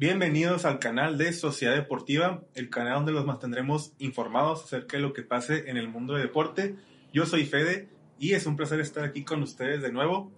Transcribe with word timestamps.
Bienvenidos 0.00 0.64
al 0.64 0.78
canal 0.78 1.18
de 1.18 1.30
Sociedad 1.34 1.74
Deportiva, 1.74 2.42
el 2.54 2.70
canal 2.70 2.94
donde 2.94 3.12
los 3.12 3.26
mantendremos 3.26 3.92
informados 3.98 4.64
acerca 4.64 4.96
de 4.96 5.02
lo 5.02 5.12
que 5.12 5.20
pase 5.20 5.68
en 5.68 5.76
el 5.76 5.88
mundo 5.88 6.14
de 6.14 6.22
deporte. 6.22 6.76
Yo 7.12 7.26
soy 7.26 7.44
Fede 7.44 7.90
y 8.18 8.32
es 8.32 8.46
un 8.46 8.56
placer 8.56 8.80
estar 8.80 9.04
aquí 9.04 9.24
con 9.24 9.42
ustedes 9.42 9.82
de 9.82 9.92
nuevo. 9.92 10.32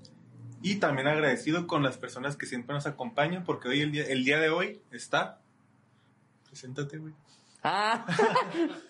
Y 0.63 0.81
también 0.81 1.07
agradecido 1.07 1.69
con 1.69 1.85
las 1.85 1.97
personas 1.97 2.37
que 2.37 2.47
siempre 2.47 2.75
nos 2.75 2.87
acompañan, 2.87 3.45
porque 3.45 3.69
hoy, 3.69 3.83
el 3.83 3.93
día, 3.93 4.05
el 4.07 4.25
día 4.25 4.41
de 4.41 4.49
hoy, 4.49 4.81
está. 4.91 5.41
Preséntate, 6.49 6.99
güey. 6.99 7.15
Ah, 7.63 8.05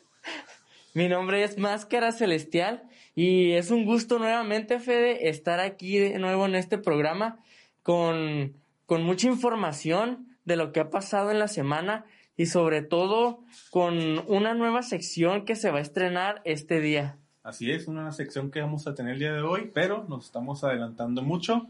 mi 0.94 1.06
nombre 1.06 1.44
es 1.44 1.58
Máscara 1.58 2.12
Celestial 2.12 2.82
y 3.14 3.52
es 3.52 3.70
un 3.70 3.84
gusto 3.84 4.18
nuevamente, 4.18 4.80
Fede, 4.80 5.28
estar 5.28 5.60
aquí 5.60 5.98
de 5.98 6.18
nuevo 6.18 6.46
en 6.46 6.54
este 6.54 6.78
programa 6.78 7.40
con, 7.82 8.56
con 8.86 9.02
mucha 9.02 9.26
información 9.26 10.31
de 10.44 10.56
lo 10.56 10.72
que 10.72 10.80
ha 10.80 10.90
pasado 10.90 11.30
en 11.30 11.38
la 11.38 11.48
semana 11.48 12.04
y 12.36 12.46
sobre 12.46 12.82
todo 12.82 13.40
con 13.70 14.22
una 14.26 14.54
nueva 14.54 14.82
sección 14.82 15.44
que 15.44 15.54
se 15.54 15.70
va 15.70 15.78
a 15.78 15.82
estrenar 15.82 16.40
este 16.44 16.80
día. 16.80 17.18
Así 17.42 17.72
es, 17.72 17.88
una 17.88 18.12
sección 18.12 18.50
que 18.50 18.60
vamos 18.60 18.86
a 18.86 18.94
tener 18.94 19.14
el 19.14 19.18
día 19.18 19.32
de 19.32 19.42
hoy, 19.42 19.70
pero 19.74 20.04
nos 20.08 20.26
estamos 20.26 20.62
adelantando 20.64 21.22
mucho. 21.22 21.66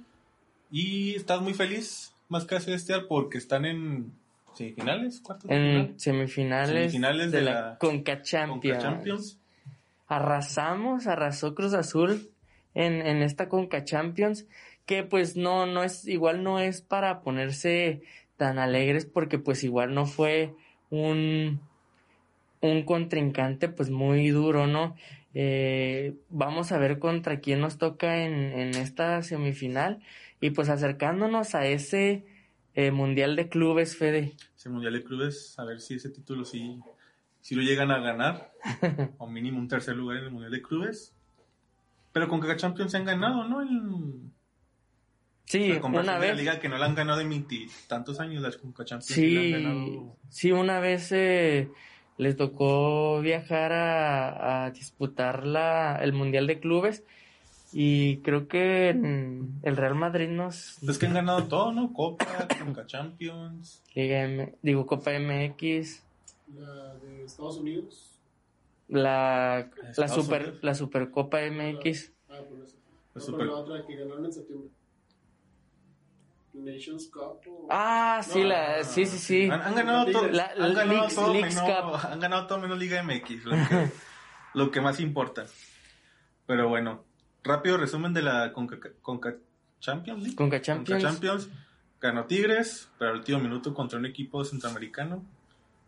Y 0.71 1.15
estás 1.15 1.41
muy 1.41 1.55
feliz, 1.55 2.15
Máscara 2.29 2.61
Celestial, 2.61 3.07
porque 3.09 3.39
están 3.39 3.65
en 3.65 4.13
semifinales, 4.55 5.21
cuartos 5.21 5.49
de 5.49 5.57
final? 5.57 5.77
En 5.77 6.01
semifinales, 6.01 6.93
Semifinales 6.93 7.33
de, 7.33 7.39
de 7.39 7.45
la, 7.45 7.53
la 7.53 7.79
Conca 7.79 8.23
Champions. 8.23 8.79
Conca 8.79 8.79
Champions. 8.79 9.39
Arrasamos, 10.09 11.07
arrasó 11.07 11.55
Cruz 11.55 11.73
Azul 11.73 12.31
en, 12.75 13.07
en 13.07 13.23
esta 13.23 13.49
Conca 13.49 13.85
Champions, 13.85 14.47
que 14.85 15.05
pues 15.05 15.37
no, 15.37 15.67
no 15.67 15.83
es, 15.83 16.07
igual 16.07 16.43
no 16.43 16.59
es 16.59 16.83
para 16.83 17.23
ponerse 17.23 18.03
tan 18.43 18.59
alegres 18.59 19.07
porque 19.07 19.39
pues 19.39 19.63
igual 19.63 19.95
no 19.95 20.05
fue 20.05 20.53
un, 20.91 21.61
un 22.61 22.83
contrincante 22.83 23.69
pues 23.69 23.89
muy 23.89 24.31
duro, 24.31 24.67
¿no? 24.67 24.97
Eh, 25.33 26.17
vamos 26.29 26.73
a 26.73 26.79
ver 26.79 26.99
contra 26.99 27.39
quién 27.39 27.61
nos 27.61 27.79
toca 27.79 28.25
en, 28.25 28.33
en 28.35 28.75
esta 28.75 29.23
semifinal 29.23 30.03
y 30.41 30.51
pues 30.51 30.71
acercándonos 30.71 31.55
a 31.55 31.67
ese 31.67 32.25
eh, 32.75 32.91
Mundial 32.91 33.37
de 33.37 33.49
Clubes, 33.49 33.97
Fede. 33.97 34.33
Ese 34.57 34.69
Mundial 34.69 34.95
de 34.95 35.05
Clubes, 35.05 35.57
a 35.61 35.65
ver 35.65 35.81
si 35.81 35.95
ese 35.95 36.11
título 36.11 36.45
sí, 36.45 36.81
sí 37.41 37.55
lo 37.55 37.63
llegan 37.63 37.93
a 37.93 38.01
ganar, 38.01 38.51
o 39.19 39.29
mínimo 39.29 39.61
un 39.61 39.69
tercer 39.69 39.95
lugar 39.95 40.17
en 40.17 40.25
el 40.25 40.31
Mundial 40.33 40.51
de 40.51 40.63
Clubes. 40.63 41.15
Pero 42.11 42.27
con 42.27 42.41
Conca 42.41 42.57
Champions 42.57 42.91
se 42.91 42.97
han 42.97 43.05
ganado, 43.05 43.45
¿no? 43.45 43.63
El, 43.63 44.33
Sí, 45.45 45.71
una 45.73 46.01
de 46.01 46.07
la 46.07 46.19
vez. 46.19 46.37
liga 46.37 46.61
que 46.61 46.69
no 46.69 46.79
la 46.79 46.87
han 46.87 46.95
ganado 46.95 47.21
en 47.21 47.47
tantos 47.87 48.21
años, 48.21 48.43
las 48.43 48.57
Conca 48.57 48.85
Champions 48.85 49.07
sí 49.15 49.31
la 49.31 49.41
han 49.41 49.47
Sí, 49.47 49.53
ganado. 49.53 50.17
sí, 50.31 50.53
una 50.53 50.81
vez 50.81 51.13
eh, 51.13 51.69
les 52.17 52.37
tocó 52.37 53.21
viajar 53.21 53.73
a, 53.73 54.65
a 54.67 54.71
disputar 54.71 55.45
la, 55.47 55.97
el 56.03 56.13
Mundial 56.13 56.47
de 56.47 56.59
Clubes 56.61 57.05
y 57.75 58.19
creo 58.19 58.49
que 58.49 58.91
el 58.91 59.77
Real 59.77 59.95
Madrid 59.95 60.29
nos 60.29 60.83
Es 60.83 60.99
que 60.99 61.07
han 61.07 61.15
ganado 61.15 61.45
todo, 61.49 61.73
¿no? 61.73 61.93
Copa, 61.93 62.27
Conca 62.63 62.87
Champions. 62.87 63.83
Liga 63.95 64.23
M- 64.25 64.55
digo 64.63 64.87
Copa 64.87 65.11
MX, 65.19 66.03
La 66.55 66.95
de 66.97 67.25
Estados 67.25 67.59
Unidos. 67.59 68.19
la, 68.89 69.71
la 69.83 69.89
Estados 69.91 70.13
super 70.25 70.43
Unidos. 70.43 70.59
la 70.63 70.75
Supercopa 70.75 71.39
MX. 71.51 72.13
Ah, 72.31 72.41
por 72.49 72.61
eso. 72.63 72.77
La 73.15 73.21
No, 73.21 73.21
Super- 73.21 73.47
la 73.47 73.53
otra 73.55 73.87
que 73.87 73.97
ganaron 73.97 74.25
en 74.27 74.33
septiembre. 74.33 74.69
Nations 76.55 77.09
Cup. 77.09 77.41
O... 77.49 77.67
Ah, 77.71 78.21
sí, 78.23 78.41
No, 78.43 78.49
la, 78.49 78.85
sí, 78.85 79.07
sí, 79.07 79.19
sí. 79.19 79.51
Han, 79.51 79.61
han 79.63 79.75
ganado 79.75 80.07
todo, 80.13 80.29
La- 80.29 80.53
han 80.59 80.75
ganado 80.75 80.87
Leagues- 81.09 81.15
todo 81.15 81.33
Leagues 81.33 81.55
menos, 81.57 81.71
Cup. 82.01 82.11
han 82.13 82.21
ganado 82.21 82.47
todo 82.47 82.59
menos 82.59 82.79
Liga 82.79 83.03
MX, 83.03 83.45
lo 83.45 83.53
que, 83.53 83.91
lo 84.55 84.71
que 84.71 84.81
más 84.81 85.01
importa. 85.01 85.47
Pero 86.47 86.69
bueno, 86.69 87.05
rápido 87.43 87.77
resumen 87.79 88.13
de 88.13 88.23
la 88.23 88.53
Conca, 88.53 88.77
Conca 89.01 89.35
Champions 89.81 90.21
League. 90.23 90.37
Conca 90.37 90.61
Champions. 90.61 91.03
Conca 91.03 91.13
Champions. 91.15 91.49
Ganó 92.01 92.25
Tigres, 92.27 92.91
pero 92.99 93.13
al 93.13 93.19
último 93.19 93.39
minuto 93.39 93.73
contra 93.73 93.99
un 93.99 94.07
equipo 94.07 94.45
centroamericano. 94.45 95.25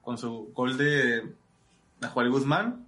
Con 0.00 0.16
su 0.18 0.52
gol 0.54 0.76
de 0.76 1.32
Nahuel 2.00 2.30
Guzmán. 2.30 2.86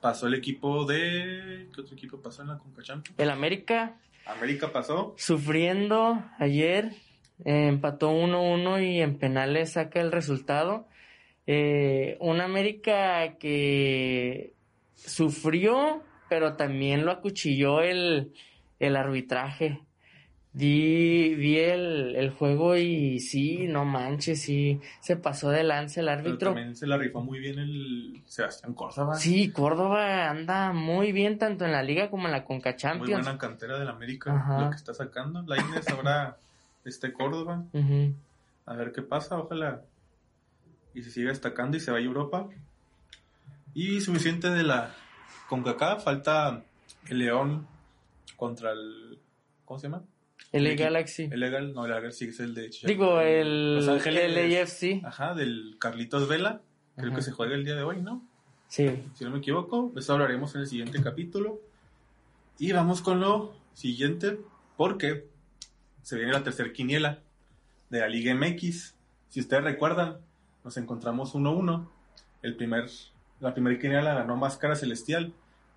Pasó 0.00 0.26
el 0.26 0.34
equipo 0.34 0.84
de. 0.84 1.68
¿Qué 1.74 1.80
otro 1.80 1.94
equipo 1.94 2.18
pasó 2.20 2.42
en 2.42 2.48
la 2.48 2.58
Conca 2.58 2.82
Champions? 2.82 3.18
El 3.18 3.30
América 3.30 3.96
América 4.26 4.72
pasó. 4.72 5.14
sufriendo 5.16 6.22
ayer, 6.38 6.92
eh, 7.44 7.68
empató 7.68 8.12
1-1 8.12 8.80
y 8.80 9.00
en 9.00 9.18
penales 9.18 9.72
saca 9.72 10.00
el 10.00 10.12
resultado. 10.12 10.86
Eh, 11.46 12.16
un 12.20 12.40
América 12.40 13.36
que 13.38 14.54
sufrió, 14.94 16.02
pero 16.28 16.56
también 16.56 17.04
lo 17.04 17.10
acuchilló 17.10 17.80
el, 17.80 18.32
el 18.78 18.96
arbitraje. 18.96 19.80
Vi, 20.54 21.34
vi 21.34 21.58
el, 21.58 22.14
el 22.14 22.30
juego 22.30 22.76
y 22.76 23.20
sí, 23.20 23.66
no 23.68 23.86
manches, 23.86 24.42
sí, 24.42 24.80
se 25.00 25.16
pasó 25.16 25.48
de 25.48 25.64
lance 25.64 26.00
el 26.00 26.06
Pero 26.06 26.18
árbitro. 26.18 26.48
también 26.50 26.76
se 26.76 26.86
la 26.86 26.98
rifó 26.98 27.22
muy 27.22 27.38
bien 27.38 27.58
el 27.58 28.22
Sebastián 28.26 28.74
Córdoba. 28.74 29.14
Sí, 29.16 29.50
Córdoba 29.50 30.28
anda 30.28 30.72
muy 30.74 31.12
bien 31.12 31.38
tanto 31.38 31.64
en 31.64 31.72
la 31.72 31.82
liga 31.82 32.10
como 32.10 32.26
en 32.26 32.32
la 32.32 32.44
Conca 32.44 32.76
Muy 32.98 33.08
buena 33.10 33.38
cantera 33.38 33.78
del 33.78 33.88
América, 33.88 34.34
Ajá. 34.36 34.60
lo 34.64 34.70
que 34.70 34.76
está 34.76 34.92
sacando. 34.92 35.42
La 35.46 35.58
Inés 35.58 35.88
ahora 35.88 36.36
este 36.84 37.14
Córdoba. 37.14 37.64
A 38.66 38.74
ver 38.74 38.92
qué 38.92 39.00
pasa, 39.00 39.38
ojalá. 39.38 39.80
Y 40.94 41.02
se 41.02 41.10
siga 41.10 41.30
destacando 41.30 41.78
y 41.78 41.80
se 41.80 41.90
vaya 41.90 42.04
a 42.04 42.08
Europa. 42.08 42.48
Y 43.72 44.02
suficiente 44.02 44.50
de 44.50 44.62
la 44.64 44.94
CONCACAF, 45.48 46.04
falta 46.04 46.62
el 47.08 47.18
León 47.20 47.66
contra 48.36 48.72
el. 48.72 49.18
¿Cómo 49.64 49.80
se 49.80 49.86
llama? 49.88 50.02
El 50.52 50.66
equipo- 50.66 50.84
Galaxy. 50.84 51.28
El 51.30 51.40
Legal, 51.40 51.72
no, 51.74 51.86
el 51.86 51.92
Galaxy 51.92 52.26
es 52.26 52.40
el 52.40 52.54
de 52.54 52.68
Chivas. 52.70 52.88
Digo, 52.88 53.20
el, 53.20 53.76
Los 53.76 53.88
Ángeles. 53.88 54.36
el 54.36 54.56
AFC. 54.56 55.00
Ajá, 55.04 55.34
del 55.34 55.76
Carlitos 55.78 56.28
Vela. 56.28 56.60
Creo 56.96 57.08
Ajá. 57.08 57.16
que 57.16 57.22
se 57.22 57.32
juega 57.32 57.54
el 57.54 57.64
día 57.64 57.74
de 57.74 57.82
hoy, 57.82 58.02
¿no? 58.02 58.22
Sí. 58.68 58.88
si 59.14 59.24
no 59.24 59.30
me 59.30 59.38
equivoco. 59.38 59.90
De 59.94 60.00
eso 60.00 60.12
hablaremos 60.14 60.54
en 60.54 60.62
el 60.62 60.66
siguiente 60.66 61.02
capítulo. 61.02 61.60
Y 62.58 62.72
vamos 62.72 63.00
con 63.02 63.20
lo 63.20 63.54
siguiente, 63.74 64.38
porque 64.76 65.26
se 66.02 66.16
viene 66.16 66.32
la 66.32 66.42
tercer 66.44 66.72
quiniela 66.72 67.18
de 67.90 68.00
la 68.00 68.08
Liga 68.08 68.34
MX. 68.34 68.94
Si 69.28 69.40
ustedes 69.40 69.64
recuerdan, 69.64 70.18
nos 70.64 70.76
encontramos 70.76 71.34
1-1. 71.34 71.88
El 72.42 72.56
primer, 72.56 72.88
la 73.40 73.52
primera 73.54 73.78
quiniela 73.78 74.02
la 74.02 74.14
ganó 74.14 74.36
Máscara 74.36 74.76
Celestial 74.76 75.32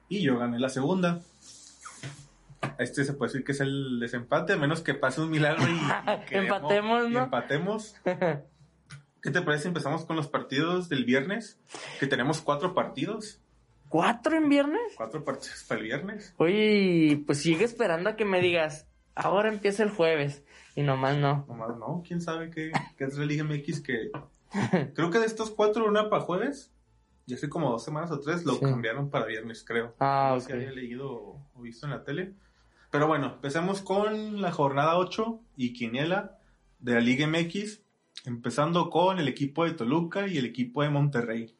y 0.09 0.21
yo 0.21 0.37
gané 0.37 0.59
la 0.59 0.69
segunda. 0.69 1.21
Este 2.79 3.03
se 3.03 3.13
puede 3.13 3.31
decir 3.31 3.45
que 3.45 3.51
es 3.53 3.61
el 3.61 3.99
desempate, 3.99 4.53
a 4.53 4.57
menos 4.57 4.81
que 4.81 4.93
pase 4.93 5.21
un 5.21 5.29
milagro 5.29 5.63
y, 5.67 5.75
y 6.31 6.37
Empatemos, 6.37 7.07
y 7.09 7.13
¿no? 7.13 7.23
empatemos. 7.23 7.95
¿Qué 9.21 9.31
te 9.31 9.41
parece 9.41 9.67
empezamos 9.67 10.05
con 10.05 10.15
los 10.15 10.27
partidos 10.27 10.87
del 10.89 11.03
viernes? 11.05 11.59
Que 11.99 12.07
tenemos 12.07 12.41
cuatro 12.41 12.73
partidos. 12.75 13.41
¿Cuatro 13.89 14.35
en 14.37 14.49
viernes? 14.49 14.93
Cuatro 14.97 15.23
partidos 15.23 15.63
para 15.67 15.79
el 15.79 15.85
viernes. 15.87 16.33
Oye, 16.37 17.23
pues 17.25 17.41
sigue 17.41 17.65
esperando 17.65 18.09
a 18.09 18.15
que 18.15 18.25
me 18.25 18.39
digas, 18.41 18.87
ahora 19.15 19.49
empieza 19.49 19.83
el 19.83 19.89
jueves. 19.89 20.43
Y 20.75 20.83
nomás 20.83 21.17
no. 21.17 21.45
Nomás 21.47 21.77
no, 21.77 22.03
quién 22.05 22.21
sabe 22.21 22.51
qué, 22.51 22.71
qué 22.97 23.05
es 23.05 23.17
la 23.17 23.25
Liga 23.25 23.43
MX 23.43 23.81
que. 23.81 24.11
Creo 24.95 25.09
que 25.09 25.19
de 25.19 25.25
estos 25.25 25.49
cuatro, 25.51 25.85
una 25.87 26.09
para 26.09 26.21
jueves. 26.23 26.71
Y 27.27 27.33
hace 27.33 27.49
como 27.49 27.71
dos 27.71 27.83
semanas 27.83 28.11
o 28.11 28.19
tres 28.19 28.45
lo 28.45 28.53
Sí. 28.53 28.59
cambiaron 28.61 29.09
para 29.09 29.25
viernes, 29.25 29.63
creo. 29.65 29.95
Ah, 29.99 30.29
no 30.35 30.39
sé 30.39 30.47
si 30.47 30.53
había 30.53 30.71
leído 30.71 31.09
o 31.11 31.61
visto 31.61 31.87
en 31.87 31.91
la 31.93 32.03
tele. 32.03 32.33
Pero 32.95 33.07
bueno, 33.07 33.33
empecemos 33.35 33.81
con 33.81 34.41
la 34.41 34.53
jornada 34.53 34.97
8 34.97 35.41
y 35.57 35.73
quiniela 35.73 36.37
de 36.79 36.93
la 36.93 37.01
Liga 37.01 37.27
MX. 37.27 37.81
Empezando 38.23 38.89
con 38.89 39.19
el 39.19 39.27
equipo 39.27 39.65
de 39.65 39.71
Toluca 39.71 40.27
y 40.27 40.37
el 40.37 40.45
equipo 40.45 40.81
de 40.81 40.91
Monterrey. 40.91 41.57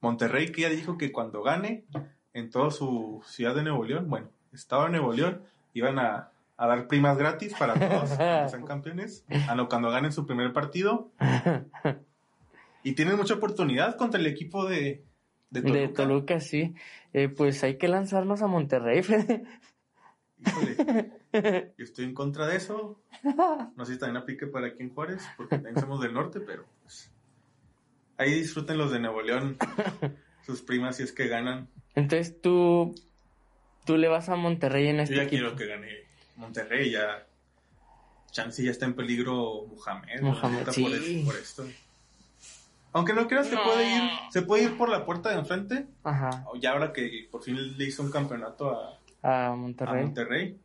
Monterrey 0.00 0.52
que 0.52 0.62
ya 0.62 0.68
dijo 0.68 0.96
que 0.96 1.10
cuando 1.10 1.42
gane 1.42 1.84
en 2.32 2.50
toda 2.50 2.70
su 2.70 3.24
ciudad 3.26 3.56
de 3.56 3.64
Nuevo 3.64 3.82
León, 3.82 4.08
bueno, 4.08 4.28
estado 4.52 4.84
de 4.84 4.90
Nuevo 4.90 5.12
León, 5.12 5.42
iban 5.74 5.98
a, 5.98 6.30
a 6.56 6.66
dar 6.68 6.86
primas 6.86 7.18
gratis 7.18 7.56
para 7.58 7.74
todos 7.74 8.16
cuando 8.16 8.48
sean 8.48 8.64
campeones, 8.68 9.24
a 9.48 9.56
lo 9.56 9.68
cuando 9.68 9.90
ganen 9.90 10.12
su 10.12 10.26
primer 10.26 10.52
partido. 10.52 11.10
Y 12.84 12.92
tienen 12.92 13.16
mucha 13.16 13.34
oportunidad 13.34 13.96
contra 13.96 14.20
el 14.20 14.28
equipo 14.28 14.64
de, 14.64 15.02
de 15.50 15.60
Toluca. 15.60 15.80
De 15.80 15.88
Toluca, 15.88 16.40
sí. 16.40 16.76
Eh, 17.12 17.28
pues 17.28 17.64
hay 17.64 17.78
que 17.78 17.88
lanzarnos 17.88 18.42
a 18.42 18.46
Monterrey, 18.46 19.02
Fede. 19.02 19.42
Híjole, 20.46 21.12
yo 21.76 21.84
estoy 21.84 22.04
en 22.04 22.14
contra 22.14 22.46
de 22.46 22.56
eso. 22.56 23.00
No 23.76 23.84
sé 23.84 23.94
si 23.94 23.98
también 23.98 24.22
aplique 24.22 24.46
para 24.46 24.68
aquí 24.68 24.82
en 24.82 24.94
Juárez, 24.94 25.22
porque 25.36 25.56
también 25.56 25.78
somos 25.80 26.00
del 26.00 26.14
norte, 26.14 26.40
pero 26.40 26.64
pues, 26.82 27.10
ahí 28.16 28.32
disfruten 28.34 28.78
los 28.78 28.90
de 28.92 29.00
Nuevo 29.00 29.22
León, 29.22 29.56
sus 30.46 30.62
primas 30.62 30.96
si 30.96 31.02
es 31.02 31.12
que 31.12 31.28
ganan. 31.28 31.68
Entonces 31.94 32.40
tú, 32.40 32.94
tú 33.84 33.96
le 33.96 34.08
vas 34.08 34.28
a 34.28 34.36
Monterrey 34.36 34.88
en 34.88 34.96
Yo 34.98 35.02
este 35.02 35.16
ya 35.16 35.22
equipo. 35.22 35.40
quiero 35.42 35.56
que 35.56 35.66
gane 35.66 35.88
Monterrey, 36.36 36.90
ya, 36.92 37.26
chance 38.30 38.62
ya 38.62 38.70
está 38.70 38.86
en 38.86 38.94
peligro 38.94 39.66
Mohamed. 39.66 40.20
Mohamed, 40.20 40.68
sí. 40.70 41.22
Por 41.26 41.36
esto. 41.36 41.66
Aunque 42.92 43.12
no 43.12 43.26
creas 43.28 43.48
que 43.48 43.56
No. 43.56 43.64
puede 43.64 43.96
ir, 43.96 44.02
se 44.30 44.42
puede 44.42 44.62
ir 44.64 44.78
por 44.78 44.88
la 44.88 45.04
puerta 45.04 45.30
de 45.30 45.38
enfrente. 45.40 45.86
Ajá, 46.04 46.46
Ya 46.60 46.72
ahora 46.72 46.92
que 46.92 47.28
por 47.30 47.42
fin 47.42 47.76
le 47.76 47.84
hizo 47.84 48.02
un 48.02 48.10
campeonato 48.10 48.70
a, 48.70 48.98
a 49.22 49.48
a 49.48 49.54
Monterrey. 49.56 50.56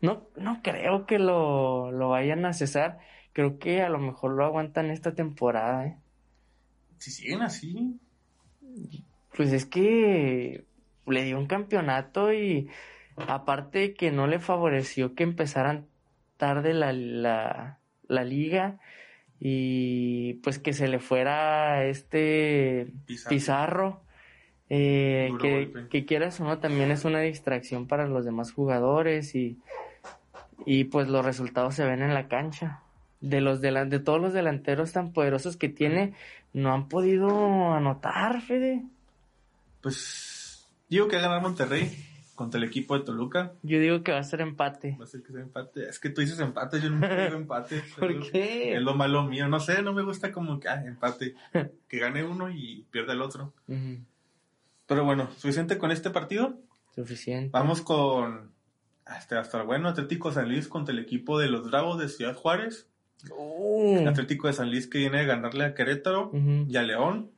No, 0.00 0.28
no 0.36 0.60
creo 0.62 1.06
que 1.06 1.18
lo, 1.18 1.92
lo 1.92 2.08
vayan 2.10 2.44
a 2.44 2.52
cesar. 2.52 2.98
Creo 3.32 3.58
que 3.58 3.82
a 3.82 3.88
lo 3.88 3.98
mejor 3.98 4.32
lo 4.32 4.44
aguantan 4.44 4.90
esta 4.90 5.14
temporada, 5.14 5.86
¿eh? 5.86 5.96
Si 6.98 7.10
siguen 7.10 7.42
así, 7.42 8.00
Pues 9.36 9.52
es 9.52 9.66
que 9.66 10.64
le 11.06 11.24
dio 11.24 11.38
un 11.38 11.46
campeonato 11.46 12.32
y 12.32 12.68
aparte 13.16 13.94
que 13.94 14.10
no 14.10 14.26
le 14.26 14.40
favoreció 14.40 15.14
que 15.14 15.22
empezaran 15.22 15.86
tarde 16.36 16.74
la, 16.74 16.92
la, 16.92 17.78
la 18.08 18.24
liga 18.24 18.78
y 19.40 20.34
pues 20.42 20.58
que 20.58 20.72
se 20.72 20.88
le 20.88 20.98
fuera 20.98 21.84
este 21.84 22.92
Pizarro. 23.06 23.28
Pizarro, 23.30 24.04
eh, 24.70 25.30
que, 25.40 25.86
que 25.90 26.04
quieras 26.04 26.40
o 26.40 26.44
no 26.44 26.58
también 26.58 26.90
es 26.90 27.04
una 27.04 27.20
distracción 27.20 27.86
para 27.86 28.06
los 28.06 28.24
demás 28.24 28.52
jugadores 28.52 29.34
y, 29.34 29.58
y 30.66 30.84
pues 30.84 31.08
los 31.08 31.24
resultados 31.24 31.74
se 31.74 31.84
ven 31.84 32.02
en 32.02 32.14
la 32.14 32.28
cancha. 32.28 32.82
De 33.20 33.40
los 33.40 33.60
delan- 33.60 33.88
de 33.88 33.98
todos 33.98 34.20
los 34.20 34.32
delanteros 34.32 34.92
tan 34.92 35.12
poderosos 35.12 35.56
que 35.56 35.68
tiene, 35.68 36.14
no 36.52 36.72
han 36.72 36.88
podido 36.88 37.72
anotar, 37.72 38.40
Fede. 38.42 38.84
pues 39.80 40.68
digo 40.88 41.08
que 41.08 41.16
va 41.16 41.22
a 41.22 41.26
ganar 41.26 41.42
Monterrey 41.42 41.90
contra 42.34 42.58
el 42.58 42.64
equipo 42.68 42.96
de 42.96 43.04
Toluca. 43.04 43.52
Yo 43.62 43.80
digo 43.80 44.02
que 44.04 44.12
va 44.12 44.18
a 44.18 44.22
ser 44.24 44.40
empate. 44.40 44.96
Va 45.00 45.04
a 45.04 45.08
ser 45.08 45.22
que 45.22 45.32
sea 45.32 45.40
empate. 45.42 45.88
Es 45.88 45.98
que 45.98 46.10
tú 46.10 46.20
dices 46.20 46.38
empate, 46.38 46.80
yo 46.80 46.90
nunca 46.90 47.24
digo 47.24 47.36
empate. 47.38 47.82
¿Por 47.98 48.30
qué? 48.30 48.76
Es 48.76 48.82
lo 48.82 48.94
malo 48.94 49.24
mío. 49.24 49.48
No 49.48 49.58
sé, 49.58 49.82
no 49.82 49.92
me 49.92 50.02
gusta 50.04 50.30
como 50.30 50.60
que 50.60 50.68
ah, 50.68 50.84
empate. 50.86 51.34
Que 51.88 51.98
gane 51.98 52.22
uno 52.22 52.48
y 52.50 52.84
pierda 52.92 53.12
el 53.14 53.22
otro. 53.22 53.52
Ujú, 53.66 53.98
Pero 54.88 55.04
bueno, 55.04 55.28
suficiente 55.36 55.78
con 55.78 55.92
este 55.92 56.10
partido. 56.10 56.58
Suficiente. 56.94 57.50
Vamos 57.52 57.82
con 57.82 58.50
hasta, 59.04 59.38
hasta 59.38 59.62
bueno, 59.62 59.88
Atlético 59.88 60.32
San 60.32 60.48
Luis 60.48 60.66
contra 60.66 60.92
el 60.92 60.98
equipo 60.98 61.38
de 61.38 61.48
los 61.48 61.70
Bravos 61.70 61.98
de 62.00 62.08
Ciudad 62.08 62.34
Juárez. 62.34 62.88
El 63.22 64.08
Atlético 64.08 64.46
de 64.46 64.54
San 64.54 64.70
Luis 64.70 64.86
que 64.86 64.98
viene 64.98 65.20
a 65.20 65.24
ganarle 65.24 65.64
a 65.64 65.74
Querétaro 65.74 66.32
y 66.32 66.76
a 66.76 66.82
León. 66.82 67.30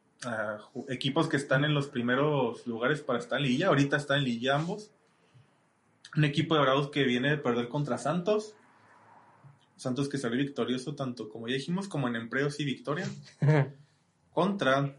equipos 0.88 1.29
que 1.29 1.37
están 1.37 1.64
en 1.64 1.75
los 1.75 1.88
primeros 1.88 2.67
lugares 2.67 3.00
para 3.00 3.19
estar 3.19 3.38
en 3.38 3.47
Lilla. 3.47 3.69
Ahorita 3.69 3.96
está 3.96 4.17
en 4.17 4.25
Lilla 4.25 4.55
ambos. 4.55 4.93
Un 6.17 6.25
equipo 6.25 6.55
de 6.55 6.62
Bravos 6.62 6.91
que 6.91 7.05
viene 7.05 7.31
de 7.31 7.38
perder 7.38 7.69
contra 7.69 7.99
Santos. 7.99 8.55
Santos 9.76 10.08
que 10.08 10.19
salió 10.19 10.38
victorioso 10.38 10.94
tanto 10.94 11.29
como 11.29 11.49
ya 11.49 11.55
dijimos 11.55 11.88
como 11.88 12.06
en 12.06 12.17
empleos 12.17 12.61
y 12.61 12.64
victoria. 12.64 13.08
Contra. 14.32 14.96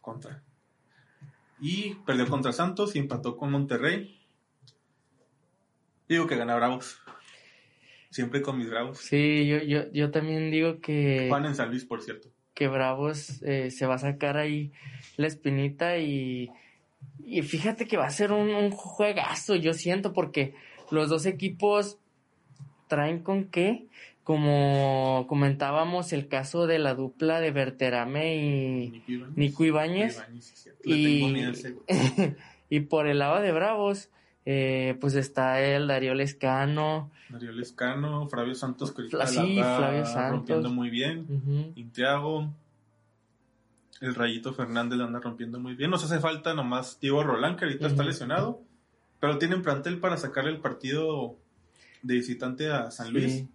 Contra. 0.00 0.42
Y 1.60 1.94
perdió 2.06 2.26
contra 2.26 2.52
Santos 2.52 2.96
y 2.96 2.98
empató 2.98 3.36
con 3.36 3.50
Monterrey. 3.50 4.18
Digo 6.08 6.26
que 6.26 6.36
gana 6.36 6.56
Bravos. 6.56 6.98
Siempre 8.10 8.42
con 8.42 8.58
mis 8.58 8.68
Bravos. 8.68 8.98
Sí, 8.98 9.46
yo, 9.46 9.58
yo, 9.58 9.90
yo 9.92 10.10
también 10.10 10.50
digo 10.50 10.80
que, 10.80 11.26
Juan 11.28 11.46
en 11.46 11.54
San 11.54 11.70
Luis, 11.70 11.84
por 11.84 12.02
cierto. 12.02 12.28
que 12.54 12.66
Bravos 12.66 13.40
eh, 13.42 13.70
se 13.70 13.86
va 13.86 13.94
a 13.94 13.98
sacar 13.98 14.36
ahí 14.36 14.72
la 15.16 15.28
espinita 15.28 15.98
y, 15.98 16.50
y 17.24 17.42
fíjate 17.42 17.86
que 17.86 17.96
va 17.96 18.06
a 18.06 18.10
ser 18.10 18.32
un, 18.32 18.48
un 18.48 18.70
juegazo, 18.72 19.54
yo 19.54 19.74
siento, 19.74 20.12
porque 20.12 20.54
los 20.90 21.08
dos 21.08 21.26
equipos 21.26 21.98
traen 22.88 23.22
con 23.22 23.44
qué, 23.44 23.86
como 24.30 25.26
comentábamos 25.28 26.12
el 26.12 26.28
caso 26.28 26.68
de 26.68 26.78
la 26.78 26.94
dupla 26.94 27.40
de 27.40 27.50
Berterame 27.50 28.36
y 28.36 29.02
Nico 29.34 29.64
Ibáñez. 29.64 30.22
Güey. 30.84 31.80
y 32.70 32.80
por 32.80 33.08
el 33.08 33.18
lado 33.18 33.40
de 33.40 33.50
Bravos, 33.50 34.08
eh, 34.46 34.96
pues 35.00 35.16
está 35.16 35.60
el 35.60 35.88
Darío 35.88 36.14
Lescano, 36.14 37.10
Mario 37.28 37.50
Lescano, 37.50 38.28
Flavio 38.28 38.54
Santos, 38.54 38.92
que 38.92 39.02
Fla- 39.02 39.26
sí, 39.26 39.54
Flavio 39.56 40.06
Santos. 40.06 40.30
rompiendo 40.30 40.70
muy 40.70 40.90
bien. 40.90 41.26
ujú, 41.28 41.72
Intiago, 41.74 42.48
el 44.00 44.14
Rayito 44.14 44.52
Fernández 44.54 44.96
la 44.96 45.06
anda 45.06 45.18
rompiendo 45.18 45.58
muy 45.58 45.74
bien. 45.74 45.90
Nos 45.90 46.04
hace 46.04 46.20
falta 46.20 46.54
nomás 46.54 47.00
Diego 47.00 47.24
Rolán, 47.24 47.56
que 47.56 47.64
ahorita 47.64 47.88
está 47.88 48.04
lesionado, 48.04 48.60
pero 49.18 49.38
tienen 49.38 49.62
plantel 49.62 49.98
para 49.98 50.16
sacarle 50.16 50.52
el 50.52 50.58
partido 50.58 51.34
de 52.02 52.14
visitante 52.14 52.70
a 52.70 52.92
San 52.92 53.12
Luis. 53.12 53.32
sí. 53.32 53.48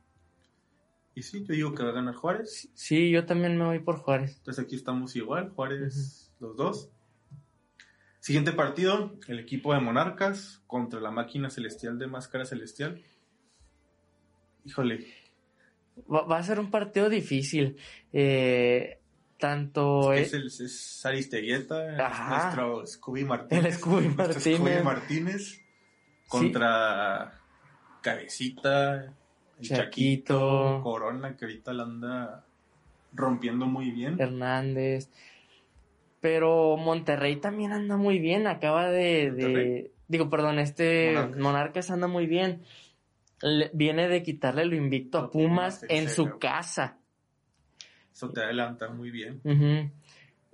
Y 1.16 1.22
sí, 1.22 1.46
yo 1.46 1.54
digo 1.54 1.74
que 1.74 1.84
va 1.84 1.90
a 1.90 1.94
ganar 1.94 2.14
Juárez. 2.14 2.70
Sí, 2.74 3.10
yo 3.10 3.26
también 3.26 3.58
me 3.58 3.64
voy 3.66 3.80
por 3.80 3.98
Juárez. 3.98 4.36
Entonces 4.38 4.64
aquí 4.64 4.76
estamos 4.76 5.16
igual, 5.16 5.50
Juárez 5.50 6.34
los 6.40 6.58
dos. 6.58 6.92
Siguiente 8.20 8.52
partido, 8.52 9.16
el 9.28 9.40
equipo 9.40 9.74
de 9.74 9.80
Monarcas 9.80 10.62
contra 10.68 11.00
la 11.00 11.12
máquina 11.12 11.50
celestial 11.50 11.98
de 11.98 12.08
Máscara 12.08 12.46
Celestial. 12.46 13.02
Híjole, 14.66 15.06
Va, 16.12 16.24
va 16.24 16.38
a 16.40 16.44
ser 16.44 16.60
un 16.60 16.70
partido 16.70 17.10
difícil. 17.10 17.78
Eh, 18.12 19.00
tanto 19.38 20.12
es, 20.14 20.34
eh, 20.34 20.38
el, 20.38 20.48
es 20.48 21.06
Aristeguieta, 21.06 21.94
es 21.94 22.00
Ajá. 22.00 22.44
nuestro 22.44 22.86
Scooby 22.86 23.24
Martínez. 23.24 23.66
El 23.66 23.74
Scooby 23.74 24.10
Martínez. 24.10 24.58
Scooby 24.58 24.84
Martínez 24.84 25.62
contra 26.28 27.42
Cabecita, 28.02 29.16
el 29.60 29.68
Chaquito. 29.68 30.34
Chaquito, 30.34 30.82
Corona, 30.84 31.36
que 31.38 31.46
ahorita 31.46 31.74
la 31.74 31.84
anda 31.84 32.46
rompiendo 33.14 33.66
muy 33.66 33.92
bien. 33.92 34.20
Hernández. 34.20 35.10
Pero 36.22 36.76
Monterrey 36.78 37.36
también 37.38 37.72
anda 37.72 37.98
muy 37.98 38.20
bien. 38.20 38.48
Acaba 38.48 38.90
de. 38.90 39.92
digo, 40.08 40.30
perdón, 40.30 40.60
este 40.60 41.12
Monarcas. 41.14 41.40
Monarcas. 41.40 41.92
anda 41.92 42.08
muy 42.08 42.26
bien. 42.26 42.62
Le- 43.42 43.70
viene 43.74 44.08
de 44.08 44.24
quitarle 44.24 44.66
lo 44.66 44.76
invicto 44.76 45.20
a 45.20 45.24
A 45.26 45.30
Pumas, 45.32 45.86
en 45.90 46.10
su 46.10 46.38
casa. 46.40 46.98
Eso 48.14 48.30
te 48.32 48.42
adelanta 48.42 48.90
muy 48.90 49.12
bien. 49.12 49.42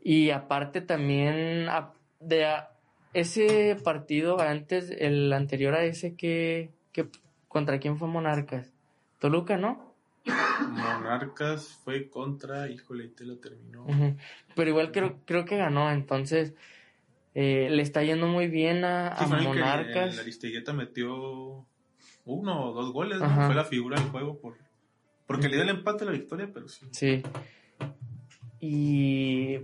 Y 0.04 0.32
aparte 0.32 0.82
también 0.82 1.70
a- 1.70 1.94
de 2.20 2.46
a- 2.46 2.72
ese 3.14 3.78
partido 3.84 4.40
antes, 4.42 4.90
el 4.90 5.32
anterior 5.32 5.76
a 5.76 5.84
ese 5.84 6.16
que, 6.16 6.72
que 6.92 7.08
contra 7.48 7.80
quién 7.80 7.98
fue 7.98 8.08
Monarcas. 8.08 8.74
Toluca, 9.22 9.56
¿no? 9.56 9.94
Monarcas 10.68 11.80
fue 11.84 12.10
contra, 12.10 12.70
híjole, 12.70 13.04
ahí 13.04 13.10
te 13.12 13.24
lo 13.24 13.38
terminó. 13.38 13.86
Pero 14.56 14.70
igual 14.72 14.92
creo, 14.92 15.20
creo 15.26 15.46
que 15.46 15.58
ganó, 15.58 15.92
entonces 15.92 16.56
eh, 17.36 17.68
le 17.70 17.84
está 17.84 18.02
yendo 18.02 18.26
muy 18.26 18.48
bien 18.48 18.84
a, 18.84 19.10
a 19.10 19.18
Sí, 19.28 19.32
que 19.32 19.42
Monarcas. 19.44 20.14
el 20.16 20.20
Aristeguieta 20.20 20.74
metió 20.74 21.68
uno 22.26 22.66
o 22.66 22.74
dos 22.74 22.92
goles. 22.92 23.20
Fue 23.20 23.54
la 23.54 23.64
figura 23.64 24.00
del 24.02 24.10
juego 24.10 24.40
por 24.40 24.58
porque 25.28 25.48
le 25.50 25.56
dio 25.56 25.64
el 25.64 25.70
empate 25.70 26.04
a 26.04 26.08
la 26.08 26.14
victoria, 26.14 26.50
pero 26.52 26.68
sí. 26.68 26.88
Sí. 26.92 27.24
Y 28.60 29.60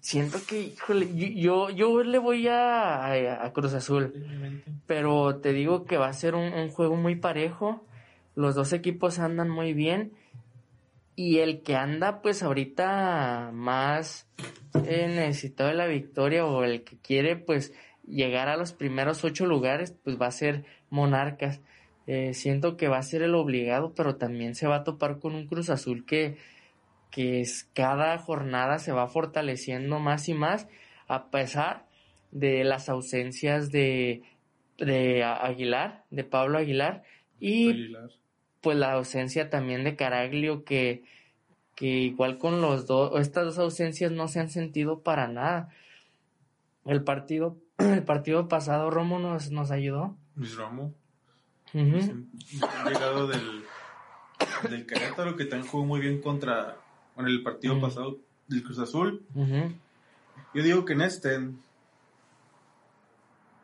siento 0.00 0.38
que, 0.46 0.60
híjole, 0.60 1.08
yo, 1.14 1.28
yo, 1.28 1.70
yo 1.70 2.02
le 2.02 2.18
voy 2.18 2.48
a, 2.48 3.44
a- 3.44 3.52
Cruz 3.52 3.74
Azul. 3.74 4.12
Pero 4.86 5.36
te 5.36 5.52
digo 5.52 5.84
que 5.84 5.96
va 5.98 6.08
a 6.08 6.12
ser 6.12 6.34
un, 6.34 6.52
un 6.52 6.68
juego 6.68 6.96
muy 6.96 7.14
parejo. 7.14 7.86
Los 8.38 8.54
dos 8.54 8.72
equipos 8.72 9.18
andan 9.18 9.50
muy 9.50 9.72
bien. 9.72 10.12
Y 11.16 11.38
el 11.38 11.62
que 11.64 11.74
anda, 11.74 12.22
pues 12.22 12.44
ahorita 12.44 13.50
más 13.52 14.28
eh, 14.86 15.08
necesitado 15.08 15.70
de 15.70 15.74
la 15.74 15.88
victoria 15.88 16.46
o 16.46 16.62
el 16.62 16.84
que 16.84 16.96
quiere, 16.98 17.34
pues 17.34 17.74
llegar 18.06 18.48
a 18.48 18.56
los 18.56 18.72
primeros 18.72 19.24
ocho 19.24 19.44
lugares, 19.44 19.90
pues 20.04 20.20
va 20.22 20.26
a 20.26 20.30
ser 20.30 20.64
Monarcas. 20.88 21.60
Eh, 22.06 22.32
siento 22.32 22.76
que 22.76 22.86
va 22.86 22.98
a 22.98 23.02
ser 23.02 23.22
el 23.22 23.34
obligado, 23.34 23.92
pero 23.92 24.14
también 24.14 24.54
se 24.54 24.68
va 24.68 24.76
a 24.76 24.84
topar 24.84 25.18
con 25.18 25.34
un 25.34 25.48
Cruz 25.48 25.68
Azul 25.68 26.06
que, 26.06 26.36
que 27.10 27.40
es, 27.40 27.68
cada 27.74 28.16
jornada 28.18 28.78
se 28.78 28.92
va 28.92 29.08
fortaleciendo 29.08 29.98
más 29.98 30.28
y 30.28 30.34
más, 30.34 30.68
a 31.08 31.32
pesar 31.32 31.86
de 32.30 32.62
las 32.62 32.88
ausencias 32.88 33.72
de, 33.72 34.22
de 34.78 35.24
Aguilar, 35.24 36.04
de 36.10 36.22
Pablo 36.22 36.58
Aguilar, 36.58 37.02
y 37.40 37.70
Aguilar. 37.70 38.10
Pues 38.60 38.76
la 38.76 38.92
ausencia 38.92 39.50
también 39.50 39.84
de 39.84 39.96
Caraglio 39.96 40.64
que, 40.64 41.04
que 41.74 41.86
igual 41.86 42.38
con 42.38 42.60
los 42.60 42.86
dos, 42.86 43.18
estas 43.20 43.44
dos 43.44 43.58
ausencias 43.58 44.12
no 44.12 44.28
se 44.28 44.40
han 44.40 44.50
sentido 44.50 45.00
para 45.00 45.28
nada. 45.28 45.68
El 46.84 47.04
partido, 47.04 47.56
el 47.78 48.04
partido 48.04 48.48
pasado 48.48 48.90
Romo 48.90 49.18
nos, 49.18 49.50
nos 49.50 49.70
ayudó. 49.70 50.16
Luis 50.34 50.56
Romo. 50.56 50.94
Han 51.74 51.92
llegado 52.86 53.26
del, 53.26 53.64
del 54.70 54.86
Querétaro, 54.86 55.36
que 55.36 55.44
también 55.44 55.70
jugó 55.70 55.84
muy 55.84 56.00
bien 56.00 56.20
contra. 56.20 56.76
En 57.16 57.26
el 57.26 57.42
partido 57.42 57.80
pasado 57.80 58.18
del 58.46 58.62
Cruz 58.62 58.78
Azul. 58.78 59.26
Yo 60.54 60.62
digo 60.62 60.84
que 60.84 60.92
en 60.92 61.00
este. 61.00 61.50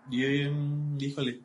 Bien, 0.07 0.97
híjole. 1.01 1.41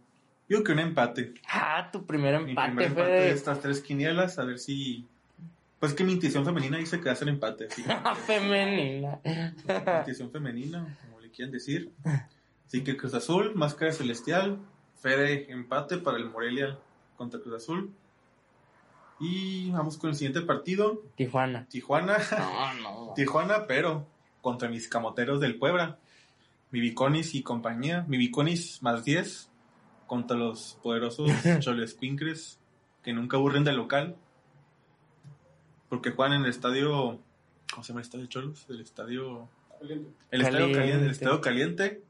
Digo 0.49 0.63
que 0.63 0.71
un 0.71 0.79
empate. 0.79 1.35
Ah, 1.47 1.89
tu 1.93 2.07
primer 2.07 2.41
Mi 2.41 2.49
empate 2.49 2.69
primer 2.69 2.91
fue 2.91 3.03
empate 3.03 3.13
de 3.13 3.25
de 3.25 3.31
estas 3.31 3.61
tres 3.61 3.81
quinielas, 3.81 4.39
a 4.39 4.45
ver 4.45 4.57
si... 4.57 5.05
Pues 5.79 5.93
que 5.93 6.03
mi 6.03 6.13
intuición 6.13 6.43
femenina 6.43 6.77
dice 6.77 6.99
que 6.99 7.09
a 7.09 7.15
ser 7.15 7.29
empate. 7.29 7.67
Así 7.67 7.83
que, 7.83 7.95
femenina. 8.25 9.19
intuición 9.99 10.31
femenina, 10.31 10.97
como 11.01 11.21
le 11.21 11.29
quieran 11.29 11.51
decir. 11.51 11.93
Así 12.65 12.83
que 12.83 12.97
Cruz 12.97 13.13
Azul, 13.13 13.53
Máscara 13.53 13.93
Celestial, 13.93 14.57
Fede, 14.99 15.51
empate 15.51 15.99
para 15.99 16.17
el 16.17 16.25
Morelia 16.25 16.79
contra 17.15 17.39
Cruz 17.39 17.55
Azul. 17.55 17.93
Y 19.19 19.69
vamos 19.69 19.97
con 19.97 20.09
el 20.09 20.15
siguiente 20.15 20.41
partido. 20.41 21.03
Tijuana. 21.15 21.67
Tijuana. 21.69 22.17
No, 22.31 22.73
no. 23.07 23.13
Tijuana, 23.15 23.67
pero 23.67 24.07
contra 24.41 24.67
mis 24.67 24.89
camoteros 24.89 25.39
del 25.39 25.59
Puebla. 25.59 25.99
Mi 26.71 26.79
Viconis 26.79 27.35
y 27.35 27.43
compañía. 27.43 28.03
Mi 28.07 28.17
Viconis 28.17 28.81
más 28.81 29.05
10 29.05 29.48
contra 30.09 30.35
los 30.35 30.77
poderosos 30.83 31.29
Choles 31.61 31.93
Quincres 31.93 32.59
que 33.03 33.13
nunca 33.13 33.37
aburren 33.37 33.63
de 33.63 33.71
local. 33.71 34.17
Porque 35.87 36.11
juegan 36.11 36.33
en 36.33 36.43
el 36.43 36.49
estadio. 36.49 37.19
¿Cómo 37.71 37.83
se 37.83 37.89
llama 37.93 38.01
el 38.01 38.05
estadio 38.05 38.25
Cholos? 38.25 38.65
El 38.69 38.81
estadio. 38.81 39.47
Caliente. 39.79 40.09
El 40.31 40.41
estadio 40.41 40.59
Caliente. 40.59 40.79
caliente. 40.79 41.05
El 41.05 41.11
estadio 41.11 41.41
caliente. 41.41 42.01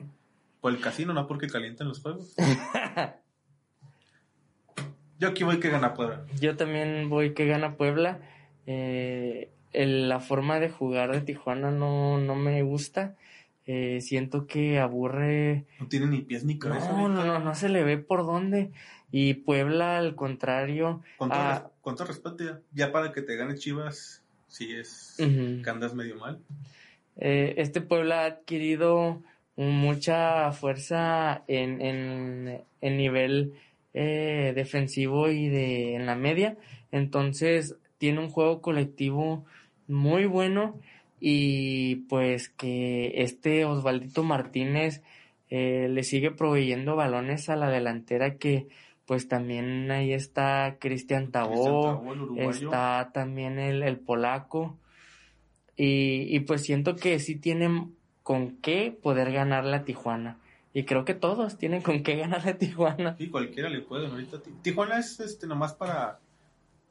Por 0.62 0.74
el 0.74 0.82
casino, 0.82 1.13
no 1.13 1.27
porque 1.27 1.48
calientan 1.48 1.88
los 1.88 2.01
juegos. 2.01 2.34
Yo 5.20 5.27
aquí 5.29 5.44
voy 5.44 5.60
que 5.60 5.70
gana 5.70 5.94
Puebla. 5.94 6.25
Yo 6.39 6.56
también 6.56 7.10
voy 7.10 7.34
que 7.34 7.46
gana 7.46 7.75
Puebla. 7.75 8.20
Eh, 8.65 9.51
el- 9.74 10.08
la 10.10 10.20
forma 10.20 10.60
de 10.60 10.70
jugar 10.70 11.12
de 11.12 11.22
Tijuana 11.22 11.72
no, 11.72 12.18
no 12.20 12.36
me 12.36 12.62
gusta. 12.63 13.15
Eh, 13.72 14.02
siento 14.02 14.48
que 14.48 14.80
aburre. 14.80 15.68
No 15.80 15.88
tiene 15.88 16.08
ni 16.08 16.22
pies 16.22 16.44
ni 16.44 16.58
cabeza. 16.58 16.92
No, 16.92 17.08
no, 17.08 17.24
no, 17.24 17.38
no 17.38 17.54
se 17.54 17.70
le 17.70 17.84
ve 17.84 18.00
por 18.00 18.26
dónde. 18.26 18.72
Y 19.12 19.36
Puebla, 19.36 20.00
al 20.00 20.16
contrario. 20.16 21.04
Con 21.18 21.30
todo, 21.30 21.40
ah, 21.40 21.72
con 21.82 21.96
todo 21.96 22.08
respeto, 22.08 22.44
ya, 22.44 22.60
ya 22.74 22.92
para 22.92 23.12
que 23.12 23.22
te 23.22 23.36
gane 23.36 23.54
Chivas, 23.54 24.24
sí 24.48 24.74
es 24.74 25.18
que 25.18 25.70
andas 25.70 25.94
medio 25.94 26.16
mal. 26.16 26.40
Eh, 27.18 27.54
este 27.58 27.82
Puebla 27.82 28.24
ha 28.24 28.26
adquirido 28.26 29.22
mucha 29.56 30.52
fuerza 30.52 31.44
en, 31.48 31.80
en, 31.80 32.64
en 32.82 32.98
nivel 32.98 33.54
eh, 33.94 34.52
defensivo 34.56 35.30
y 35.30 35.48
de 35.48 35.94
en 35.94 36.08
la 36.08 36.16
media. 36.16 36.58
Entonces 36.92 37.76
tiene 38.00 38.18
un 38.18 38.30
juego 38.30 38.64
colectivo 38.64 39.46
muy 39.88 40.26
bueno 40.26 40.80
y 41.20 41.96
pues 42.08 42.50
que 42.50 43.22
este 43.22 43.66
Osvaldito 43.66 44.24
Martínez 44.24 45.02
eh, 45.50 45.88
le 45.90 46.04
sigue 46.04 46.32
proveyendo 46.32 46.96
balones 46.96 47.50
a 47.50 47.56
la 47.56 47.70
delantera 47.70 48.36
que 48.38 48.68
pues 49.06 49.28
también 49.28 49.90
ahí 49.92 50.14
está 50.14 50.78
Cristian 50.80 51.32
Tabó, 51.32 51.82
está 52.48 53.10
también 53.14 53.58
el, 53.60 53.82
el 53.84 53.98
polaco. 53.98 54.78
Y, 55.76 56.36
y 56.36 56.42
pues 56.42 56.64
siento 56.64 56.96
que 56.96 57.20
sí 57.20 57.36
tienen 57.36 57.96
con 58.22 58.58
qué 58.58 58.92
poder 59.02 59.32
ganarle 59.32 59.76
a 59.78 59.84
Tijuana. 59.86 60.38
Y 60.74 60.84
creo 60.84 61.06
que 61.06 61.16
todos 61.16 61.58
tienen 61.58 61.82
con 61.82 62.04
qué 62.04 62.18
ganarle 62.18 62.52
a 62.52 62.58
Tijuana. 62.58 63.16
Sí, 63.18 63.30
cualquiera 63.30 63.70
le 63.70 63.82
puede. 63.82 64.08
Ahorita 64.08 64.42
Ti- 64.42 64.52
Tijuana 64.62 65.00
es 65.00 65.20
este 65.20 65.48
nomás 65.48 65.74
para 65.74 66.20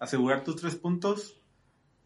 asegurar 0.01 0.43
tus 0.43 0.57
tres 0.57 0.75
puntos. 0.75 1.41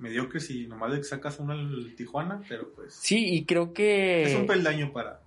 Mediocre 0.03 0.41
si 0.41 0.67
nomás 0.67 0.91
le 0.93 1.03
sacas 1.05 1.39
uno 1.41 1.53
al 1.55 1.95
Tijuana, 1.97 2.43
pero 2.49 2.71
pues 2.75 2.93
Sí, 2.95 3.25
y 3.35 3.45
creo 3.47 3.73
es 3.75 4.35
un 4.35 4.43
que 4.43 4.47
peldaño 4.49 4.93
para 4.93 5.21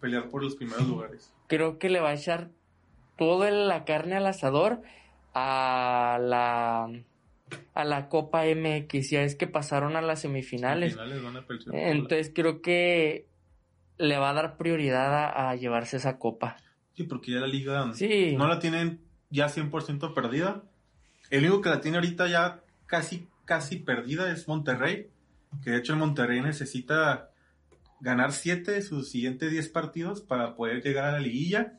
pelear 0.00 0.28
por 0.28 0.42
los 0.44 0.54
primeros 0.54 0.86
lugares. 0.86 1.32
creo 1.48 1.78
que 1.78 1.88
le 1.88 2.00
va 2.00 2.10
a 2.10 2.14
echar 2.14 2.50
toda 3.16 3.50
la 3.50 3.84
carne 3.84 4.14
al 4.16 4.26
asador 4.26 4.82
a 5.34 6.18
la 6.20 6.90
a 7.74 7.84
la 7.84 8.08
Copa 8.08 8.44
MX. 8.44 9.10
Ya 9.10 9.22
es 9.22 9.34
que 9.36 9.46
pasaron 9.46 9.96
a 9.96 10.02
las 10.02 10.20
semifinales. 10.20 10.96
Van 10.96 11.36
a 11.36 11.44
Entonces 11.72 12.32
creo 12.34 12.60
que 12.60 13.26
le 13.98 14.18
va 14.18 14.30
a 14.30 14.34
dar 14.34 14.56
prioridad 14.56 15.14
a, 15.14 15.50
a 15.50 15.54
llevarse 15.56 15.96
esa 15.96 16.18
copa. 16.18 16.56
Sí, 16.94 17.04
porque 17.04 17.32
ya 17.32 17.38
la 17.40 17.46
liga 17.46 17.92
Sí. 17.94 18.34
no 18.36 18.46
la 18.48 18.58
tienen 18.58 19.00
ya 19.30 19.46
100% 19.48 20.12
perdida. 20.14 20.62
El 21.30 21.40
único 21.44 21.60
que 21.62 21.68
la 21.70 21.80
tiene 21.80 21.96
ahorita 21.98 22.26
ya 22.28 22.60
casi, 22.86 23.26
casi 23.46 23.76
perdida 23.76 24.30
es 24.30 24.46
Monterrey. 24.46 25.08
Que 25.64 25.70
de 25.70 25.78
hecho 25.78 25.94
el 25.94 25.98
Monterrey 25.98 26.42
necesita 26.42 27.30
ganar 28.00 28.32
7 28.32 28.72
de 28.72 28.82
sus 28.82 29.08
siguientes 29.08 29.50
10 29.50 29.68
partidos 29.70 30.20
para 30.20 30.54
poder 30.54 30.82
llegar 30.82 31.06
a 31.06 31.12
la 31.12 31.20
liguilla 31.20 31.78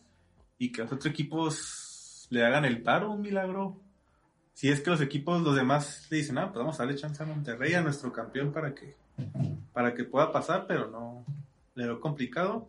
y 0.57 0.71
que 0.71 0.81
los 0.81 0.91
otros 0.91 1.13
equipos 1.13 2.27
le 2.29 2.43
hagan 2.43 2.65
el 2.65 2.81
paro, 2.81 3.12
un 3.12 3.21
milagro. 3.21 3.79
Si 4.53 4.69
es 4.69 4.81
que 4.81 4.89
los 4.89 5.01
equipos, 5.01 5.41
los 5.43 5.55
demás, 5.55 6.07
le 6.09 6.17
dicen, 6.17 6.39
ah, 6.39 6.51
pues 6.51 6.57
vamos 6.57 6.79
a 6.79 6.83
darle 6.83 6.97
chance 6.97 7.21
a 7.21 7.27
Monterrey, 7.27 7.75
a 7.75 7.81
nuestro 7.81 8.12
campeón, 8.12 8.51
para 8.51 8.74
que, 8.74 8.95
para 9.71 9.93
que 9.93 10.03
pueda 10.03 10.31
pasar, 10.31 10.65
pero 10.67 10.89
no, 10.89 11.24
le 11.75 11.86
veo 11.86 12.00
complicado. 12.01 12.67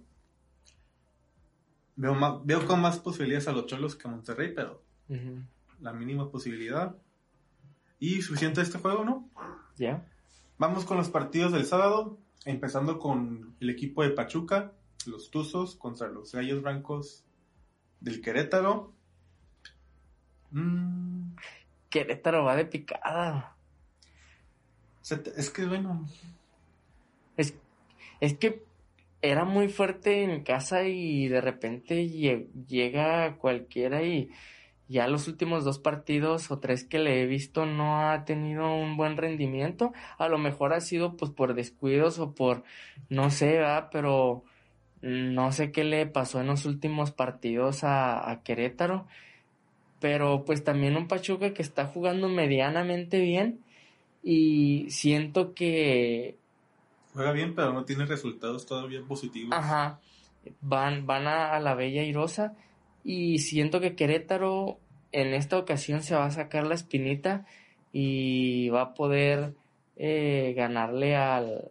Veo, 1.97 2.14
más, 2.14 2.45
veo 2.45 2.67
con 2.67 2.81
más 2.81 2.99
posibilidades 2.99 3.49
a 3.49 3.52
los 3.52 3.67
Cholos 3.67 3.97
que 3.97 4.07
a 4.07 4.11
Monterrey, 4.11 4.52
pero 4.55 4.83
la 5.81 5.93
mínima 5.93 6.31
posibilidad. 6.31 6.95
Y 7.99 8.23
suficiente 8.23 8.61
este 8.61 8.78
juego, 8.78 9.05
¿no? 9.05 9.28
¿Ya? 9.76 10.07
Vamos 10.59 10.85
con 10.85 10.97
los 10.97 11.09
partidos 11.09 11.52
del 11.52 11.64
sábado, 11.67 12.19
empezando 12.45 12.99
con 12.99 13.57
el 13.61 13.71
equipo 13.71 14.02
de 14.02 14.11
Pachuca, 14.11 14.73
los 15.07 15.31
Tuzos 15.31 15.76
contra 15.76 16.09
los 16.09 16.33
Gallos 16.33 16.62
Blancos 16.62 17.25
del 18.00 18.21
Querétaro. 18.21 18.93
Mm, 20.50 21.35
Querétaro 21.90 22.45
va 22.45 22.57
de 22.57 22.64
picada. 22.67 23.57
es 25.37 25.50
que 25.50 25.64
bueno, 25.67 26.07
Es, 27.37 27.55
es 28.21 28.35
que 28.37 28.64
era 29.23 29.45
muy 29.45 29.69
fuerte 29.69 30.23
en 30.23 30.43
casa 30.45 30.85
y 30.85 31.28
de 31.28 31.40
repente 31.40 32.05
lle- 32.07 32.49
llega 32.67 33.37
cualquiera 33.37 34.02
y 34.02 34.31
ya 34.88 35.07
los 35.07 35.28
últimos 35.28 35.64
dos 35.64 35.78
partidos 35.78 36.50
o 36.50 36.59
tres 36.59 36.85
que 36.85 36.99
le 36.99 37.23
he 37.23 37.26
visto 37.26 37.66
no 37.66 38.09
ha 38.09 38.25
tenido 38.25 38.75
un 38.75 38.97
buen 38.97 39.16
rendimiento. 39.18 39.92
A 40.16 40.28
lo 40.28 40.38
mejor 40.38 40.73
ha 40.73 40.80
sido 40.80 41.16
pues 41.16 41.30
por 41.30 41.54
descuidos 41.54 42.18
o 42.18 42.35
por 42.35 42.64
no 43.11 43.30
sé, 43.30 43.59
¿verdad? 43.59 43.90
pero 43.92 44.45
no 45.02 45.52
sé 45.52 45.71
qué 45.73 45.85
le 45.85 46.07
pasó 46.07 46.40
en 46.40 46.47
los 46.47 46.64
últimos 46.64 47.12
partidos 47.12 47.85
a, 47.85 48.30
a 48.30 48.42
Querétaro. 48.42 49.07
Pero 50.00 50.45
pues 50.45 50.64
también 50.64 50.97
un 50.97 51.07
Pachuca 51.07 51.52
que 51.52 51.62
está 51.62 51.87
jugando 51.87 52.28
medianamente 52.28 53.21
bien 53.21 53.61
y 54.23 54.87
siento 54.90 55.52
que 55.54 56.38
juega 57.12 57.33
bien, 57.33 57.54
pero 57.54 57.73
no 57.73 57.85
tiene 57.85 58.07
resultados 58.07 58.64
todavía 58.64 59.02
positivos. 59.02 59.52
Ajá. 59.52 60.00
Van, 60.62 61.04
van 61.04 61.26
a, 61.26 61.52
a 61.52 61.61
la 61.61 61.75
Bella 61.75 62.02
Irosa 62.04 62.54
y 63.11 63.38
siento 63.38 63.81
que 63.81 63.95
Querétaro 63.97 64.79
en 65.12 65.33
esta 65.33 65.57
ocasión 65.57 66.03
se 66.03 66.15
va 66.15 66.27
a 66.27 66.31
sacar 66.31 66.67
la 66.67 66.75
espinita 66.75 67.47
y 67.91 68.69
va 68.69 68.83
a 68.83 68.95
poder 68.95 69.55
eh, 69.97 70.53
ganarle 70.55 71.17
al, 71.17 71.71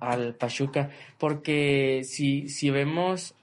al 0.00 0.34
Pachuca. 0.34 0.90
Porque 1.18 2.02
si, 2.04 2.48
si 2.50 2.68
vemos 2.68 3.34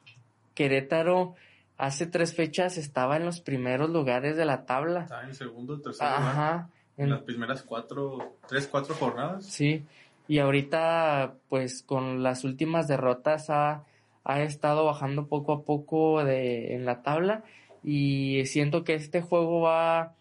Querétaro 0.53 1.33
hace 1.77 2.05
tres 2.05 2.35
fechas 2.35 2.77
estaba 2.77 3.17
en 3.17 3.25
los 3.25 3.41
primeros 3.41 3.89
lugares 3.89 4.37
de 4.37 4.45
la 4.45 4.65
tabla. 4.65 5.01
Está 5.01 5.23
en 5.23 5.33
segundo, 5.33 5.79
tercer 5.81 6.07
lugar. 6.07 6.21
Ajá. 6.21 6.69
En 6.97 7.05
En- 7.05 7.09
las 7.11 7.21
primeras 7.21 7.63
cuatro, 7.63 8.35
tres, 8.47 8.67
cuatro 8.67 8.93
jornadas. 8.93 9.43
Sí, 9.45 9.83
y 10.27 10.37
ahorita 10.39 11.33
pues 11.49 11.81
con 11.81 12.21
las 12.21 12.43
últimas 12.43 12.87
derrotas 12.87 13.49
ha, 13.49 13.83
ha 14.27 14.43
estado 14.43 14.85
bajando 14.85 15.27
poco 15.27 15.53
a 15.53 15.63
poco 15.63 16.23
de, 16.23 16.75
en 16.75 16.85
la 16.85 17.01
tabla 17.01 17.43
y 17.81 18.45
siento 18.45 18.83
que 18.83 18.93
este 18.93 19.21
juego 19.21 19.61
va, 19.61 20.15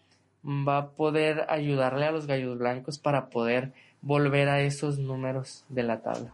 va 0.45 0.77
a 0.77 0.89
poder 0.91 1.45
ayudarle 1.49 2.05
a 2.05 2.11
los 2.11 2.25
Gallos 2.25 2.57
Blancos 2.57 2.99
para 2.99 3.29
poder 3.29 3.73
volver 4.01 4.47
a 4.47 4.61
esos 4.61 4.97
números 4.97 5.65
de 5.67 5.83
la 5.83 6.01
tabla. 6.01 6.33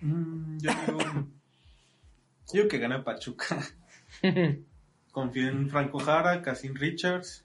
Mm, 0.00 0.58
yo 0.58 0.70
digo, 0.86 0.98
yo 1.12 2.52
digo 2.52 2.68
que 2.68 2.78
gana 2.78 3.04
Pachuca. 3.04 3.56
Confío 5.12 5.48
en 5.48 5.70
Franco 5.70 6.00
Jara, 6.00 6.42
Cassin 6.42 6.74
Richards, 6.74 7.44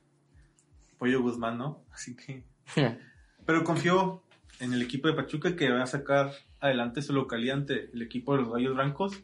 Pollo 0.98 1.22
Guzmán, 1.22 1.60
¿no? 1.60 1.84
Así 1.92 2.16
que. 2.16 2.44
Pero 3.46 3.64
confío 3.64 4.24
en 4.60 4.74
el 4.74 4.82
equipo 4.82 5.08
de 5.08 5.14
Pachuca 5.14 5.56
que 5.56 5.70
va 5.70 5.84
a 5.84 5.88
sacar 5.88 6.32
adelante 6.60 7.04
su 7.04 7.14
localidad 7.14 7.58
ante 7.58 7.92
el 7.94 8.02
equipo 8.02 8.34
de 8.34 8.42
los 8.42 8.52
Gallos 8.52 8.74
Blancos. 8.74 9.22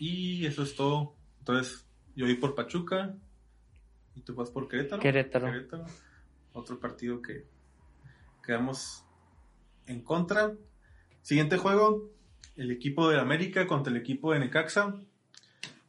Y 0.00 0.46
eso 0.46 0.62
es 0.62 0.74
todo. 0.74 1.14
Entonces, 1.40 1.86
yo 2.16 2.24
voy 2.24 2.34
por 2.36 2.54
Pachuca. 2.54 3.14
¿Y 4.16 4.22
tú 4.22 4.34
vas 4.34 4.50
por 4.50 4.66
Querétaro? 4.66 5.02
Querétaro. 5.02 5.84
Otro 6.54 6.80
partido 6.80 7.20
que 7.20 7.44
quedamos 8.42 9.04
en 9.86 10.00
contra. 10.00 10.54
Siguiente 11.20 11.58
juego, 11.58 12.08
el 12.56 12.70
equipo 12.70 13.10
de 13.10 13.20
América 13.20 13.66
contra 13.66 13.92
el 13.92 13.98
equipo 13.98 14.32
de 14.32 14.40
Necaxa. 14.40 14.94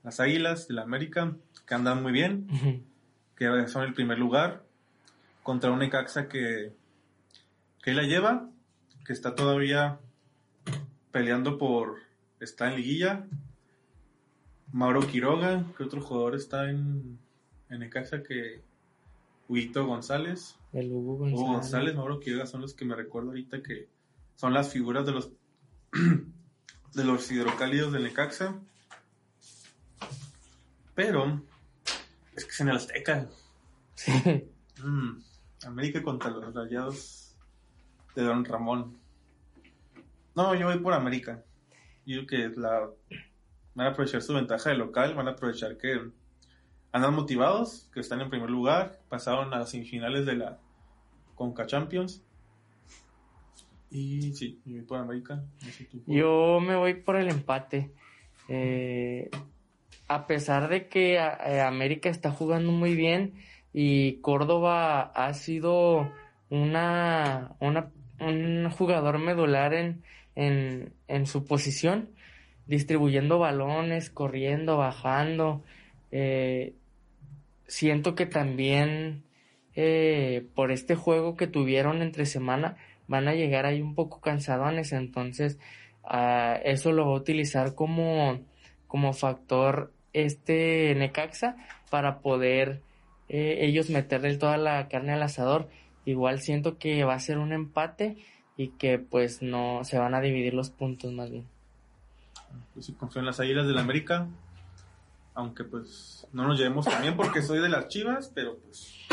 las 0.04 0.20
Águilas 0.20 0.68
de 0.68 0.74
la 0.74 0.82
América, 0.82 1.38
que 1.66 1.74
andan 1.74 2.04
muy 2.04 2.12
bien, 2.12 2.48
que 3.38 3.68
son 3.70 3.84
el 3.84 3.94
primer 3.94 4.20
lugar, 4.20 4.66
contra 5.42 5.72
un 5.72 5.80
Necaxa 5.80 6.28
que, 6.28 6.74
que 7.82 7.94
la 7.94 8.04
lleva, 8.04 8.50
que 9.06 9.14
está 9.14 9.36
todavía 9.36 10.00
peleando 11.14 11.58
por, 11.58 12.00
está 12.42 12.70
en 12.70 12.76
liguilla. 12.76 13.26
Mauro 14.72 15.02
Quiroga, 15.02 15.66
que 15.78 15.84
otro 15.84 16.02
jugador 16.02 16.36
está 16.36 16.70
en, 16.70 17.20
en 17.70 17.80
Necaxa 17.80 18.24
que 18.24 18.62
Huito 19.48 19.86
González. 19.86 20.58
El 20.72 20.92
Hugo 20.92 21.14
Hugo 21.14 21.18
González. 21.18 21.50
González, 21.50 21.96
Mauro 21.96 22.20
Quiroga 22.20 22.46
son 22.46 22.62
los 22.62 22.74
que 22.74 22.86
me 22.86 22.96
recuerdo 22.96 23.30
ahorita 23.30 23.62
que 23.62 23.90
son 24.36 24.54
las 24.54 24.72
figuras 24.72 25.06
de 25.06 25.12
los 25.12 25.32
de 26.94 27.04
los 27.04 27.32
hidrocálidos 27.32 27.92
del 27.92 28.04
Necaxa. 28.04 28.60
Pero 30.96 31.42
es 32.36 32.46
que 32.46 32.52
es 32.52 32.60
en 32.62 32.70
el 32.70 32.76
Azteca. 32.76 33.30
Sí. 33.96 34.48
Mm, 34.84 35.22
América 35.68 36.02
contra 36.02 36.32
los 36.32 36.56
Rayados 36.56 37.36
de 38.16 38.24
Don 38.24 38.44
Ramón. 38.44 38.98
No, 40.34 40.56
yo 40.56 40.66
voy 40.66 40.80
por 40.80 40.94
América. 40.94 41.44
Yo 42.04 42.26
creo 42.26 42.52
que 42.52 42.60
la 42.60 42.90
van 43.76 43.88
a 43.88 43.90
aprovechar 43.92 44.22
su 44.22 44.34
ventaja 44.34 44.70
de 44.70 44.78
local, 44.78 45.16
van 45.16 45.28
a 45.28 45.32
aprovechar 45.32 45.78
que 45.78 46.00
andan 46.92 47.14
motivados, 47.14 47.90
que 47.94 48.00
están 48.02 48.22
en 48.22 48.30
primer 48.30 48.50
lugar, 48.50 49.00
pasaron 49.10 49.54
a 49.54 49.60
las 49.60 49.70
semifinales 49.70 50.26
de 50.26 50.36
la 50.36 50.60
Conca 51.36 51.66
Champions. 51.66 52.24
Y 53.90 54.34
sí, 54.34 54.60
yo 54.66 54.74
voy 54.78 54.82
por 54.84 55.00
América. 55.00 55.44
Yo 56.08 56.60
me 56.62 56.76
voy 56.76 56.94
por 56.96 57.16
el 57.18 57.30
empate. 57.30 57.92
Eh, 58.48 59.30
a 60.08 60.28
pesar 60.28 60.70
de 60.70 60.88
que 60.88 61.16
eh, 61.16 61.62
América 61.62 62.10
está 62.10 62.32
jugando 62.32 62.72
muy 62.72 62.96
bien 62.96 63.34
y 63.74 64.16
Córdoba 64.22 65.02
ha 65.16 65.34
sido 65.34 66.10
una- 66.50 67.52
un 68.20 68.70
jugador 68.72 69.18
medular 69.20 69.74
en, 69.74 70.04
en, 70.36 70.94
en 71.08 71.26
su 71.26 71.46
posición, 71.46 72.10
distribuyendo 72.72 73.38
balones, 73.38 74.10
corriendo, 74.10 74.78
bajando. 74.78 75.62
eh, 76.12 76.74
siento 77.68 78.16
que 78.16 78.26
también 78.26 79.24
eh, 79.76 80.48
por 80.56 80.72
este 80.72 80.96
juego 80.96 81.36
que 81.36 81.48
tuvieron 81.48 82.02
entre 82.02 82.26
semana 82.26 82.78
van 83.08 83.28
a 83.28 83.36
llegar 83.36 83.66
ahí 83.66 83.82
un 83.82 83.94
poco 83.96 84.22
cansadones, 84.22 84.94
entonces 84.94 85.60
ah, 86.04 86.58
eso 86.64 86.94
lo 86.94 87.08
va 87.08 87.14
a 87.14 87.20
utilizar 87.20 87.76
como, 87.76 88.40
como 88.88 89.14
factor 89.14 89.92
este 90.14 90.96
Necaxa 90.96 91.58
para 91.90 92.20
poder 92.20 92.82
eh, 93.30 93.66
ellos 93.66 93.90
meterle 93.90 94.38
toda 94.38 94.58
la 94.58 94.88
carne 94.88 95.14
al 95.14 95.24
asador. 95.24 95.68
Igual 96.06 96.40
siento 96.40 96.78
que 96.78 97.04
va 97.04 97.16
a 97.16 97.20
ser 97.20 97.38
un 97.38 97.52
empate 97.54 98.18
y 98.58 98.70
que 98.70 98.98
pues 99.00 99.42
no 99.42 99.84
se 99.84 99.98
van 100.00 100.16
a 100.16 100.22
dividir 100.22 100.54
los 100.54 100.70
puntos 100.70 101.12
más 101.14 101.32
bien. 101.32 101.46
Yo 102.76 102.82
sí 102.82 102.94
confío 102.94 103.20
en 103.20 103.26
las 103.26 103.40
Águilas 103.40 103.68
del 103.68 103.78
América. 103.78 104.28
Aunque 105.34 105.64
pues 105.64 106.28
no 106.34 106.48
nos 106.48 106.58
llevemos 106.58 106.86
también 106.86 107.16
porque 107.16 107.42
soy 107.42 107.60
de 107.60 107.70
las 107.70 107.88
Chivas, 107.88 108.32
pero 108.34 108.58
pues 108.58 109.08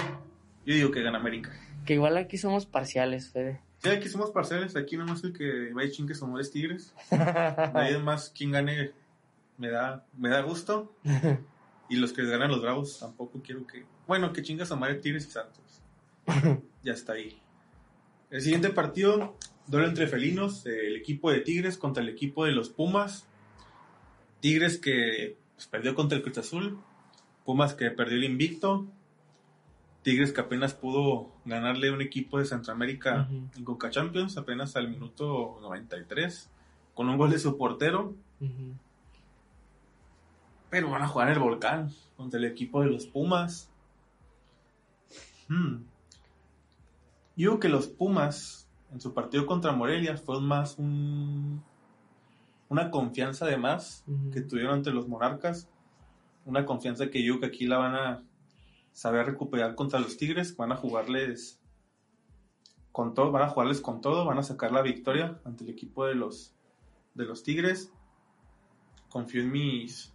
yo 0.66 0.74
digo 0.74 0.90
que 0.90 1.02
gana 1.02 1.18
América. 1.18 1.52
Que 1.86 1.94
igual 1.94 2.16
aquí 2.16 2.38
somos 2.38 2.66
parciales, 2.66 3.30
Fede. 3.30 3.60
Sí, 3.82 3.90
aquí 3.90 4.08
somos 4.08 4.30
parciales, 4.30 4.74
aquí 4.74 4.96
nomás 4.96 5.22
el 5.22 5.32
que 5.32 5.72
va 5.72 5.84
y 5.84 5.90
chingue 5.92 6.14
madre 6.20 6.42
es 6.42 6.50
Tigres. 6.50 6.94
Nadie 7.10 7.98
más 7.98 8.30
quien 8.30 8.50
gane 8.50 8.92
me 9.56 9.70
da, 9.70 10.04
me 10.16 10.28
da 10.28 10.40
gusto. 10.42 10.94
Y 11.90 11.96
los 11.96 12.12
que 12.12 12.22
ganan 12.24 12.50
los 12.50 12.60
Bravos 12.60 12.98
tampoco 12.98 13.40
quiero 13.42 13.66
que. 13.66 13.86
Bueno, 14.06 14.32
que 14.32 14.42
chingas 14.42 14.70
a 14.70 14.76
madre 14.76 14.96
Tigres 14.96 15.26
y 15.26 15.30
Santos. 15.30 15.80
ya 16.82 16.92
está 16.92 17.14
ahí. 17.14 17.40
El 18.30 18.42
siguiente 18.42 18.68
partido, 18.70 19.36
duelo 19.66 19.88
entre 19.88 20.06
felinos, 20.06 20.66
el 20.66 20.96
equipo 20.96 21.30
de 21.30 21.40
Tigres 21.40 21.78
contra 21.78 22.02
el 22.02 22.10
equipo 22.10 22.44
de 22.44 22.52
los 22.52 22.68
Pumas. 22.68 23.26
Tigres 24.40 24.78
que 24.78 25.36
pues, 25.54 25.66
perdió 25.66 25.94
contra 25.94 26.16
el 26.16 26.22
Cruz 26.22 26.38
Azul. 26.38 26.78
Pumas 27.44 27.74
que 27.74 27.90
perdió 27.90 28.16
el 28.16 28.24
invicto. 28.24 28.86
Tigres 30.02 30.32
que 30.32 30.40
apenas 30.40 30.74
pudo 30.74 31.32
ganarle 31.44 31.90
un 31.90 32.00
equipo 32.00 32.38
de 32.38 32.44
Centroamérica 32.44 33.28
en 33.30 33.64
Coca 33.64 33.90
Champions, 33.90 34.36
apenas 34.36 34.76
al 34.76 34.88
minuto 34.88 35.58
93, 35.60 36.48
con 36.94 37.08
un 37.08 37.18
gol 37.18 37.30
de 37.30 37.38
su 37.38 37.56
portero. 37.58 38.14
Pero 40.70 40.90
van 40.90 41.02
a 41.02 41.08
jugar 41.08 41.28
en 41.28 41.34
el 41.34 41.40
volcán 41.40 41.92
contra 42.16 42.38
el 42.38 42.46
equipo 42.46 42.80
de 42.80 42.90
los 42.90 43.06
Pumas. 43.06 43.70
Hmm. 45.48 45.82
Yo 47.36 47.50
digo 47.50 47.60
que 47.60 47.68
los 47.68 47.88
Pumas 47.88 48.68
en 48.92 49.00
su 49.00 49.12
partido 49.12 49.46
contra 49.46 49.72
Morelia 49.72 50.16
fue 50.16 50.40
más 50.40 50.78
un, 50.78 51.62
una 52.68 52.90
confianza 52.90 53.46
de 53.46 53.56
más 53.56 54.04
Ujú. 54.06 54.30
que 54.30 54.40
tuvieron 54.42 54.74
ante 54.74 54.90
los 54.90 55.08
Monarcas. 55.08 55.68
Una 56.44 56.64
confianza 56.64 57.10
que 57.10 57.22
yo 57.24 57.38
creo 57.38 57.50
que 57.50 57.56
aquí 57.56 57.66
la 57.66 57.78
van 57.78 57.94
a 57.94 58.22
saber 58.92 59.26
recuperar 59.26 59.74
contra 59.74 60.00
los 60.00 60.16
Tigres. 60.16 60.56
Van 60.56 60.72
a 60.72 60.76
jugarles 60.76 61.60
con 62.92 63.14
todo, 63.14 63.30
van 63.30 63.42
a 63.42 63.48
jugarles 63.48 63.80
con 63.80 64.00
todo, 64.00 64.24
van 64.24 64.38
a 64.38 64.42
sacar 64.42 64.72
la 64.72 64.82
victoria 64.82 65.40
ante 65.44 65.64
el 65.64 65.70
equipo 65.70 66.06
de 66.06 66.14
los 66.14 66.54
de 67.14 67.24
los 67.24 67.42
Tigres. 67.42 67.92
Confío 69.08 69.42
en 69.42 69.50
mis 69.52 70.12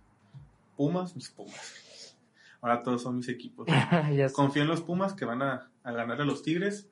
Pumas, 0.78 1.16
mis 1.16 1.30
Pumas. 1.30 2.18
Ahora 2.62 2.82
todos 2.84 3.02
son 3.04 3.18
mis 3.18 3.28
equipos. 3.30 3.68
Confío 4.34 4.62
en 4.64 4.68
los 4.70 4.82
Pumas 4.82 5.14
que 5.14 5.26
van 5.26 5.42
a, 5.42 5.72
a 5.84 5.92
ganar 5.92 6.22
a 6.22 6.26
los 6.26 6.44
Tigres. 6.44 6.90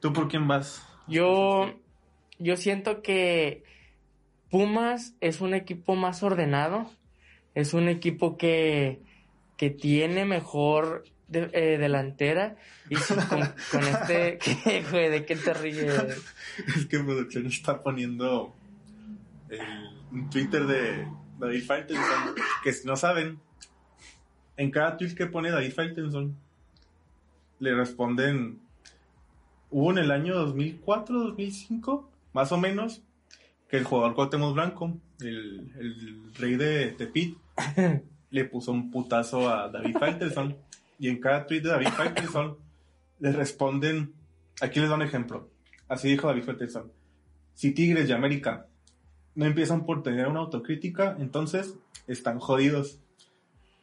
¿Tú 0.00 0.12
por 0.12 0.28
quién 0.28 0.46
vas? 0.46 0.82
Yo, 1.08 1.72
yo 2.38 2.56
siento 2.56 3.02
que 3.02 3.64
Pumas 4.50 5.14
es 5.20 5.40
un 5.40 5.54
equipo 5.54 5.94
más 5.94 6.22
ordenado, 6.22 6.90
es 7.54 7.74
un 7.74 7.88
equipo 7.88 8.36
que, 8.36 9.00
que 9.56 9.70
tiene 9.70 10.24
mejor 10.24 11.04
de- 11.28 11.50
eh, 11.52 11.76
delantera 11.78 12.56
y 12.88 12.94
con, 12.96 13.18
con 13.70 13.82
este, 13.88 14.38
¿qué, 14.64 14.82
güey? 14.90 15.10
¿De 15.10 15.24
qué 15.26 15.36
te 15.36 15.52
ríes? 15.54 16.24
Es 16.76 16.86
que 16.86 16.98
producción 17.00 17.46
está 17.46 17.82
poniendo 17.82 18.54
el- 19.50 19.60
un 20.10 20.30
Twitter 20.30 20.66
de 20.66 21.06
David 21.38 21.64
Faitelson, 21.64 22.34
que 22.64 22.72
si 22.72 22.86
no 22.86 22.96
saben, 22.96 23.38
en 24.56 24.70
cada 24.70 24.96
tweet 24.96 25.14
que 25.14 25.26
pone 25.26 25.50
David 25.50 25.72
Faitelson, 25.74 26.34
le 27.60 27.74
responden, 27.74 28.58
hubo 29.70 29.90
en 29.90 29.98
el 29.98 30.10
año 30.10 30.34
2004, 30.36 31.18
2005, 31.24 32.08
más 32.32 32.50
o 32.52 32.56
menos, 32.56 33.02
que 33.68 33.76
el 33.76 33.84
jugador 33.84 34.14
Cuauhtémoc 34.14 34.54
Blanco, 34.54 34.98
el, 35.20 35.72
el 35.78 36.34
rey 36.34 36.56
de 36.56 36.92
Tepit, 36.92 37.36
le 38.30 38.44
puso 38.44 38.72
un 38.72 38.90
putazo 38.90 39.48
a 39.48 39.68
David 39.68 39.96
Faitelson, 39.98 40.56
y 40.98 41.08
en 41.08 41.20
cada 41.20 41.46
tweet 41.46 41.60
de 41.60 41.70
David 41.70 41.88
Faitelson 41.88 42.56
le 43.20 43.32
responden, 43.32 44.14
aquí 44.60 44.80
les 44.80 44.88
doy 44.88 44.96
un 44.96 45.02
ejemplo, 45.02 45.48
Así 45.88 46.08
dijo 46.08 46.26
David 46.26 46.44
Faitelson. 46.44 46.92
Si 47.54 47.72
Tigres 47.72 48.08
y 48.08 48.12
América 48.12 48.66
no 49.34 49.46
empiezan 49.46 49.86
por 49.86 50.02
tener 50.02 50.28
una 50.28 50.40
autocrítica, 50.40 51.16
entonces 51.18 51.74
están 52.06 52.38
jodidos. 52.38 53.00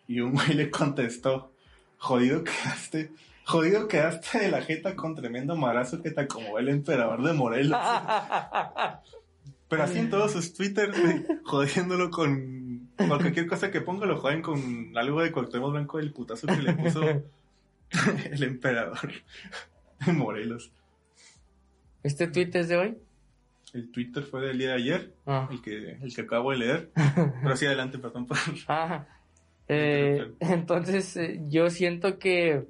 Y 0.08 0.20
un 0.20 0.34
güey 0.34 0.54
le 0.54 0.70
contestó, 0.70 1.52
jodido 1.98 2.44
quedaste, 2.44 3.12
jodido 3.44 3.88
quedaste 3.88 4.40
de 4.40 4.52
la 4.52 4.62
jeta 4.62 4.96
con 4.96 5.16
tremendo 5.16 5.56
marazo 5.56 6.02
que 6.02 6.12
te 6.12 6.22
acomodó 6.22 6.60
el 6.60 6.70
emperador 6.70 7.24
de 7.24 7.34
Morelos. 7.34 7.80
Pero 9.68 9.84
así 9.84 9.98
en 9.98 10.10
todos 10.10 10.32
sus 10.32 10.54
Twitter, 10.54 10.92
güey, 10.92 11.26
jodiéndolo 11.44 12.10
con, 12.12 12.90
con 12.98 13.08
cualquier 13.08 13.48
cosa 13.48 13.72
que 13.72 13.82
ponga, 13.82 14.06
lo 14.06 14.20
joden 14.20 14.42
con 14.42 14.96
algo 14.98 15.22
de 15.22 15.32
Cuauhtémoc 15.32 15.72
Blanco 15.72 15.98
del 15.98 16.14
putazo 16.14 16.48
que 16.48 16.62
le 16.62 16.74
puso 16.74 17.02
el 18.32 18.44
emperador 18.44 19.12
de 20.06 20.12
Morelos. 20.14 20.72
¿Este 22.04 22.28
tweet 22.28 22.52
es 22.54 22.68
de 22.70 22.78
hoy? 22.78 22.98
El 23.74 23.92
Twitter 23.92 24.24
fue 24.24 24.42
del 24.42 24.58
día 24.60 24.70
de 24.70 24.76
ayer, 24.76 25.14
Ah. 25.26 25.50
el 25.52 25.62
que, 25.62 25.98
el 26.02 26.14
que 26.16 26.22
acabo 26.22 26.52
de 26.52 26.58
leer. 26.58 26.92
Pero 27.44 27.58
sí, 27.58 27.66
adelante, 27.66 27.98
perdón 27.98 28.28
por... 28.28 28.38
Ah, 28.68 29.06
eh, 29.68 30.32
entonces 30.40 31.18
eh, 31.18 31.42
yo 31.50 31.70
siento 31.72 32.20
que 32.20 32.68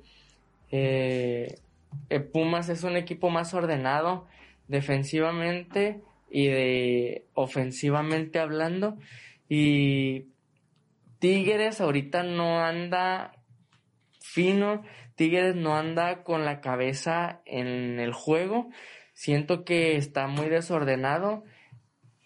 eh, 0.71 1.59
eh, 2.09 2.19
Pumas 2.21 2.69
es 2.69 2.83
un 2.83 2.95
equipo 2.95 3.29
más 3.29 3.53
ordenado 3.53 4.27
defensivamente 4.69 6.01
y 6.29 6.47
de 6.47 7.27
ofensivamente 7.33 8.39
hablando 8.39 8.97
y 9.47 10.27
Tigres 11.19 11.81
ahorita 11.81 12.23
no 12.23 12.59
anda 12.59 13.31
fino, 14.19 14.83
Tigres 15.15 15.55
no 15.55 15.75
anda 15.77 16.23
con 16.23 16.45
la 16.45 16.61
cabeza 16.61 17.41
en 17.45 17.99
el 17.99 18.13
juego, 18.13 18.69
siento 19.13 19.63
que 19.63 19.95
está 19.95 20.27
muy 20.27 20.49
desordenado 20.49 21.43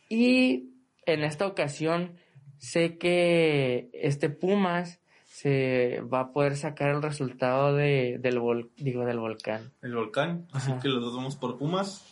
y 0.09 0.71
en 1.05 1.23
esta 1.23 1.45
ocasión 1.45 2.15
sé 2.57 2.97
que 2.97 3.89
este 3.93 4.29
Pumas 4.29 4.99
se 5.25 6.01
va 6.01 6.19
a 6.21 6.31
poder 6.33 6.57
sacar 6.57 6.89
el 6.89 7.01
resultado 7.01 7.75
de, 7.75 8.17
del 8.19 8.39
vol, 8.39 8.71
digo 8.75 9.05
del 9.05 9.19
volcán. 9.19 9.71
El 9.81 9.95
volcán, 9.95 10.47
así 10.51 10.71
Ajá. 10.71 10.81
que 10.81 10.89
los 10.89 11.01
dos 11.01 11.15
vamos 11.15 11.35
por 11.35 11.57
Pumas. 11.57 12.03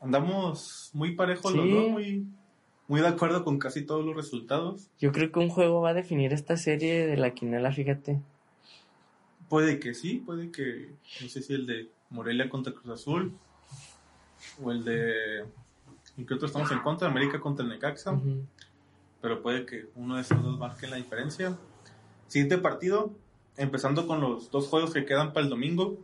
Andamos 0.00 0.90
muy 0.92 1.14
parejos 1.14 1.54
los 1.54 1.68
dos, 1.68 1.88
muy, 1.90 2.26
muy 2.86 3.00
de 3.00 3.08
acuerdo 3.08 3.44
con 3.44 3.58
casi 3.58 3.84
todos 3.84 4.04
los 4.04 4.14
resultados. 4.14 4.88
Yo 4.98 5.12
creo 5.12 5.32
que 5.32 5.40
un 5.40 5.48
juego 5.48 5.80
va 5.80 5.90
a 5.90 5.94
definir 5.94 6.32
esta 6.32 6.56
serie 6.56 7.06
de 7.06 7.16
la 7.16 7.34
quinela, 7.34 7.72
fíjate. 7.72 8.20
Puede 9.48 9.80
que 9.80 9.94
sí, 9.94 10.22
puede 10.24 10.50
que, 10.50 10.92
no 11.20 11.28
sé 11.28 11.42
si 11.42 11.54
el 11.54 11.66
de 11.66 11.88
Morelia 12.10 12.48
contra 12.48 12.72
Cruz 12.72 13.00
Azul, 13.00 13.32
o 14.62 14.70
el 14.70 14.84
de, 14.84 15.40
¿en 16.16 16.26
qué 16.26 16.34
otro 16.34 16.46
estamos 16.46 16.70
en 16.70 16.80
contra? 16.80 17.08
América 17.08 17.40
contra 17.40 17.66
Necaxa, 17.66 18.12
Ujú. 18.12 18.44
pero 19.20 19.42
puede 19.42 19.66
que 19.66 19.86
uno 19.96 20.16
de 20.16 20.22
esos 20.22 20.42
dos 20.42 20.58
marque 20.58 20.86
la 20.86 20.96
diferencia. 20.96 21.58
Siguiente 22.28 22.58
partido, 22.58 23.10
empezando 23.56 24.06
con 24.06 24.20
los 24.20 24.50
dos 24.50 24.68
juegos 24.68 24.92
que 24.92 25.04
quedan 25.04 25.32
para 25.32 25.44
el 25.44 25.50
domingo, 25.50 25.98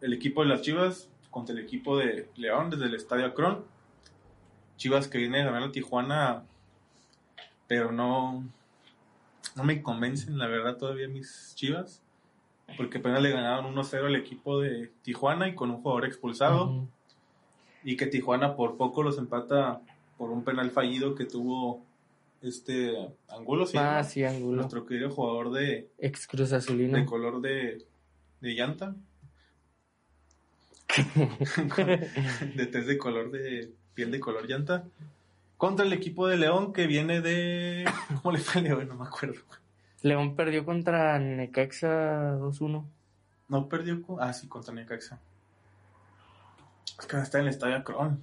el 0.00 0.12
equipo 0.12 0.42
de 0.42 0.48
las 0.48 0.62
Chivas 0.62 1.10
contra 1.38 1.54
el 1.54 1.62
equipo 1.62 1.96
de 1.96 2.28
León 2.34 2.68
desde 2.68 2.86
el 2.86 2.94
Estadio 2.94 3.26
Akron. 3.26 3.64
Chivas 4.76 5.06
que 5.06 5.18
viene 5.18 5.40
a 5.42 5.44
ganar 5.44 5.62
a 5.62 5.70
Tijuana, 5.70 6.42
pero 7.68 7.92
no, 7.92 8.44
no 9.54 9.64
me 9.64 9.80
convencen, 9.80 10.36
la 10.36 10.48
verdad, 10.48 10.76
todavía 10.76 11.06
mis 11.06 11.52
Chivas. 11.54 12.02
Porque 12.76 12.98
apenas 12.98 13.22
le 13.22 13.30
ganaron 13.30 13.72
1-0 13.72 14.06
al 14.06 14.16
equipo 14.16 14.60
de 14.60 14.90
Tijuana 15.02 15.46
y 15.48 15.54
con 15.54 15.70
un 15.70 15.80
jugador 15.80 16.06
expulsado. 16.06 16.88
Y 17.84 17.96
que 17.96 18.06
Tijuana 18.06 18.56
por 18.56 18.76
poco 18.76 19.04
los 19.04 19.16
empata 19.16 19.80
por 20.16 20.30
un 20.30 20.42
penal 20.42 20.72
fallido 20.72 21.14
que 21.14 21.24
tuvo 21.24 21.84
este 22.42 22.94
Angulo, 23.28 23.64
¿sí? 23.64 23.78
Ah, 23.78 24.02
sí, 24.02 24.24
Angulo. 24.24 24.56
nuestro 24.56 24.84
querido 24.84 25.10
jugador 25.10 25.52
de, 25.52 25.88
Ex 25.98 26.26
Cruz 26.26 26.52
Azulino. 26.52 26.98
de 26.98 27.06
color 27.06 27.40
de, 27.40 27.86
de 28.40 28.54
llanta. 28.54 28.96
De 32.54 32.66
test 32.66 32.86
de 32.88 32.98
color 32.98 33.30
de 33.30 33.72
piel 33.94 34.10
de 34.10 34.20
color 34.20 34.46
llanta. 34.48 34.84
Contra 35.56 35.84
el 35.84 35.92
equipo 35.92 36.28
de 36.28 36.36
León 36.36 36.72
que 36.72 36.86
viene 36.86 37.20
de. 37.20 37.84
¿Cómo 38.22 38.32
le 38.36 38.38
fue 38.38 38.60
a 38.60 38.64
León? 38.64 38.88
No 38.88 38.94
me 38.94 39.04
acuerdo. 39.06 39.40
León 40.02 40.36
perdió 40.36 40.64
contra 40.64 41.18
Necaxa 41.18 42.36
2-1. 42.38 42.84
No 43.48 43.68
perdió. 43.68 44.00
con- 44.02 44.22
Ah, 44.22 44.32
sí, 44.32 44.46
contra 44.46 44.72
Necaxa. 44.72 45.18
Es 47.00 47.06
que 47.06 47.16
está 47.16 47.38
en 47.38 47.44
el 47.44 47.50
estadio 47.50 47.76
Akron. 47.76 48.20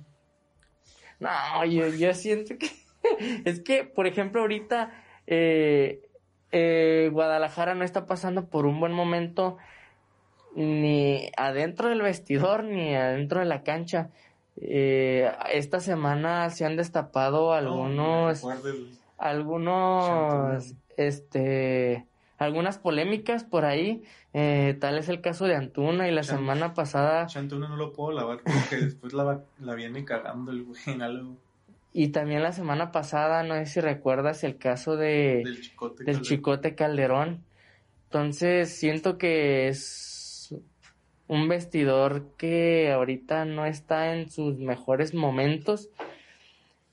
No, 1.19 1.65
yo, 1.65 1.87
yo 1.89 2.13
siento 2.13 2.57
que. 2.57 2.69
es 3.45 3.59
que, 3.61 3.83
por 3.83 4.07
ejemplo, 4.07 4.41
ahorita 4.41 4.91
eh, 5.27 6.07
eh, 6.51 7.09
Guadalajara 7.11 7.75
no 7.75 7.83
está 7.83 8.05
pasando 8.05 8.47
por 8.49 8.65
un 8.65 8.79
buen 8.79 8.93
momento 8.93 9.57
ni 10.55 11.29
adentro 11.37 11.89
del 11.89 12.01
vestidor 12.01 12.63
ni 12.63 12.95
adentro 12.95 13.39
de 13.41 13.45
la 13.45 13.61
cancha. 13.63 14.09
Eh, 14.57 15.29
esta 15.53 15.79
semana 15.79 16.49
se 16.49 16.65
han 16.65 16.77
destapado 16.77 17.53
algunos. 17.53 18.43
No, 18.43 18.51
el- 18.51 18.97
algunos, 19.17 20.07
Chantuna. 20.07 20.81
este, 20.97 22.05
algunas 22.37 22.77
polémicas 22.77 23.43
por 23.43 23.65
ahí. 23.65 24.03
Eh, 24.33 24.75
tal 24.79 24.97
es 24.97 25.07
el 25.09 25.21
caso 25.21 25.45
de 25.45 25.55
Antuna 25.55 26.07
y 26.09 26.11
la 26.11 26.23
semana 26.23 26.73
pasada 26.73 27.25
Chantuna 27.27 27.69
no 27.69 27.77
lo 27.77 27.93
puedo 27.93 28.11
lavar 28.11 28.39
porque 28.43 28.75
después 28.85 29.13
la, 29.13 29.39
la 29.59 29.75
viene 29.75 30.03
cagando 30.03 30.51
el 30.51 30.63
güey 30.63 30.77
en 30.87 31.01
algo 31.01 31.37
y 31.93 32.09
también 32.09 32.43
la 32.43 32.51
semana 32.51 32.91
pasada, 32.91 33.43
no 33.43 33.53
sé 33.55 33.65
si 33.67 33.79
recuerdas 33.79 34.43
el 34.43 34.57
caso 34.57 34.97
de 34.97 35.43
del 35.45 35.61
chicote. 35.61 36.03
del 36.03 36.17
le- 36.17 36.21
Chicote 36.23 36.75
Calderón. 36.75 37.45
Entonces 38.05 38.75
siento 38.77 39.17
que 39.17 39.69
es 39.69 39.77
un 41.27 41.47
vestidor 41.47 42.31
que 42.37 42.91
ahorita 42.91 43.45
no 43.45 43.65
está 43.65 44.15
en 44.15 44.29
sus 44.29 44.57
mejores 44.57 45.13
momentos 45.13 45.89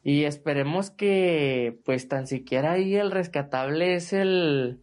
y 0.04 0.24
esperemos 0.24 0.90
que 0.90 1.78
pues 1.84 2.08
tan 2.08 2.26
siquiera 2.26 2.72
ahí 2.72 2.94
el 2.96 3.10
rescatable 3.10 3.94
es 3.94 4.12
el 4.12 4.80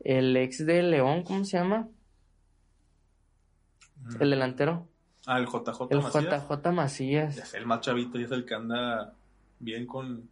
el 0.00 0.36
ex 0.36 0.66
de 0.66 0.82
León, 0.82 1.22
¿cómo 1.22 1.44
se 1.44 1.56
llama? 1.58 1.88
El 4.20 4.30
delantero, 4.30 4.88
Ah, 5.26 5.38
el 5.38 5.46
JJ 5.46 5.86
el 5.90 6.00
Macías. 6.02 6.24
JJ 6.48 6.62
Ya 6.64 6.72
Macías. 6.72 7.34
sé, 7.48 7.56
el 7.58 7.66
más 7.66 7.80
chavito 7.80 8.18
y 8.18 8.24
es 8.24 8.32
el 8.32 8.44
que 8.44 8.54
anda 8.54 9.14
bien 9.60 9.86
con 9.86 10.28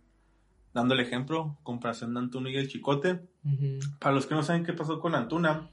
dando 0.74 0.94
el 0.94 1.00
ejemplo, 1.00 1.56
comparación 1.62 2.12
de 2.14 2.20
Antuna 2.20 2.50
y 2.50 2.56
el 2.56 2.68
Chicote. 2.68 3.20
Para 4.00 4.14
los 4.14 4.26
que 4.26 4.34
no 4.34 4.42
saben 4.42 4.64
qué 4.64 4.72
pasó 4.72 4.98
con 5.00 5.14
Antuna, 5.14 5.68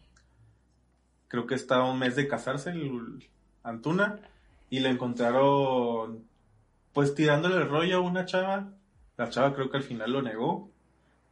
creo 1.27 1.45
que 1.47 1.55
está 1.55 1.77
a 1.77 1.89
un 1.89 1.99
mes 1.99 2.15
de 2.15 2.27
casarse 2.27 2.71
el 2.71 3.27
Antuna 3.63 4.19
y 4.69 4.79
le 4.79 4.89
encontraron 4.89 6.23
pues 6.93 7.13
tirándole 7.13 7.57
el 7.57 7.69
rollo 7.69 7.97
a 7.97 8.01
una 8.01 8.25
chava. 8.25 8.71
La 9.17 9.29
chava 9.29 9.53
creo 9.53 9.69
que 9.69 9.77
al 9.77 9.83
final 9.83 10.11
lo 10.11 10.21
negó, 10.21 10.69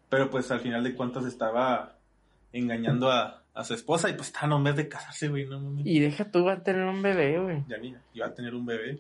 pero 0.10 0.30
pues 0.30 0.52
al 0.52 0.60
final 0.60 0.84
de 0.84 0.96
cuentas 0.96 1.26
estaba 1.26 1.98
engañando 2.54 3.12
a, 3.12 3.44
a 3.54 3.64
su 3.64 3.74
esposa 3.74 4.10
y 4.10 4.14
pues 4.14 4.28
estaban 4.28 4.54
un 4.54 4.64
mes 4.64 4.76
de 4.76 4.88
casarse, 4.88 5.28
güey, 5.28 5.46
no 5.46 5.60
mames. 5.60 5.86
Y 5.86 6.00
deja 6.00 6.30
tú 6.30 6.46
va 6.46 6.54
a 6.54 6.64
tener 6.64 6.84
un 6.84 7.02
bebé, 7.02 7.40
güey. 7.40 7.64
Ya 7.68 7.78
mira, 7.78 8.02
iba 8.14 8.28
a 8.28 8.34
tener 8.34 8.54
un 8.54 8.66
bebé. 8.66 9.00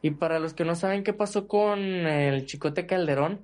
Y 0.00 0.10
para 0.12 0.40
los 0.40 0.54
que 0.54 0.64
no 0.64 0.74
saben 0.74 1.04
qué 1.04 1.12
pasó 1.12 1.46
con 1.46 1.78
el 1.78 2.46
Chicote 2.46 2.86
Calderón, 2.86 3.40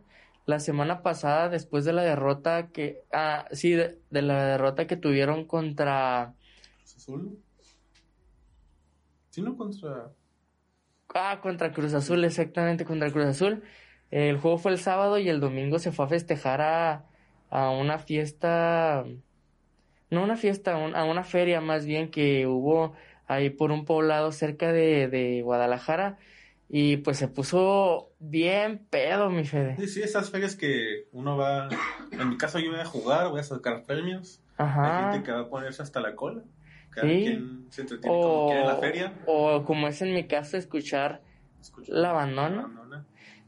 la 0.47 0.59
semana 0.59 1.03
pasada, 1.03 1.51
después 1.51 1.85
de 1.85 1.93
la 1.93 2.03
derrota 2.03 2.69
que, 2.69 3.03
ah, 3.13 3.47
sí, 3.53 3.73
de, 3.73 3.99
de 4.11 4.23
la 4.23 4.45
derrota 4.45 4.87
que 4.87 4.97
tuvieron 4.97 5.45
contra, 5.45 6.35
Azul. 7.09 7.39
Sí, 9.31 9.43
no 9.43 9.57
contra. 9.57 10.11
ah, 11.15 11.41
contra 11.43 11.73
Cruz 11.73 11.95
Azul, 11.95 12.25
exactamente, 12.25 12.85
contra 12.85 13.11
Cruz 13.11 13.27
Azul. 13.27 13.63
El 14.11 14.39
juego 14.39 14.59
fue 14.59 14.73
el 14.73 14.79
sábado 14.79 15.19
y 15.19 15.29
el 15.29 15.41
domingo 15.41 15.79
se 15.79 15.93
fue 15.93 16.05
a 16.07 16.09
festejar 16.09 16.61
a, 16.61 17.05
a 17.51 17.71
una 17.71 17.99
fiesta, 17.99 19.05
no 20.11 20.23
una 20.23 20.37
fiesta, 20.37 20.75
a 20.75 20.79
un- 20.79 20.97
a 20.97 21.05
una 21.05 21.25
feria 21.25 21.61
más 21.61 21.85
bien 21.85 22.11
que 22.11 22.47
hubo 22.47 22.95
ahí 23.27 23.51
por 23.51 23.71
un 23.71 23.85
poblado 23.85 24.33
cerca 24.33 24.73
de, 24.73 25.09
de 25.09 25.43
Guadalajara. 25.43 26.19
Y 26.71 26.99
pues 26.99 27.17
se 27.17 27.29
puso 27.29 28.11
bien 28.19 28.87
pedo, 28.91 29.31
mi 29.31 29.45
Fede. 29.47 29.77
Sí, 29.79 29.87
sí, 29.89 30.03
esas 30.03 30.31
ferias 30.31 30.55
que 30.55 31.07
uno 31.13 31.37
va. 31.39 31.69
En 32.13 32.29
mi 32.29 32.37
caso, 32.37 32.59
yo 32.59 32.71
voy 32.71 32.81
a 32.81 32.85
jugar, 32.85 33.29
voy 33.31 33.41
a 33.41 33.43
sacar 33.45 33.85
premios. 33.85 34.43
Hay 34.59 34.67
Ajá. 34.67 35.11
gente 35.13 35.23
que 35.25 35.33
va 35.33 35.41
a 35.41 35.49
ponerse 35.49 35.83
hasta 35.83 36.01
la 36.01 36.15
cola. 36.15 36.43
Cada 37.01 37.13
Sí. 37.13 37.23
quien 37.25 37.67
se 37.71 37.81
entretiene 37.83 38.17
como 38.17 38.47
quiere 38.47 38.61
en 38.63 38.67
la 38.67 38.77
feria. 38.77 39.13
o 39.27 39.65
como 39.65 39.89
es 39.89 40.03
en 40.03 40.15
mi 40.15 40.25
caso, 40.27 40.57
escuchar 40.57 41.21
Escucha, 41.61 41.93
La 41.93 42.13
bandona. 42.13 42.69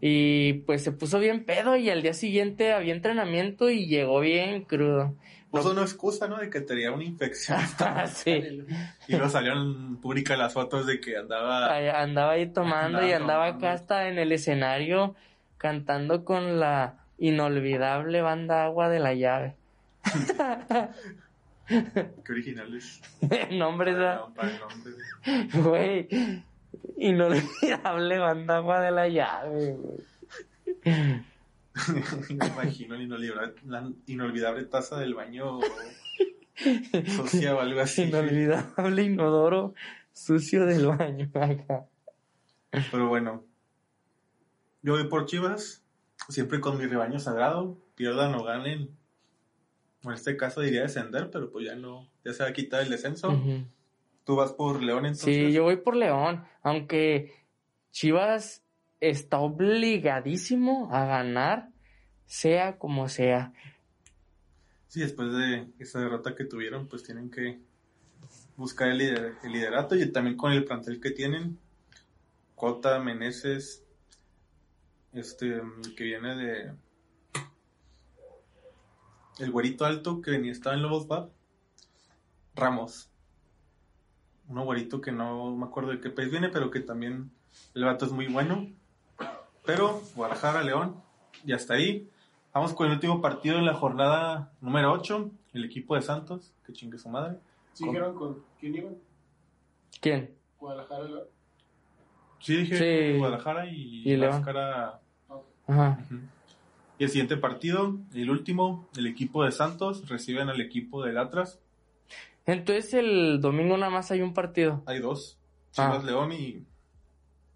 Y 0.03 0.55
pues 0.65 0.83
se 0.83 0.93
puso 0.93 1.19
bien 1.19 1.45
pedo 1.45 1.77
y 1.77 1.91
al 1.91 2.01
día 2.03 2.15
siguiente 2.15 2.73
había 2.73 2.95
entrenamiento 2.95 3.69
y 3.69 3.87
llegó 3.87 4.21
bien 4.21 4.63
crudo. 4.65 5.15
Puso 5.51 5.73
una 5.73 5.83
excusa, 5.83 6.27
¿no? 6.29 6.39
De 6.39 6.49
que 6.49 6.61
tenía 6.61 6.91
una 6.93 7.05
infección. 7.05 7.59
Ah, 7.81 8.07
sí. 8.07 8.65
Y 9.09 9.13
luego 9.13 9.29
salieron 9.29 9.97
públicas 10.01 10.39
las 10.39 10.53
fotos 10.55 10.87
de 10.87 11.01
que 11.01 11.17
andaba. 11.19 11.73
Ay, 11.75 11.89
Andaba 11.89 12.33
ahí 12.33 12.47
tomando 12.47 12.99
y 13.07 13.13
Andaba 13.13 13.17
andaba 13.17 13.47
tomando. 13.49 13.67
acá 13.67 13.75
hasta 13.75 14.09
en 14.09 14.19
el 14.19 14.33
escenario 14.33 15.15
cantando 15.59 16.25
con 16.25 16.59
la 16.61 16.97
inolvidable 17.19 18.23
banda 18.23 18.65
Agua 18.65 18.89
de 18.89 19.01
la 19.01 19.13
Llave. 19.15 19.55
Qué 22.25 22.33
originales. 22.33 23.01
Nombre, 23.53 23.93
Para, 23.95 24.27
para 24.35 24.51
el 24.51 24.61
nombre. 24.61 24.93
güey. 25.63 26.43
Inolvidable 26.99 28.19
banda 28.19 28.57
Agua 28.57 28.81
de 28.81 28.91
la 28.91 29.09
Llave, 29.09 29.77
güey. 29.77 30.01
Me 32.31 32.47
imagino 32.47 32.97
la 32.97 33.03
inolvidable, 33.03 33.55
la 33.67 33.91
inolvidable 34.07 34.65
taza 34.65 34.99
del 34.99 35.15
baño 35.15 35.61
sucia 37.17 37.55
o 37.55 37.61
algo 37.61 37.81
así. 37.81 38.03
Inolvidable 38.03 39.03
inodoro 39.03 39.75
sucio 40.13 40.67
del 40.67 40.87
baño 40.87 41.31
acá. 41.35 41.87
Pero 42.91 43.09
bueno, 43.09 43.45
yo 44.83 44.95
voy 44.95 45.09
por 45.09 45.27
Chivas, 45.27 45.83
siempre 46.29 46.61
con 46.61 46.77
mi 46.79 46.87
rebaño 46.87 47.19
sagrado, 47.19 47.79
pierdan 47.95 48.35
o 48.35 48.45
ganen. 48.45 48.91
En 50.03 50.13
este 50.13 50.37
caso 50.37 50.61
diría 50.63 50.83
descender, 50.83 51.31
pero 51.31 51.51
pues 51.51 51.67
ya 51.67 51.75
no, 51.75 52.09
ya 52.25 52.33
se 52.33 52.43
va 52.43 52.49
a 52.49 52.53
quitar 52.53 52.83
el 52.83 52.89
descenso. 52.91 53.39
Tú 54.25 54.37
vas 54.37 54.53
por 54.53 54.83
León 54.83 55.07
entonces. 55.07 55.25
Sí, 55.49 55.53
yo 55.53 55.65
voy 55.65 55.77
por 55.77 55.97
León, 55.97 56.45
aunque 56.63 57.35
Chivas 57.91 58.63
está 59.01 59.39
obligadísimo 59.39 60.89
a 60.93 61.05
ganar, 61.05 61.71
sea 62.27 62.79
como 62.79 63.09
sea. 63.09 63.53
Sí, 64.89 65.01
después 65.01 65.33
de 65.33 65.69
esa 65.79 66.01
derrota 66.01 66.35
que 66.35 66.45
tuvieron, 66.45 66.87
pues 66.89 67.03
tienen 67.03 67.31
que 67.31 67.59
buscar 68.57 68.89
el, 68.89 68.99
lider- 68.99 69.35
el 69.43 69.53
liderato 69.53 69.95
y 69.97 70.11
también 70.11 70.37
con 70.37 70.53
el 70.53 70.65
plantel 70.65 71.01
que 71.01 71.11
tienen. 71.11 71.59
Cota, 72.55 72.99
Meneses, 73.01 73.83
este, 75.13 75.61
que 75.97 76.05
viene 76.05 76.37
de, 76.37 76.73
el 79.41 79.51
güerito 79.51 79.85
alto 79.85 80.21
que 80.21 80.31
venía, 80.31 80.53
estaba 80.53 80.77
en 80.77 80.83
Lobos 80.83 81.07
Bab. 81.09 81.31
Ramos. 82.55 83.11
Un 84.49 84.65
güerito 84.65 85.01
que 85.01 85.13
no 85.13 85.55
me 85.57 85.65
acuerdo 85.67 85.91
de 85.91 86.01
qué 86.01 86.11
país 86.11 86.31
viene, 86.31 86.49
pero 86.49 86.71
que 86.71 86.81
también 86.81 87.31
el 87.75 87.85
vato 87.85 88.05
es 88.05 88.13
muy 88.13 88.27
bueno. 88.27 88.69
Pero 89.65 90.03
Guadalajara, 90.15 90.63
León, 90.63 90.97
y 91.45 91.53
hasta 91.53 91.75
ahí. 91.75 92.11
Vamos 92.53 92.75
con 92.75 92.89
el 92.89 92.95
último 92.95 93.21
partido 93.21 93.59
en 93.59 93.65
la 93.65 93.75
jornada 93.75 94.53
número 94.61 94.93
8, 94.93 95.31
el 95.53 95.65
equipo 95.65 95.95
de 95.95 96.03
Santos, 96.03 96.53
que 96.65 96.73
chingue 96.73 96.99
su 96.99 97.09
madre. 97.09 97.39
¿Sí 97.75 97.85
dijeron 97.85 98.15
con 98.17 98.43
quién 98.59 98.75
iban? 98.75 98.97
¿Quién? 100.01 100.35
Guadalajara. 100.59 101.05
León. 101.05 101.23
Sí, 102.41 102.57
dije 102.57 103.13
Sí. 103.13 103.19
Guadalajara 103.19 103.67
y, 103.67 104.03
Y 104.05 104.17
León. 104.17 104.45
Ajá. 105.69 105.99
Y 107.01 107.05
el 107.05 107.09
siguiente 107.11 107.39
partido, 107.39 107.97
el 108.15 108.29
último, 108.31 108.87
el 108.95 109.07
equipo 109.07 109.43
de 109.43 109.53
Santos 109.53 110.07
reciben 110.09 110.51
al 110.51 110.61
equipo 110.61 111.03
del 111.03 111.17
Atlas. 111.17 111.59
Entonces 112.45 112.93
el 112.93 113.41
domingo 113.41 113.77
nada 113.79 113.91
más 113.91 114.11
hay 114.11 114.21
un 114.21 114.35
partido. 114.35 114.83
Hay 114.87 114.99
dos, 115.01 115.39
Ah. 115.79 115.89
Chivas 115.93 116.05
León 116.05 116.33
y 116.33 116.67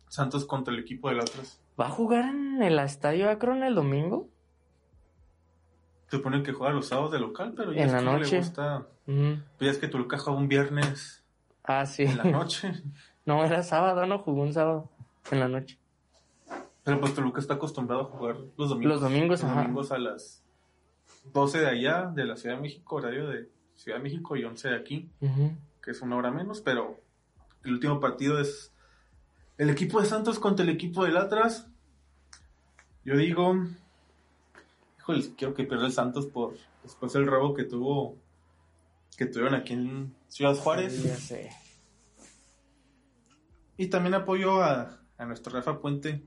Santos 0.09 0.46
contra 0.46 0.72
el 0.72 0.80
equipo 0.80 1.11
del 1.11 1.20
Atlas. 1.20 1.61
¿Va 1.78 1.88
a 1.88 1.90
jugar 1.90 2.24
en 2.30 2.62
el 2.62 2.78
Estadio 2.78 3.28
Akron 3.28 3.62
el 3.64 3.74
domingo? 3.74 4.28
Se 6.09 6.16
supone 6.16 6.42
que 6.42 6.52
juega 6.52 6.72
los 6.72 6.87
sábados 6.88 7.12
de 7.12 7.18
local, 7.20 7.52
pero 7.54 7.72
ya 7.74 7.83
En 7.83 7.87
es 7.88 7.92
la 7.92 7.98
que 7.98 8.04
no 8.07 8.18
le 8.18 8.37
gusta. 8.38 8.87
Pues 9.04 9.38
ya 9.61 9.70
es 9.70 9.78
que 9.78 9.88
Toluca 9.88 10.16
juega 10.16 10.38
un 10.38 10.48
viernes 10.48 11.22
Ah, 11.64 11.85
sí. 11.85 12.04
en 12.04 12.16
la 12.16 12.24
noche. 12.24 12.72
No, 13.26 13.42
era 13.44 13.62
sábado, 13.62 14.07
¿no? 14.07 14.18
Jugó 14.18 14.42
un 14.42 14.52
sábado 14.52 14.90
en 15.30 15.40
la 15.40 15.48
noche. 15.48 15.78
Pero 16.85 17.01
pues 17.01 17.14
Toluca 17.14 17.40
está 17.40 17.55
acostumbrado 17.55 18.03
a 18.03 18.05
jugar 18.05 18.37
los 18.57 18.68
domingos. 18.68 18.92
Los 18.92 19.01
domingos, 19.01 19.42
los 19.42 19.51
ajá. 19.51 19.62
domingos 19.62 19.90
a 19.90 19.99
las 19.99 20.44
12 21.33 21.59
de 21.59 21.66
allá, 21.66 22.12
de 22.14 22.25
la 22.27 22.37
Ciudad 22.37 22.57
de 22.57 22.62
México, 22.62 22.97
horario 22.97 23.27
de 23.29 23.49
Ciudad 23.75 23.97
de 23.97 24.05
México 24.05 24.37
y 24.37 24.44
11 24.44 24.68
de 24.68 24.77
aquí. 24.77 25.11
Que 25.83 25.90
es 25.90 26.03
una 26.03 26.16
hora 26.16 26.31
menos, 26.31 26.61
pero 26.61 27.01
el 27.64 27.73
último 27.73 28.01
partido 28.01 28.38
es 28.38 28.73
el 29.57 29.70
equipo 29.70 30.01
de 30.01 30.07
Santos 30.07 30.38
contra 30.38 30.62
el 30.64 30.70
equipo 30.70 31.05
del 31.05 31.16
Atlas. 31.16 31.68
Yo 33.03 33.16
digo, 33.16 33.55
híjole, 34.99 35.35
quiero 35.37 35.55
que 35.55 35.64
pierda 35.64 35.87
el 35.87 35.92
Santos 35.92 36.27
por 36.27 36.55
después 36.83 37.14
del 37.14 37.27
robo 37.27 37.55
que 37.55 37.64
tuvo, 37.64 38.18
que 39.16 39.25
tuvieron 39.25 39.55
aquí 39.55 39.73
en 39.73 40.14
Ciudad 40.29 40.55
Juárez. 40.55 40.97
Sí, 40.97 41.09
ya 41.09 41.16
sé. 41.16 41.51
Y 43.79 43.87
también 43.87 44.14
apoyo 44.14 44.62
a, 44.62 45.01
a 45.16 45.25
nuestro 45.25 45.53
Rafa 45.53 45.81
Puente 45.81 46.23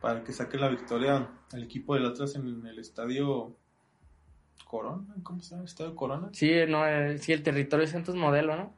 para 0.00 0.24
que 0.24 0.32
saque 0.32 0.58
la 0.58 0.68
victoria 0.68 1.28
al 1.52 1.62
equipo 1.62 1.94
del 1.94 2.06
Atlas 2.06 2.34
en 2.34 2.66
el 2.66 2.78
estadio 2.78 3.56
Corona, 4.66 5.14
¿cómo 5.22 5.40
se 5.40 5.54
llama? 5.54 5.64
¿Estadio 5.64 5.94
Corona? 5.96 6.28
Sí, 6.32 6.50
no, 6.68 6.86
eh, 6.86 7.18
sí, 7.18 7.32
el 7.32 7.42
territorio 7.42 7.86
Santos 7.86 8.14
modelo, 8.14 8.56
¿no? 8.56 8.72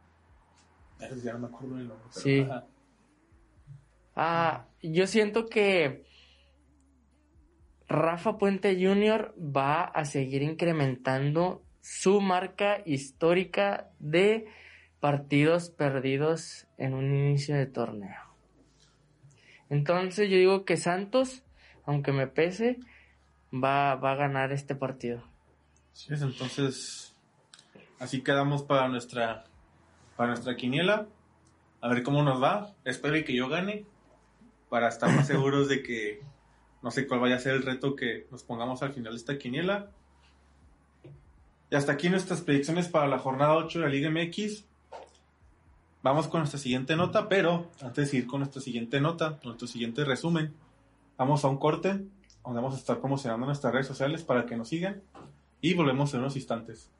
Ya 1.22 1.32
no 1.32 1.40
me 1.40 1.46
acuerdo 1.48 1.76
del 1.76 1.88
nombre. 1.88 2.06
pero, 2.14 2.22
Sí. 2.22 2.40
ajá. 2.40 2.66
Ah, 4.14 4.66
yo 4.82 5.06
siento 5.06 5.46
que 5.46 6.04
Rafa 7.88 8.38
Puente 8.38 8.74
Jr. 8.74 9.34
va 9.38 9.84
a 9.84 10.04
seguir 10.04 10.42
incrementando 10.42 11.62
su 11.80 12.20
marca 12.20 12.82
histórica 12.86 13.90
de 13.98 14.46
partidos 15.00 15.70
perdidos 15.70 16.68
en 16.78 16.94
un 16.94 17.14
inicio 17.14 17.56
de 17.56 17.66
torneo. 17.66 18.31
Entonces 19.72 20.28
yo 20.28 20.36
digo 20.36 20.66
que 20.66 20.76
Santos, 20.76 21.42
aunque 21.86 22.12
me 22.12 22.26
pese, 22.26 22.78
va, 23.52 23.94
va 23.94 24.12
a 24.12 24.16
ganar 24.16 24.52
este 24.52 24.74
partido. 24.74 25.22
Sí, 25.94 26.12
es, 26.12 26.20
entonces 26.20 27.14
así 27.98 28.20
quedamos 28.22 28.64
para 28.64 28.88
nuestra 28.88 29.44
para 30.14 30.28
nuestra 30.28 30.56
quiniela. 30.56 31.06
A 31.80 31.88
ver 31.88 32.02
cómo 32.02 32.22
nos 32.22 32.42
va. 32.42 32.74
Espero 32.84 33.14
que 33.24 33.34
yo 33.34 33.48
gane 33.48 33.86
para 34.68 34.88
estar 34.88 35.10
más 35.10 35.26
seguros 35.32 35.70
de 35.70 35.82
que 35.82 36.20
no 36.82 36.90
sé 36.90 37.06
cuál 37.06 37.20
vaya 37.20 37.36
a 37.36 37.38
ser 37.38 37.54
el 37.54 37.62
reto 37.62 37.96
que 37.96 38.26
nos 38.30 38.42
pongamos 38.42 38.82
al 38.82 38.92
final 38.92 39.14
de 39.14 39.18
esta 39.20 39.38
quiniela. 39.38 39.88
Y 41.70 41.76
hasta 41.76 41.92
aquí 41.92 42.10
nuestras 42.10 42.42
predicciones 42.42 42.88
para 42.88 43.08
la 43.08 43.18
jornada 43.18 43.54
8 43.54 43.78
de 43.78 43.84
la 43.86 43.90
Liga 43.90 44.10
MX. 44.10 44.66
Vamos 46.02 46.26
con 46.26 46.40
nuestra 46.40 46.58
siguiente 46.58 46.96
nota, 46.96 47.28
pero 47.28 47.70
antes 47.80 48.10
de 48.10 48.18
ir 48.18 48.26
con 48.26 48.40
nuestra 48.40 48.60
siguiente 48.60 49.00
nota, 49.00 49.38
nuestro 49.44 49.68
siguiente 49.68 50.04
resumen, 50.04 50.52
vamos 51.16 51.44
a 51.44 51.48
un 51.48 51.58
corte 51.58 51.90
donde 52.44 52.60
vamos 52.60 52.74
a 52.74 52.78
estar 52.78 52.98
promocionando 52.98 53.46
nuestras 53.46 53.72
redes 53.72 53.86
sociales 53.86 54.24
para 54.24 54.44
que 54.44 54.56
nos 54.56 54.68
sigan 54.68 55.00
y 55.60 55.74
volvemos 55.74 56.12
en 56.12 56.20
unos 56.20 56.34
instantes. 56.34 56.90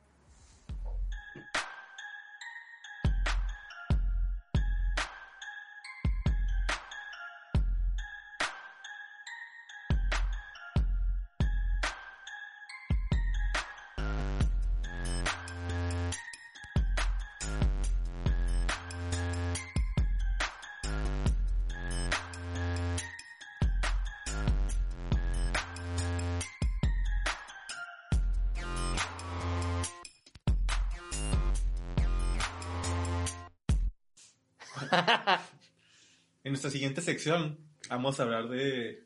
Nuestra 36.63 36.79
siguiente 36.79 37.01
sección 37.01 37.57
vamos 37.89 38.19
a 38.19 38.23
hablar 38.23 38.47
de, 38.47 39.05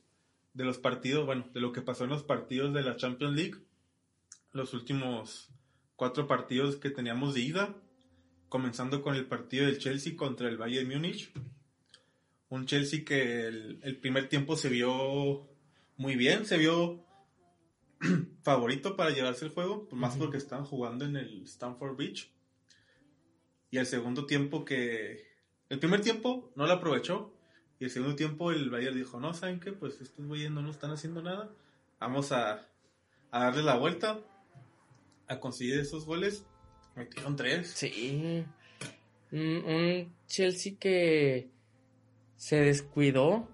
de 0.54 0.64
los 0.64 0.78
partidos, 0.78 1.26
bueno, 1.26 1.50
de 1.56 1.60
lo 1.60 1.72
que 1.72 1.82
pasó 1.82 2.04
en 2.04 2.12
los 2.12 2.22
partidos 2.22 2.72
de 2.72 2.84
la 2.84 2.98
Champions 2.98 3.36
League, 3.36 3.56
los 4.52 4.76
últimos 4.76 5.50
cuatro 5.96 6.28
partidos 6.28 6.76
que 6.76 6.92
teníamos 6.92 7.34
de 7.34 7.42
ida, 7.42 7.76
comenzando 8.48 9.02
con 9.02 9.16
el 9.16 9.26
partido 9.26 9.66
del 9.66 9.80
Chelsea 9.80 10.16
contra 10.16 10.50
el 10.50 10.58
Bayern 10.58 10.88
Múnich. 10.88 11.34
Un 12.50 12.68
Chelsea 12.68 13.04
que 13.04 13.48
el, 13.48 13.80
el 13.82 13.98
primer 13.98 14.30
tiempo 14.30 14.56
se 14.56 14.70
vio 14.70 15.50
muy 15.96 16.16
bien, 16.16 16.46
se 16.46 16.60
vio 16.60 17.04
favorito 18.44 18.96
para 18.96 19.10
llevarse 19.10 19.46
el 19.46 19.52
juego, 19.52 19.88
más 19.94 20.12
Ujú. 20.12 20.26
porque 20.26 20.38
estaban 20.38 20.66
jugando 20.66 21.06
en 21.06 21.16
el 21.16 21.42
Stamford 21.46 21.96
Bridge. 21.96 22.32
Y 23.72 23.80
el 23.80 23.88
segundo 23.88 24.28
tiempo 24.28 24.64
que... 24.64 25.26
El 25.70 25.80
primer 25.80 26.02
tiempo 26.02 26.54
no 26.56 26.68
lo 26.68 26.74
aprovechó. 26.74 27.34
Y 27.80 27.86
el 27.86 27.92
segundo 27.92 28.16
tiempo 28.16 28.52
el 28.52 28.70
Bayern 28.70 28.96
dijo, 28.96 29.20
no, 29.20 29.34
¿saben 29.34 29.60
qué? 29.60 29.72
Pues 29.72 30.02
estos 30.02 30.26
güeyes 30.26 30.52
no 30.52 30.68
están 30.70 30.92
haciendo 30.92 31.22
nada. 31.22 31.50
Vamos 32.00 32.32
a, 32.32 32.68
a 33.32 33.40
darle 33.40 33.64
la 33.64 33.78
vuelta. 33.78 34.20
A 35.28 35.40
conseguir 35.40 35.80
esos 35.80 36.06
goles. 36.06 36.46
Metieron 36.96 37.36
tres. 37.36 37.70
Sí. 37.70 38.46
Un, 39.32 39.40
un 39.42 40.16
Chelsea 40.26 40.74
que 40.80 41.50
se 42.36 42.58
descuidó. 42.58 43.48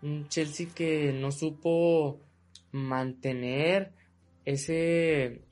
Un 0.00 0.28
Chelsea 0.28 0.68
que 0.74 1.12
no 1.12 1.30
supo 1.30 2.20
mantener 2.72 3.92
ese 4.44 5.44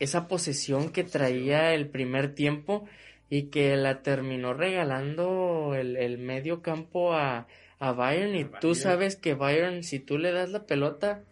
esa 0.00 0.28
posesión 0.28 0.90
que 0.90 1.04
traía 1.04 1.74
el 1.74 1.88
primer 1.88 2.34
tiempo 2.34 2.86
y 3.30 3.44
que 3.44 3.76
la 3.76 4.02
terminó 4.02 4.52
regalando 4.54 5.74
el, 5.74 5.96
el 5.96 6.18
medio 6.18 6.60
campo 6.62 7.14
a, 7.14 7.46
a 7.78 7.92
Bayern 7.92 8.34
y 8.34 8.44
tú 8.60 8.74
sabes 8.74 9.16
que 9.16 9.34
Bayern 9.34 9.82
si 9.84 10.00
tú 10.00 10.18
le 10.18 10.32
das 10.32 10.50
la 10.50 10.66
pelota 10.66 11.22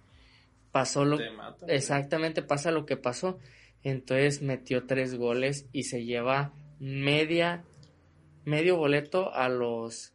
pasó 0.73 1.05
lo 1.05 1.19
mata. 1.37 1.67
Exactamente 1.69 2.41
pasa 2.43 2.71
lo 2.71 2.87
que 2.87 2.97
pasó. 2.97 3.39
Entonces 3.83 4.43
metió 4.43 4.87
tres 4.87 5.15
goles 5.17 5.67
y 5.73 5.85
se 5.85 6.05
lleva 6.05 6.53
media, 6.79 7.65
medio 8.45 8.77
boleto 8.77 9.35
a 9.35 9.49
los... 9.49 10.13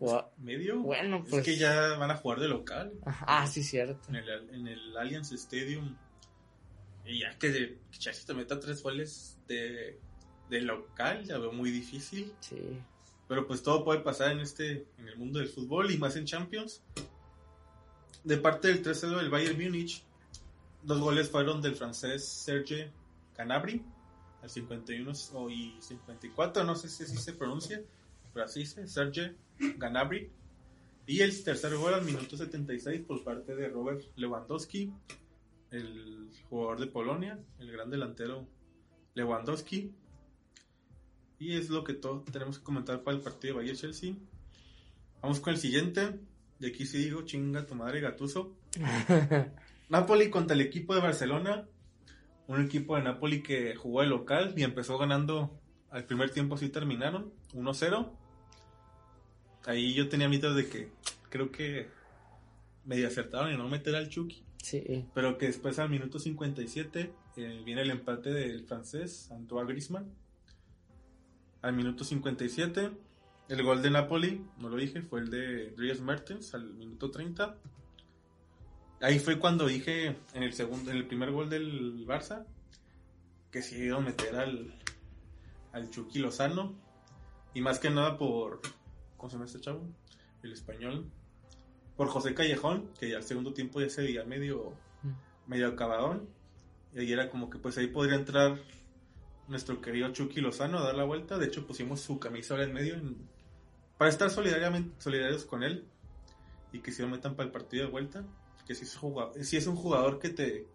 Gua- 0.00 0.28
¿Medio? 0.38 0.80
Bueno, 0.80 1.22
Es 1.24 1.30
pues- 1.30 1.44
que 1.44 1.56
ya 1.56 1.96
van 1.98 2.10
a 2.10 2.16
jugar 2.16 2.40
de 2.40 2.48
local. 2.48 2.92
Ah, 3.04 3.46
sí, 3.46 3.62
cierto. 3.62 4.08
En 4.08 4.16
el, 4.16 4.28
en 4.54 4.66
el 4.68 4.96
Allianz 4.96 5.32
Stadium. 5.32 5.96
Y 7.04 7.20
ya 7.20 7.38
que, 7.38 7.52
que 7.52 7.98
Chelsea 7.98 8.26
te 8.26 8.34
meta 8.34 8.58
tres 8.58 8.82
goles 8.82 9.38
de, 9.46 9.98
de 10.50 10.60
local, 10.62 11.24
ya 11.24 11.38
veo 11.38 11.52
muy 11.52 11.70
difícil. 11.70 12.32
Sí. 12.40 12.56
Pero 13.28 13.46
pues 13.46 13.62
todo 13.62 13.84
puede 13.84 14.00
pasar 14.00 14.30
en 14.32 14.40
este 14.40 14.86
en 14.98 15.08
el 15.08 15.16
mundo 15.16 15.38
del 15.40 15.48
fútbol 15.48 15.90
y 15.90 15.98
más 15.98 16.14
en 16.16 16.24
Champions. 16.26 16.82
De 18.24 18.36
parte 18.38 18.68
del 18.68 18.82
3-0 18.82 19.16
del 19.18 19.30
Bayern 19.30 19.60
Múnich, 19.60 20.02
los 20.84 21.00
goles 21.00 21.30
fueron 21.30 21.60
del 21.62 21.74
francés 21.74 22.24
Serge 22.24 22.90
Canabri 23.34 23.82
al 24.42 24.50
51 24.50 25.12
o- 25.34 25.50
y 25.50 25.76
54, 25.80 26.64
no 26.64 26.74
sé 26.76 26.88
si 26.88 27.02
así 27.04 27.16
se 27.16 27.32
pronuncia, 27.32 27.82
pero 28.32 28.44
así 28.46 28.60
dice, 28.60 28.86
Serge 28.86 29.34
Ganabri. 29.78 30.30
Y 31.08 31.20
el 31.20 31.42
tercer 31.44 31.76
gol 31.76 31.94
al 31.94 32.04
minuto 32.04 32.36
76 32.36 33.02
por 33.06 33.22
parte 33.22 33.54
de 33.54 33.68
Robert 33.68 34.02
Lewandowski. 34.16 34.92
el 35.72 36.28
jugador 36.48 36.78
de 36.80 36.86
Polonia, 36.86 37.38
el 37.58 37.70
gran 37.72 37.90
delantero 37.90 38.46
Lewandowski. 39.14 39.92
Y 41.38 41.56
es 41.56 41.68
lo 41.68 41.84
que 41.84 41.94
todo 41.94 42.24
tenemos 42.32 42.58
que 42.58 42.64
comentar 42.64 43.02
para 43.02 43.16
el 43.16 43.22
partido 43.22 43.54
de 43.54 43.60
Bayern 43.60 43.78
Chelsea. 43.78 44.14
Vamos 45.22 45.40
con 45.40 45.52
el 45.52 45.60
siguiente. 45.60 46.18
De 46.58 46.68
aquí 46.68 46.86
sí 46.86 46.98
digo, 46.98 47.22
chinga 47.22 47.66
tu 47.66 47.74
madre 47.74 48.00
Gatuso. 48.00 48.54
Napoli 49.88 50.30
contra 50.30 50.54
el 50.54 50.62
equipo 50.62 50.94
de 50.94 51.00
Barcelona. 51.00 51.66
Un 52.48 52.64
equipo 52.64 52.96
de 52.96 53.02
Napoli 53.02 53.42
que 53.42 53.74
jugó 53.74 54.02
de 54.02 54.06
local 54.06 54.54
y 54.56 54.62
empezó 54.62 54.96
ganando 54.98 55.58
al 55.90 56.04
primer 56.04 56.30
tiempo, 56.30 56.56
sí 56.56 56.68
terminaron 56.68 57.32
1-0. 57.54 58.10
Ahí 59.66 59.94
yo 59.94 60.08
tenía 60.08 60.28
mitos 60.28 60.54
de 60.54 60.68
que 60.68 60.90
creo 61.28 61.50
que 61.50 61.88
medio 62.84 63.08
acertaron 63.08 63.50
en 63.50 63.58
no 63.58 63.68
meter 63.68 63.96
al 63.96 64.08
Chucky. 64.08 64.44
Sí. 64.62 65.06
Pero 65.14 65.38
que 65.38 65.46
después 65.46 65.78
al 65.78 65.90
minuto 65.90 66.18
57 66.18 67.12
eh, 67.36 67.62
viene 67.64 67.82
el 67.82 67.90
empate 67.90 68.32
del 68.32 68.64
francés 68.64 69.30
Antoine 69.30 69.68
Griezmann. 69.68 70.12
Al 71.66 71.72
minuto 71.72 72.04
57 72.04 72.92
el 73.48 73.62
gol 73.64 73.82
de 73.82 73.90
Napoli, 73.90 74.46
no 74.58 74.68
lo 74.68 74.76
dije, 74.76 75.02
fue 75.02 75.18
el 75.18 75.30
de 75.30 75.72
Dries 75.72 76.00
Mertens 76.00 76.54
al 76.54 76.72
minuto 76.74 77.10
30. 77.10 77.56
Ahí 79.00 79.18
fue 79.18 79.40
cuando 79.40 79.66
dije 79.66 80.16
en 80.34 80.44
el 80.44 80.52
segundo, 80.52 80.92
en 80.92 80.96
el 80.96 81.08
primer 81.08 81.32
gol 81.32 81.50
del 81.50 82.06
Barça 82.06 82.46
que 83.50 83.62
se 83.62 83.84
iba 83.84 83.96
a 83.96 84.00
meter 84.00 84.36
al, 84.36 84.78
al 85.72 85.90
Chucky 85.90 86.20
Lozano. 86.20 86.72
Y 87.52 87.62
más 87.62 87.80
que 87.80 87.90
nada 87.90 88.16
por. 88.16 88.60
¿Cómo 89.16 89.28
se 89.28 89.34
llama 89.34 89.46
este 89.46 89.60
chavo? 89.60 89.88
El 90.44 90.52
español. 90.52 91.10
Por 91.96 92.06
José 92.06 92.32
Callejón, 92.32 92.92
que 92.96 93.10
ya 93.10 93.16
al 93.16 93.24
segundo 93.24 93.52
tiempo 93.52 93.80
ya 93.80 93.88
se 93.88 94.02
veía 94.02 94.22
medio, 94.22 94.72
medio 95.48 95.66
acabadón. 95.66 96.28
Y 96.94 97.00
ahí 97.00 97.12
era 97.12 97.28
como 97.28 97.50
que 97.50 97.58
pues 97.58 97.76
ahí 97.76 97.88
podría 97.88 98.14
entrar 98.14 98.56
nuestro 99.48 99.80
querido 99.80 100.12
Chucky 100.12 100.40
Lozano 100.40 100.78
a 100.78 100.82
dar 100.84 100.94
la 100.94 101.04
vuelta. 101.04 101.38
De 101.38 101.46
hecho 101.46 101.66
pusimos 101.66 102.00
su 102.00 102.18
camisa 102.18 102.54
ahora 102.54 102.64
en 102.66 102.72
medio 102.72 102.94
en- 102.94 103.16
para 103.98 104.10
estar 104.10 104.30
solidariamente, 104.30 105.00
solidarios 105.00 105.44
con 105.44 105.62
él. 105.62 105.84
Y 106.72 106.80
que 106.80 106.92
si 106.92 107.00
lo 107.02 107.08
metan 107.08 107.34
para 107.36 107.46
el 107.46 107.52
partido 107.52 107.84
de 107.86 107.90
vuelta. 107.90 108.24
Que 108.66 108.74
si 108.74 108.84
es, 108.84 108.96
jugador, 108.96 109.42
si 109.44 109.56
es 109.56 109.66
un 109.66 109.76
jugador 109.76 110.18
que 110.18 110.28
te, 110.28 110.66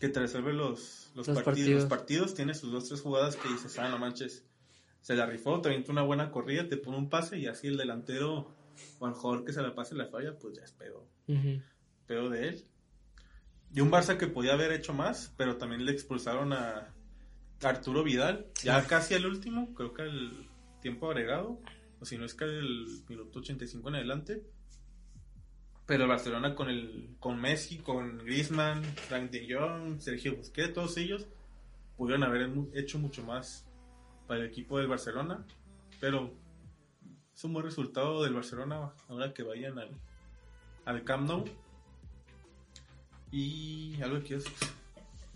que 0.00 0.08
te 0.08 0.20
resuelve 0.20 0.52
los, 0.52 1.10
los, 1.14 1.26
Los 1.26 1.34
partidos, 1.36 1.44
partidos. 1.44 1.80
los 1.82 1.90
partidos. 1.90 2.34
Tiene 2.34 2.54
sus 2.54 2.70
dos, 2.70 2.86
tres 2.88 3.00
jugadas 3.00 3.36
que 3.36 3.48
dices, 3.48 3.76
ah, 3.78 3.88
no 3.88 3.98
manches. 3.98 4.44
Se 5.00 5.14
la 5.16 5.26
rifó, 5.26 5.60
te 5.60 5.68
avienta 5.68 5.90
una 5.92 6.02
buena 6.02 6.30
corrida, 6.30 6.68
te 6.68 6.76
pone 6.76 6.96
un 6.96 7.08
pase 7.10 7.38
y 7.38 7.46
así 7.46 7.66
el 7.66 7.76
delantero 7.76 8.54
o 9.00 9.06
el 9.08 9.12
jugador 9.14 9.44
que 9.44 9.52
se 9.52 9.60
la 9.62 9.74
pase 9.74 9.94
la 9.96 10.06
falla, 10.06 10.38
pues 10.38 10.56
ya 10.56 10.62
es 10.62 10.72
pedo 10.72 11.04
pedo 12.06 12.30
de 12.30 12.48
él. 12.48 12.64
Y 13.74 13.80
un 13.80 13.90
Barça 13.90 14.16
que 14.16 14.28
podía 14.28 14.54
haber 14.54 14.72
hecho 14.72 14.94
más, 14.94 15.32
pero 15.36 15.56
también 15.56 15.84
le 15.84 15.92
expulsaron 15.92 16.52
a 16.52 16.94
Arturo 17.62 18.04
Vidal, 18.04 18.46
ya 18.62 18.86
casi 18.86 19.14
al 19.14 19.26
último, 19.26 19.74
creo 19.74 19.92
que 19.92 20.02
al 20.02 20.48
tiempo 20.80 21.08
agregado, 21.10 21.58
o 22.00 22.04
si 22.04 22.16
no 22.16 22.24
es 22.24 22.34
que 22.34 22.44
al 22.44 22.86
minuto 23.08 23.40
85 23.40 23.88
en 23.88 23.94
adelante. 23.96 24.42
Pero 25.86 26.04
el 26.04 26.08
Barcelona 26.10 26.54
con 26.54 26.68
el 26.68 27.16
con 27.18 27.40
Messi, 27.40 27.78
con 27.78 28.18
Griezmann, 28.18 28.84
Frank 28.84 29.30
de 29.30 29.52
Jong, 29.54 30.00
Sergio 30.00 30.36
Busquets, 30.36 30.74
todos 30.74 30.96
ellos 30.98 31.26
pudieron 31.96 32.22
haber 32.24 32.50
hecho 32.74 32.98
mucho 32.98 33.24
más 33.24 33.66
para 34.26 34.40
el 34.40 34.46
equipo 34.46 34.78
del 34.78 34.86
Barcelona, 34.86 35.44
pero 35.98 36.32
es 37.34 37.42
un 37.42 37.54
buen 37.54 37.64
resultado 37.64 38.22
del 38.22 38.34
Barcelona 38.34 38.92
ahora 39.08 39.32
que 39.32 39.42
vayan 39.42 39.78
al, 39.78 39.90
al 40.84 41.02
Camp 41.04 41.26
Nou. 41.26 41.44
Y 43.30 44.00
algo 44.02 44.18
que 44.18 44.24
quieras 44.24 44.44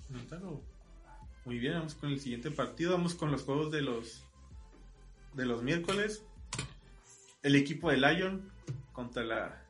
comentar 0.07 0.43
o- 0.45 0.63
Muy 1.45 1.59
bien, 1.59 1.75
vamos 1.75 1.95
con 1.95 2.11
el 2.11 2.21
siguiente 2.21 2.51
partido. 2.51 2.93
Vamos 2.93 3.15
con 3.15 3.31
los 3.33 3.43
juegos 3.43 3.71
de 3.73 3.83
los 3.83 4.23
de 5.35 5.47
los 5.47 5.63
miércoles. 5.63 6.25
El 7.43 7.57
equipo 7.57 7.91
de 7.91 7.97
Lyon 7.97 8.51
contra 8.93 9.25
la 9.25 9.65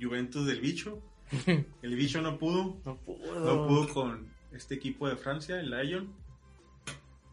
Juventus 0.00 0.46
del 0.46 0.60
Bicho. 0.60 1.02
El 1.82 1.96
Bicho 1.96 2.22
no 2.22 2.38
pudo, 2.38 2.80
No 2.84 2.96
pudo. 2.98 3.40
no 3.40 3.66
pudo 3.66 3.92
con 3.92 4.28
este 4.52 4.76
equipo 4.76 5.08
de 5.08 5.16
Francia, 5.16 5.58
el 5.58 5.70
Lyon. 5.70 6.14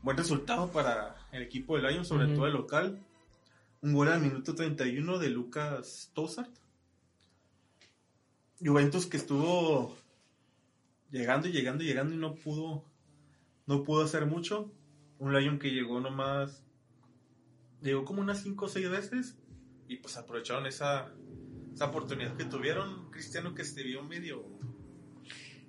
Buen 0.01 0.17
resultado 0.17 0.71
para 0.71 1.15
el 1.31 1.43
equipo 1.43 1.77
de 1.77 1.83
Lyon, 1.83 2.03
sobre 2.03 2.33
todo 2.33 2.47
el 2.47 2.53
local. 2.53 2.99
Un 3.81 3.93
gol 3.93 4.07
al 4.07 4.21
minuto 4.21 4.55
31 4.55 5.19
de 5.19 5.29
Lucas 5.29 6.09
Tossart. 6.15 6.49
Juventus 8.59 9.05
que 9.05 9.17
estuvo 9.17 9.95
llegando 11.11 11.47
y 11.47 11.51
llegando 11.51 11.83
y 11.83 11.87
llegando 11.87 12.15
y 12.15 12.17
no 12.17 12.33
pudo 12.33 12.83
no 13.65 13.83
pudo 13.83 14.03
hacer 14.03 14.25
mucho. 14.25 14.71
Un 15.19 15.33
Lyon 15.33 15.59
que 15.59 15.71
llegó 15.71 15.99
nomás 15.99 16.63
llegó 17.81 18.05
como 18.05 18.21
unas 18.21 18.41
5 18.41 18.65
o 18.65 18.67
6 18.67 18.89
veces 18.89 19.37
y 19.87 19.97
pues 19.97 20.15
aprovecharon 20.17 20.65
esa 20.65 21.11
esa 21.73 21.85
oportunidad 21.85 22.35
que 22.35 22.45
tuvieron. 22.45 23.09
Cristiano 23.11 23.53
que 23.55 23.63
se 23.63 23.83
vio 23.83 24.03
medio 24.03 24.45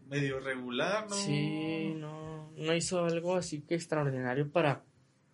medio 0.08 0.38
regular, 0.40 1.08
¿no? 1.08 1.16
Sí, 1.16 1.94
no, 1.96 2.50
no 2.56 2.74
hizo 2.74 3.04
algo 3.04 3.36
así 3.36 3.62
que 3.62 3.74
extraordinario 3.74 4.50
para 4.50 4.84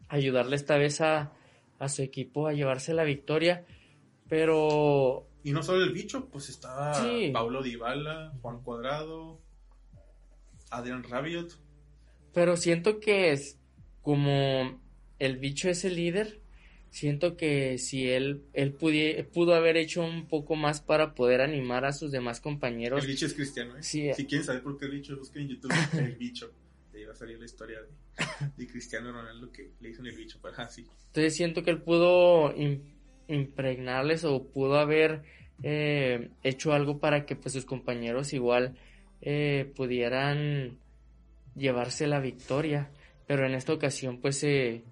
ayudarle 0.08 0.56
esta 0.56 0.76
vez 0.78 1.00
a, 1.00 1.32
a 1.78 1.88
su 1.88 2.02
equipo 2.02 2.46
a 2.46 2.52
llevarse 2.52 2.94
la 2.94 3.04
victoria. 3.04 3.66
Pero 4.28 5.26
Y 5.42 5.52
no 5.52 5.62
solo 5.62 5.82
el 5.82 5.92
bicho, 5.92 6.28
pues 6.30 6.48
estaba 6.50 6.94
Sí. 6.94 7.30
Paulo 7.32 7.62
Dybala, 7.62 8.32
Juan 8.40 8.62
Cuadrado, 8.62 9.40
Adrián 10.70 11.02
Rabiot. 11.02 11.58
Pero 12.32 12.56
siento 12.56 13.00
que 13.00 13.32
es 13.32 13.58
como 14.02 14.80
el 15.18 15.36
bicho 15.38 15.68
es 15.68 15.84
el 15.84 15.96
líder, 15.96 16.40
siento 16.90 17.36
que 17.36 17.78
si 17.78 18.08
él, 18.08 18.42
él 18.52 18.76
pudie- 18.76 19.24
pudo 19.28 19.54
haber 19.54 19.76
hecho 19.76 20.02
un 20.02 20.26
poco 20.26 20.56
más 20.56 20.80
para 20.80 21.14
poder 21.14 21.40
animar 21.40 21.84
a 21.84 21.92
sus 21.92 22.10
demás 22.10 22.40
compañeros. 22.40 23.02
El 23.04 23.10
bicho 23.10 23.26
es 23.26 23.34
cristiano, 23.34 23.76
¿eh? 23.76 23.82
Sí. 23.82 24.10
Si 24.14 24.26
quieren 24.26 24.44
saber 24.46 24.62
por 24.62 24.78
qué 24.78 24.86
el 24.86 24.92
bicho, 24.92 25.16
busquen 25.16 25.42
en 25.42 25.48
YouTube 25.50 25.70
el 25.98 26.16
bicho. 26.16 26.52
Ahí 26.94 27.04
va 27.04 27.12
a 27.12 27.16
salir 27.16 27.38
la 27.38 27.44
historia 27.44 27.78
de, 27.80 27.88
de 28.56 28.66
Cristiano 28.66 29.12
Ronaldo 29.12 29.50
que 29.52 29.70
le 29.80 29.88
dicen 29.90 30.06
el 30.06 30.16
bicho. 30.16 30.38
Pero 30.42 30.54
así. 30.58 30.84
Entonces 31.06 31.36
siento 31.36 31.62
que 31.62 31.70
él 31.70 31.82
pudo 31.82 32.52
im- 32.56 32.80
impregnarles 33.28 34.24
o 34.24 34.48
pudo 34.48 34.76
haber 34.78 35.22
eh, 35.62 36.30
hecho 36.42 36.72
algo 36.72 36.98
para 36.98 37.26
que 37.26 37.36
pues 37.36 37.52
sus 37.54 37.64
compañeros 37.64 38.32
igual 38.32 38.74
eh, 39.20 39.70
pudieran 39.76 40.78
llevarse 41.60 42.08
la 42.08 42.18
victoria. 42.18 42.90
Pero 43.26 43.46
en 43.46 43.54
esta 43.54 43.72
ocasión 43.72 44.18
pues 44.18 44.38
se 44.40 44.82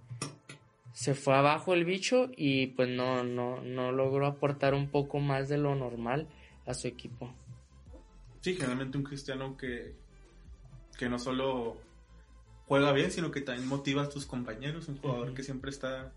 se 0.98 1.14
fue 1.14 1.36
abajo 1.36 1.74
el 1.74 1.84
bicho 1.84 2.28
y 2.36 2.66
pues 2.68 2.88
no, 2.88 3.22
no, 3.22 3.60
no 3.62 3.92
logró 3.92 4.26
aportar 4.26 4.74
un 4.74 4.88
poco 4.88 5.20
más 5.20 5.48
de 5.48 5.56
lo 5.56 5.76
normal 5.76 6.26
a 6.66 6.74
su 6.74 6.88
equipo. 6.88 7.32
Sí, 8.40 8.54
generalmente 8.54 8.98
un 8.98 9.04
cristiano 9.04 9.56
que, 9.56 9.94
que 10.98 11.08
no 11.08 11.20
solo 11.20 11.76
juega 12.66 12.90
bien, 12.90 13.12
sino 13.12 13.30
que 13.30 13.42
también 13.42 13.68
motiva 13.68 14.02
a 14.02 14.10
sus 14.10 14.26
compañeros. 14.26 14.88
Un 14.88 14.98
jugador 14.98 15.34
que 15.34 15.44
siempre 15.44 15.70
está 15.70 16.12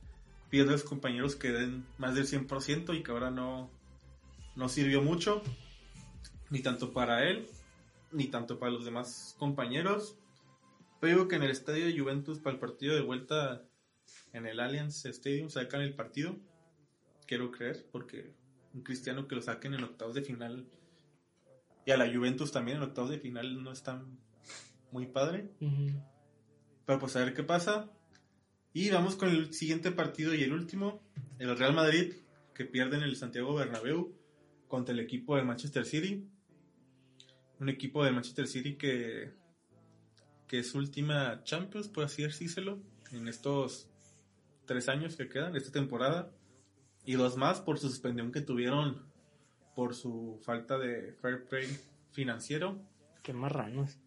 pidiendo 0.50 0.74
a 0.74 0.80
sus 0.80 0.90
compañeros 0.90 1.36
que 1.36 1.52
den 1.52 1.86
más 2.00 2.16
del 2.16 2.26
100% 2.26 2.98
y 2.98 3.04
que 3.04 3.12
ahora 3.12 3.30
no, 3.30 3.70
no 4.56 4.68
sirvió 4.68 5.04
mucho, 5.04 5.44
ni 6.50 6.60
tanto 6.64 6.92
para 6.92 7.30
él, 7.30 7.48
ni 8.12 8.30
tanto 8.30 8.58
para 8.58 8.72
los 8.72 8.84
demás 8.84 9.36
compañeros. 9.38 10.16
Pero 11.02 11.14
digo 11.14 11.28
que 11.28 11.36
en 11.36 11.44
el 11.44 11.52
estadio 11.52 11.86
de 11.86 12.00
Juventus, 12.00 12.40
para 12.40 12.54
el 12.54 12.60
partido 12.62 12.96
de 12.96 13.02
vuelta 13.02 13.68
en 14.32 14.46
el 14.46 14.62
Allianz 14.62 15.06
Stadium, 15.06 15.50
sacan 15.50 15.82
el 15.82 15.96
partido. 15.96 16.40
Quiero 17.28 17.52
creer, 17.52 17.86
porque 17.92 18.34
un 18.74 18.84
cristiano 18.84 19.28
que 19.28 19.36
lo 19.36 19.42
saquen 19.42 19.74
en 19.74 19.84
octavos 19.84 20.16
de 20.16 20.22
final 20.22 20.66
y 21.86 21.92
a 21.92 21.98
la 21.98 22.12
Juventus 22.12 22.52
también 22.52 22.78
en 22.78 22.84
octavos 22.84 23.10
de 23.10 23.20
final 23.20 23.64
no 23.64 23.72
es 23.72 23.84
tan 23.84 24.20
muy 24.92 25.08
padre. 25.08 25.50
Ujú. 25.60 25.88
Pero 26.86 27.00
pues 27.00 27.16
a 27.16 27.20
ver 27.20 27.34
qué 27.34 27.44
pasa. 27.44 27.90
Y 28.74 28.90
vamos 28.90 29.16
con 29.16 29.30
el 29.30 29.54
siguiente 29.54 29.92
partido 29.92 30.34
y 30.34 30.44
el 30.44 30.54
último. 30.54 31.02
El 31.40 31.58
Real 31.58 31.74
Madrid, 31.74 32.14
que 32.54 32.66
pierde 32.66 32.98
en 32.98 33.04
el 33.04 33.16
Santiago 33.16 33.56
Bernabéu 33.56 34.16
contra 34.68 34.94
el 34.94 35.00
equipo 35.00 35.36
del 35.36 35.46
Manchester 35.46 35.86
City. 35.86 36.28
Un 37.60 37.70
equipo 37.70 38.04
del 38.04 38.14
Manchester 38.14 38.48
City 38.48 38.76
que, 38.76 39.34
que 40.52 40.60
es 40.60 40.72
su 40.72 40.80
última 40.80 41.46
Champions, 41.46 41.88
por 41.88 42.04
así 42.04 42.24
decírselo, 42.24 42.78
en 43.14 43.30
estos 43.30 43.90
tres 44.66 44.90
años 44.90 45.16
que 45.16 45.30
quedan, 45.30 45.56
esta 45.56 45.72
temporada. 45.72 46.30
Y 47.06 47.14
dos 47.14 47.38
más 47.38 47.62
por 47.62 47.80
su 47.80 47.88
suspensión 47.88 48.34
que 48.34 48.42
tuvieron 48.42 49.02
por 49.78 49.96
su 49.96 50.42
falta 50.44 50.78
de 50.78 51.14
fair 51.22 51.48
play 51.48 51.66
financiero. 52.12 52.82
Qué 53.24 53.32
marranos. 53.32 53.98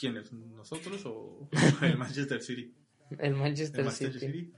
¿Quiénes? 0.00 0.32
¿Nosotros 0.32 1.04
o 1.04 1.46
el 1.82 1.98
Manchester 1.98 2.40
City? 2.40 2.72
El 3.10 3.34
Manchester, 3.34 3.80
El 3.80 3.84
Manchester 3.84 4.20
City. 4.20 4.32
City. 4.32 4.52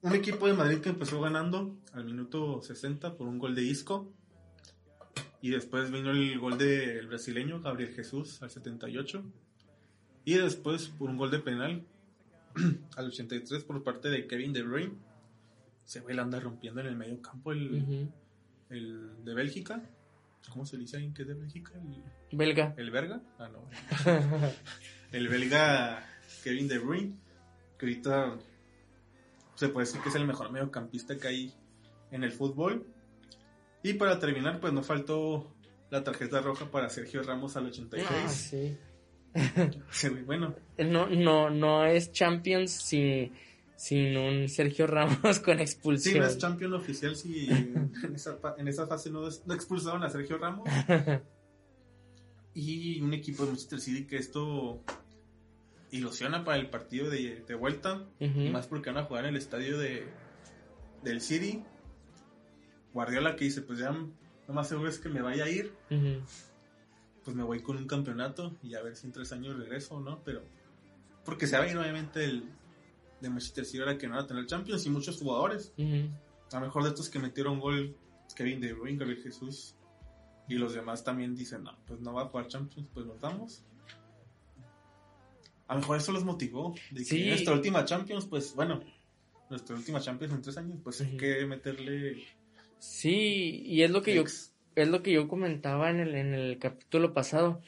Un 0.00 0.16
equipo 0.16 0.48
de 0.48 0.54
Madrid 0.54 0.78
que 0.78 0.88
empezó 0.88 1.20
ganando 1.20 1.78
al 1.92 2.04
minuto 2.04 2.60
60 2.60 3.16
por 3.16 3.28
un 3.28 3.38
gol 3.38 3.54
de 3.54 3.62
Isco. 3.62 4.12
Y 5.40 5.50
después 5.50 5.92
vino 5.92 6.10
el 6.10 6.40
gol 6.40 6.58
del 6.58 7.06
brasileño 7.06 7.60
Gabriel 7.60 7.94
Jesús 7.94 8.42
al 8.42 8.50
78. 8.50 9.24
Y 10.26 10.34
después 10.34 10.88
por 10.88 11.08
un 11.08 11.16
gol 11.16 11.30
de 11.30 11.38
penal 11.38 11.86
al 12.96 13.06
83 13.06 13.62
por 13.62 13.82
parte 13.84 14.10
de 14.10 14.26
Kevin 14.26 14.52
De 14.52 14.62
Bruyne. 14.62 14.92
Se 15.84 16.00
ve 16.00 16.18
anda 16.18 16.40
rompiendo 16.40 16.80
en 16.80 16.88
el 16.88 16.96
medio 16.96 17.22
campo 17.22 17.52
el, 17.52 18.10
el 18.68 19.24
de 19.24 19.34
Bélgica. 19.34 19.80
¿Cómo 20.50 20.66
se 20.66 20.76
dice 20.76 20.96
ahí 20.96 21.12
que 21.12 21.22
es 21.22 21.28
de 21.28 21.34
Bélgica? 21.34 21.72
El, 21.74 22.36
Belga. 22.36 22.74
el 22.76 22.90
belga. 22.90 23.22
Ah, 23.38 23.48
no. 23.48 23.68
el 25.12 25.28
belga 25.28 26.04
Kevin 26.42 26.66
De 26.66 26.80
Bruyne. 26.80 27.14
Que 27.78 27.86
ahorita 27.86 28.36
se 29.54 29.68
puede 29.68 29.86
decir 29.86 30.00
que 30.00 30.08
es 30.08 30.14
el 30.16 30.26
mejor 30.26 30.50
mediocampista 30.50 31.16
que 31.18 31.28
hay 31.28 31.54
en 32.10 32.24
el 32.24 32.32
fútbol. 32.32 32.84
Y 33.84 33.92
para 33.92 34.18
terminar, 34.18 34.58
pues 34.58 34.72
no 34.72 34.82
faltó 34.82 35.54
la 35.90 36.02
tarjeta 36.02 36.40
roja 36.40 36.68
para 36.68 36.90
Sergio 36.90 37.22
Ramos 37.22 37.56
al 37.56 37.66
86. 37.66 38.08
Ah, 38.10 38.28
sí. 38.28 38.76
Sí, 39.90 40.08
bueno, 40.24 40.54
No, 40.78 41.06
no, 41.08 41.50
no 41.50 41.84
es 41.84 42.12
Champions 42.12 42.70
si- 42.72 43.32
sin 43.76 44.16
un 44.16 44.48
Sergio 44.48 44.86
Ramos 44.86 45.38
con 45.44 45.56
sí, 45.58 45.62
expulsión. 45.62 46.18
no 46.20 46.26
es 46.26 46.38
champion 46.38 46.72
oficial 46.74 47.14
si 47.14 47.46
en 47.50 47.92
esa, 48.14 48.38
en 48.56 48.68
esa 48.68 48.86
fase 48.86 49.10
no, 49.10 49.28
no 49.44 49.54
expulsaron 49.54 50.02
a 50.02 50.08
Sergio 50.10 50.38
Ramos. 50.38 50.68
Y 52.54 53.00
un 53.02 53.12
equipo 53.12 53.42
de 53.44 53.50
Manchester 53.50 53.80
City 53.80 54.06
que 54.06 54.16
esto 54.16 54.82
ilusiona 55.90 56.42
para 56.42 56.56
el 56.56 56.70
partido 56.70 57.10
de, 57.10 57.44
de 57.46 57.54
vuelta. 57.54 58.02
Ujú. 58.18 58.40
Y 58.40 58.48
más 58.50 58.66
porque 58.66 58.88
van 58.90 58.98
a 59.02 59.04
jugar 59.06 59.24
en 59.26 59.30
el 59.30 59.36
estadio 59.36 59.78
de, 59.78 60.06
del 61.04 61.20
City. 61.20 61.62
Guardiola 62.94 63.36
que 63.36 63.44
dice, 63.44 63.60
pues 63.60 63.78
ya 63.80 63.90
lo 63.90 64.54
más 64.54 64.68
seguro 64.68 64.88
es 64.88 64.98
que 64.98 65.10
me 65.10 65.20
vaya 65.20 65.44
a 65.44 65.50
ir. 65.50 65.74
Ujú. 65.90 66.22
Pues 67.26 67.36
me 67.36 67.42
voy 67.42 67.60
con 67.60 67.76
un 67.76 67.86
campeonato 67.86 68.56
y 68.62 68.74
a 68.76 68.82
ver 68.82 68.94
si 68.96 69.06
en 69.06 69.12
tres 69.12 69.32
años 69.32 69.58
regreso 69.58 69.96
o 69.96 70.00
no. 70.00 70.22
Pero 70.24 70.42
porque 71.24 71.46
se 71.48 71.58
va 71.58 71.64
a 71.64 71.68
ir 71.68 71.76
obviamente 71.76 72.24
el 72.24 72.44
de 73.20 73.28
Manchester 73.28 73.64
City 73.66 73.80
ahora 73.80 73.98
que 73.98 74.06
no 74.06 74.14
van 74.14 74.24
a 74.24 74.26
tener 74.28 74.46
Champions 74.46 74.86
y 74.86 74.90
muchos 74.90 75.18
jugadores. 75.18 75.72
A 76.52 76.60
lo 76.60 76.66
mejor 76.66 76.84
de 76.84 76.90
estos 76.90 77.10
que 77.10 77.18
metieron 77.18 77.58
gol, 77.60 77.96
Kevin 78.36 78.60
De 78.60 78.72
Bruyne, 78.72 78.96
Gabriel 78.98 79.22
Jesús. 79.22 79.74
Y 80.48 80.54
los 80.54 80.72
demás 80.74 81.02
también 81.02 81.34
dicen, 81.34 81.64
no, 81.64 81.76
pues 81.86 81.98
no 82.00 82.12
va 82.14 82.22
a 82.22 82.26
jugar 82.28 82.46
Champions, 82.46 82.88
pues 82.94 83.04
nos 83.04 83.20
damos. 83.20 83.64
A 85.66 85.74
lo 85.74 85.80
mejor 85.80 85.96
eso 85.96 86.12
los 86.12 86.24
motivó. 86.24 86.74
De 86.92 87.00
que 87.00 87.04
Sí. 87.04 87.26
nuestra 87.28 87.52
última 87.54 87.84
Champions, 87.84 88.26
pues 88.26 88.54
bueno, 88.54 88.80
nuestra 89.50 89.74
última 89.74 90.00
Champions 90.00 90.32
en 90.32 90.42
tres 90.42 90.56
años, 90.58 90.78
pues 90.84 91.00
hay 91.00 91.08
Ujú. 91.08 91.16
que 91.16 91.44
meterle. 91.46 92.24
Sí, 92.78 93.62
y 93.66 93.82
es 93.82 93.90
lo 93.90 94.00
que 94.02 94.14
yo. 94.14 94.22
Es 94.76 94.88
lo 94.88 95.02
que 95.02 95.12
yo 95.12 95.26
comentaba 95.26 95.90
en 95.90 96.00
el, 96.00 96.14
en 96.14 96.34
el 96.34 96.58
capítulo 96.58 97.12
pasado. 97.14 97.60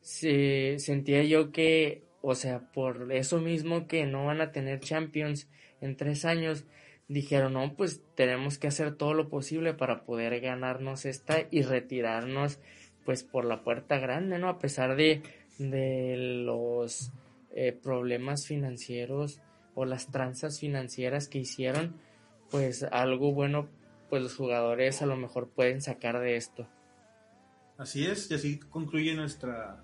Se, 0.00 0.78
sentía 0.78 1.22
yo 1.24 1.52
que, 1.52 2.04
o 2.22 2.34
sea, 2.34 2.72
por 2.72 3.12
eso 3.12 3.40
mismo 3.40 3.86
que 3.86 4.06
no 4.06 4.26
van 4.26 4.40
a 4.40 4.52
tener 4.52 4.80
Champions 4.80 5.48
en 5.80 5.96
tres 5.96 6.24
años, 6.24 6.64
dijeron, 7.08 7.54
no, 7.54 7.74
pues 7.76 8.02
tenemos 8.14 8.58
que 8.58 8.68
hacer 8.68 8.94
todo 8.94 9.12
lo 9.12 9.28
posible 9.28 9.74
para 9.74 10.04
poder 10.04 10.40
ganarnos 10.40 11.04
esta 11.04 11.46
y 11.50 11.62
retirarnos, 11.62 12.60
pues, 13.04 13.24
por 13.24 13.44
la 13.44 13.64
puerta 13.64 13.98
grande, 13.98 14.38
¿no? 14.38 14.48
A 14.48 14.58
pesar 14.58 14.94
de, 14.94 15.22
de 15.58 16.14
los 16.16 17.10
eh, 17.50 17.72
problemas 17.72 18.46
financieros 18.46 19.40
o 19.74 19.84
las 19.84 20.10
tranzas 20.12 20.60
financieras 20.60 21.28
que 21.28 21.38
hicieron, 21.38 21.96
pues 22.50 22.84
algo 22.84 23.32
bueno 23.32 23.68
pues 24.12 24.22
los 24.22 24.36
jugadores 24.36 25.00
a 25.00 25.06
lo 25.06 25.16
mejor 25.16 25.48
pueden 25.48 25.80
sacar 25.80 26.20
de 26.20 26.36
esto. 26.36 26.68
Así 27.78 28.04
es, 28.04 28.30
y 28.30 28.34
así 28.34 28.58
concluye 28.58 29.14
nuestra 29.14 29.82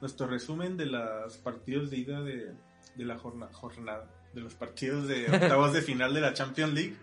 nuestro 0.00 0.26
resumen 0.26 0.76
de 0.76 0.86
los 0.86 1.38
partidos 1.38 1.88
de 1.88 1.98
ida 1.98 2.20
de, 2.22 2.52
de 2.96 3.04
la 3.04 3.16
jorna- 3.16 3.52
jornada, 3.52 4.10
de 4.32 4.40
los 4.40 4.56
partidos 4.56 5.06
de 5.06 5.30
octavos 5.30 5.72
de 5.72 5.82
final 5.82 6.12
de 6.14 6.20
la 6.20 6.34
Champions 6.34 6.74
League. 6.74 6.96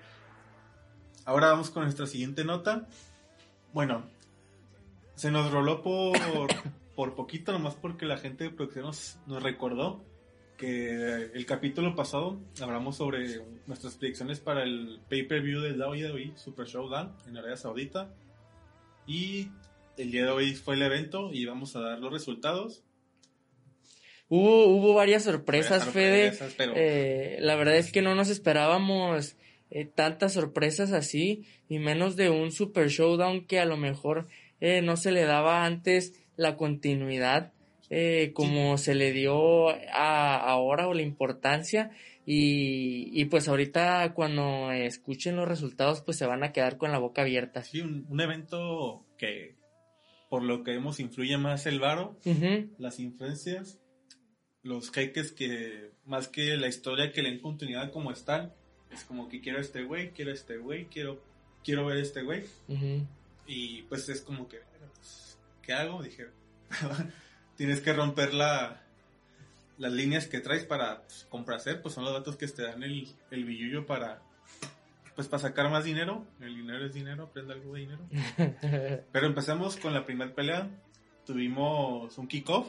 Ahora 1.24 1.48
vamos 1.52 1.70
con 1.70 1.84
nuestra 1.84 2.06
siguiente 2.06 2.44
nota. 2.44 2.86
Bueno, 3.72 4.04
se 5.16 5.32
nos 5.32 5.54
roló 5.54 5.82
por, 5.82 6.18
por 6.98 7.16
poquito, 7.16 7.54
nomás 7.54 7.76
porque 7.76 8.06
la 8.06 8.18
gente 8.18 8.44
de 8.44 8.50
producción 8.50 8.88
nos, 8.88 9.20
nos 9.26 9.42
recordó 9.42 10.04
que 10.62 11.32
el 11.34 11.46
capítulo 11.48 11.96
pasado 11.96 12.40
hablamos 12.62 12.96
sobre 12.98 13.42
nuestras 13.66 13.96
predicciones 13.96 14.40
para 14.40 14.62
el 14.64 15.00
pay-per-view 15.10 15.60
del 15.62 15.82
WWE 15.82 16.34
Super 16.38 16.68
Showdown 16.68 17.16
en 17.28 17.36
Arabia 17.38 17.58
Saudita. 17.58 18.14
Y 19.08 19.48
el 19.98 20.12
día 20.12 20.26
de 20.26 20.32
hoy 20.32 20.54
fue 20.54 20.76
el 20.76 20.84
evento 20.84 21.32
y 21.34 21.46
vamos 21.46 21.76
a 21.76 21.80
dar 21.82 22.00
los 22.00 22.14
resultados. 22.14 22.84
Hubo, 24.30 24.68
hubo 24.68 24.94
varias 24.94 25.24
sorpresas, 25.24 25.90
Fede. 25.90 26.32
pero- 26.58 26.74
Eh, 26.78 27.38
la 27.42 27.56
verdad 27.56 27.76
es 27.78 27.92
que 27.92 28.02
no 28.04 28.14
nos 28.16 28.30
esperábamos 28.30 29.36
eh, 29.72 29.86
tantas 29.86 30.34
sorpresas 30.34 30.92
así, 30.92 31.46
y 31.70 31.80
menos 31.80 32.16
de 32.18 32.30
un 32.30 32.52
Super 32.52 32.90
Showdown 32.90 33.46
que 33.48 33.60
a 33.60 33.66
lo 33.66 33.78
mejor 33.78 34.28
eh, 34.60 34.82
no 34.82 34.96
se 34.98 35.12
le 35.12 35.24
daba 35.24 35.66
antes 35.66 36.14
la 36.36 36.56
continuidad 36.56 37.52
eh, 37.94 38.32
como 38.34 38.78
se 38.80 38.96
le 38.96 39.12
dio 39.12 39.70
a, 39.70 40.38
ahora 40.38 40.88
o 40.88 40.94
la 40.94 41.02
importancia. 41.04 41.92
Y, 42.26 43.10
y 43.20 43.26
pues 43.26 43.48
ahorita 43.48 44.14
cuando 44.14 44.72
escuchen 44.72 45.36
los 45.36 45.48
resultados 45.48 46.02
pues 46.02 46.18
se 46.18 46.26
van 46.26 46.44
a 46.44 46.52
quedar 46.52 46.78
con 46.78 46.92
la 46.92 47.00
boca 47.00 47.22
abierta. 47.24 47.62
Sí, 47.64 47.82
un, 47.82 48.06
un 48.10 48.22
evento 48.22 49.06
que 49.18 49.56
por 50.30 50.42
lo 50.44 50.64
que 50.64 50.72
vemos 50.72 51.00
influye 51.00 51.38
más 51.38 51.66
el 51.66 51.80
varo, 51.80 52.18
Ujú, 52.26 52.70
las 52.78 53.00
influencias, 53.00 53.80
los 54.64 54.90
jeques 54.92 55.34
que 55.34 55.92
más 56.06 56.30
que 56.30 56.56
la 56.58 56.68
historia 56.68 57.12
que 57.12 57.22
le 57.22 57.32
den 57.32 57.42
continuidad 57.42 57.92
como 57.92 58.12
están, 58.12 58.54
es 58.92 59.04
como 59.04 59.28
que 59.28 59.42
quiero 59.42 59.60
este 59.60 59.84
güey, 59.84 60.12
quiero 60.12 60.32
este 60.32 60.58
güey, 60.58 60.86
quiero, 60.86 61.22
quiero 61.66 61.86
ver 61.86 61.98
este 61.98 62.22
güey. 62.22 62.44
ujú. 62.70 63.06
Y 63.48 63.82
pues 63.84 64.08
es 64.08 64.22
como 64.22 64.48
que, 64.48 64.60
pues, 64.96 65.38
¿qué 65.64 65.74
hago? 65.74 66.02
Dije, 66.02 66.28
tienes 67.62 67.80
que 67.82 67.94
romper 67.94 68.34
la, 68.34 68.82
las 69.78 69.92
líneas 69.92 70.26
que 70.26 70.40
traes 70.40 70.66
para 70.66 71.04
pues, 71.04 71.28
complacer, 71.30 71.80
pues 71.84 71.94
son 71.94 72.04
los 72.06 72.12
datos 72.14 72.36
que 72.36 72.48
te 72.48 72.64
dan 72.64 72.82
el, 72.82 73.08
el 73.30 73.46
billullo 73.46 73.86
para, 73.86 74.20
pues 75.16 75.28
para 75.28 75.44
sacar 75.44 75.70
más 75.70 75.84
dinero. 75.84 76.26
El 76.40 76.56
dinero 76.56 76.84
es 76.84 76.92
dinero, 76.96 77.26
aprende 77.26 77.54
algo 77.54 77.76
de 77.76 77.80
dinero. 77.82 78.00
Pero 79.12 79.28
empezamos 79.28 79.78
con 79.78 79.94
la 79.94 80.08
primera 80.08 80.34
pelea. 80.34 80.72
Tuvimos 81.24 82.18
un 82.18 82.28
kickoff, 82.28 82.68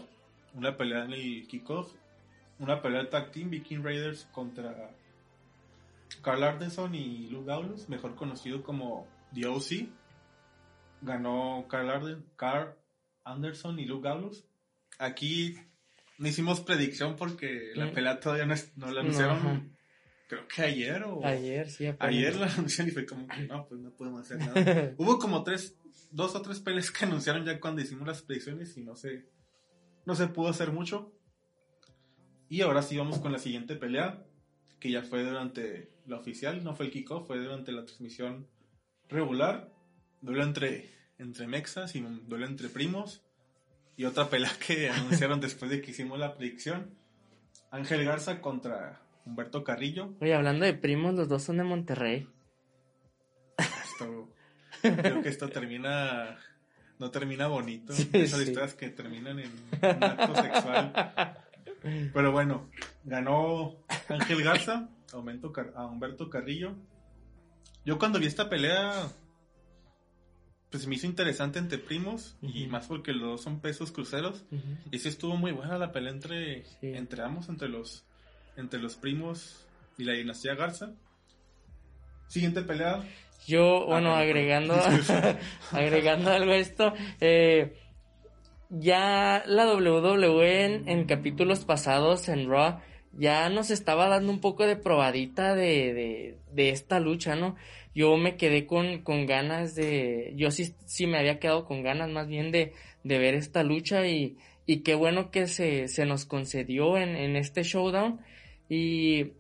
una 0.52 0.76
pelea 0.76 1.06
en 1.06 1.14
el 1.14 1.46
kickoff, 1.46 1.90
una 2.58 2.82
pelea 2.82 3.04
de 3.04 3.06
tag 3.08 3.32
team 3.32 3.48
Viking 3.48 3.82
Raiders 3.82 4.28
contra 4.30 4.90
Carl 6.20 6.42
Anderson 6.44 6.94
y 6.94 7.28
Luke 7.30 7.46
Gaulos, 7.46 7.88
mejor 7.88 8.14
conocido 8.14 8.62
como 8.62 9.06
The 9.32 9.46
OC. 9.46 9.88
Ganó 11.00 11.64
Carl, 11.66 11.88
Arden- 11.88 12.24
Carl 12.36 12.74
Anderson 13.24 13.78
y 13.78 13.86
Luke 13.86 14.06
Gaulos. 14.06 14.44
Aquí 15.04 15.56
no 16.18 16.28
hicimos 16.28 16.60
predicción 16.60 17.16
porque 17.16 17.72
la 17.74 17.90
pelea 17.92 18.20
todavía 18.20 18.46
no, 18.46 18.54
es- 18.54 18.76
no 18.76 18.90
la 18.90 19.00
anunciaron. 19.00 19.76
creo 20.28 20.46
que 20.48 20.62
ayer 20.62 21.02
o 21.02 21.24
Ayer, 21.26 21.68
sí, 21.70 21.86
ayer 21.98 22.36
la 22.36 22.46
anunciaron 22.54 22.88
y 22.90 22.92
fue 22.94 23.04
como 23.06 23.26
que 23.26 23.42
no, 23.46 23.66
pues 23.66 23.80
no 23.80 23.90
podemos 23.90 24.20
hacer 24.22 24.38
nada. 24.38 24.94
Hubo 24.98 25.18
como 25.18 25.42
tres, 25.42 25.76
dos 26.10 26.34
o 26.36 26.42
tres 26.42 26.60
peleas 26.60 26.90
que 26.90 27.04
anunciaron 27.06 27.44
ya 27.44 27.58
cuando 27.60 27.82
hicimos 27.82 28.06
las 28.06 28.22
predicciones 28.22 28.76
y 28.76 28.82
no 28.82 28.94
se, 28.96 29.26
no 30.06 30.14
se 30.14 30.28
pudo 30.28 30.48
hacer 30.50 30.70
mucho. 30.72 31.12
Y 32.48 32.60
ahora 32.60 32.82
sí 32.82 32.96
vamos 32.96 33.18
con 33.18 33.32
la 33.32 33.38
siguiente 33.38 33.76
pelea, 33.76 34.24
que 34.78 34.90
ya 34.90 35.02
fue 35.02 35.24
durante 35.24 35.90
la 36.06 36.16
oficial, 36.18 36.62
no 36.62 36.76
fue 36.76 36.86
el 36.86 36.92
kickoff, 36.92 37.26
fue 37.26 37.38
durante 37.38 37.72
la 37.72 37.84
transmisión 37.84 38.46
regular. 39.08 39.72
Duelo 40.20 40.44
entre, 40.44 40.90
entre 41.18 41.46
mexas 41.46 41.96
y 41.96 42.00
duelo 42.00 42.46
entre 42.46 42.68
primos. 42.68 43.22
Y 43.96 44.04
otra 44.04 44.28
pelea 44.28 44.50
que 44.66 44.88
anunciaron 44.90 45.40
después 45.40 45.70
de 45.70 45.80
que 45.82 45.90
hicimos 45.90 46.18
la 46.18 46.34
predicción. 46.34 46.90
Ángel 47.70 48.04
Garza 48.04 48.40
contra 48.40 49.00
Humberto 49.24 49.64
Carrillo. 49.64 50.12
Oye, 50.20 50.34
hablando 50.34 50.64
de 50.64 50.74
primos, 50.74 51.14
los 51.14 51.28
dos 51.28 51.42
son 51.42 51.56
de 51.58 51.64
Monterrey. 51.64 52.28
Esto, 53.58 54.28
creo 54.82 55.22
que 55.22 55.28
esto 55.28 55.48
termina, 55.48 56.36
no 56.98 57.10
termina 57.10 57.46
bonito. 57.46 57.92
Sí, 57.92 58.08
Esas 58.12 58.40
sí. 58.40 58.46
historias 58.48 58.74
que 58.74 58.88
terminan 58.90 59.38
en 59.38 59.50
un 59.50 60.04
acto 60.04 60.34
sexual. 60.42 60.92
Pero 62.12 62.32
bueno, 62.32 62.68
ganó 63.04 63.76
Ángel 64.08 64.42
Garza 64.42 64.88
a 65.12 65.16
Humberto, 65.16 65.52
Car- 65.52 65.72
a 65.76 65.86
Humberto 65.86 66.28
Carrillo. 66.30 66.74
Yo 67.84 67.98
cuando 67.98 68.18
vi 68.18 68.26
esta 68.26 68.48
pelea, 68.48 68.92
pues 70.72 70.86
me 70.88 70.96
hizo 70.96 71.06
interesante 71.06 71.58
entre 71.60 71.78
primos 71.78 72.34
y 72.42 72.66
más 72.66 72.86
porque 72.88 73.12
los 73.12 73.22
dos 73.22 73.42
son 73.42 73.60
pesos 73.60 73.92
cruceros. 73.92 74.42
Y 74.90 74.98
sí 74.98 75.08
estuvo 75.08 75.36
muy 75.36 75.52
buena 75.52 75.78
la 75.78 75.92
pelea 75.92 76.10
entre, 76.12 76.64
Sí. 76.64 76.88
entre 76.94 77.22
ambos, 77.22 77.48
entre 77.48 77.68
los, 77.68 78.04
entre 78.56 78.80
los 78.80 78.96
primos 78.96 79.64
y 79.98 80.04
la 80.04 80.14
dinastía 80.14 80.54
Garza. 80.56 80.90
Siguiente 82.28 82.62
pelea, 82.62 83.04
Yo, 83.46 83.84
bueno, 83.86 84.14
Ah, 84.14 84.20
agregando, 84.20 84.74
agregando 85.72 86.30
algo 86.30 86.52
a 86.52 86.56
esto, 86.56 86.94
eh, 87.20 87.76
ya 88.70 89.42
la 89.46 89.66
WWE 89.74 90.64
en, 90.64 90.88
en 90.88 91.04
capítulos 91.04 91.64
pasados 91.66 92.28
en 92.28 92.48
Raw 92.48 92.80
ya 93.14 93.50
nos 93.50 93.70
estaba 93.70 94.08
dando 94.08 94.32
un 94.32 94.40
poco 94.40 94.64
de 94.66 94.76
probadita 94.76 95.54
de, 95.54 95.92
de, 95.92 96.38
de 96.52 96.70
esta 96.70 96.98
lucha, 96.98 97.36
¿no? 97.36 97.56
Yo 97.94 98.16
me 98.16 98.36
quedé 98.36 98.66
con, 98.66 99.02
con 99.02 99.26
ganas 99.26 99.74
de, 99.74 100.32
yo 100.36 100.50
sí, 100.50 100.74
sí 100.86 101.06
me 101.06 101.18
había 101.18 101.38
quedado 101.38 101.64
con 101.66 101.82
ganas 101.82 102.08
más 102.10 102.26
bien 102.26 102.50
de, 102.50 102.72
de 103.04 103.18
ver 103.18 103.34
esta 103.34 103.62
lucha 103.62 104.06
y, 104.06 104.36
y 104.66 104.78
qué 104.78 104.94
bueno 104.94 105.30
que 105.30 105.46
se, 105.46 105.88
se 105.88 106.06
nos 106.06 106.24
concedió 106.24 106.96
en, 106.96 107.16
en 107.16 107.36
este 107.36 107.62
showdown. 107.62 108.20
Y, 108.68 109.32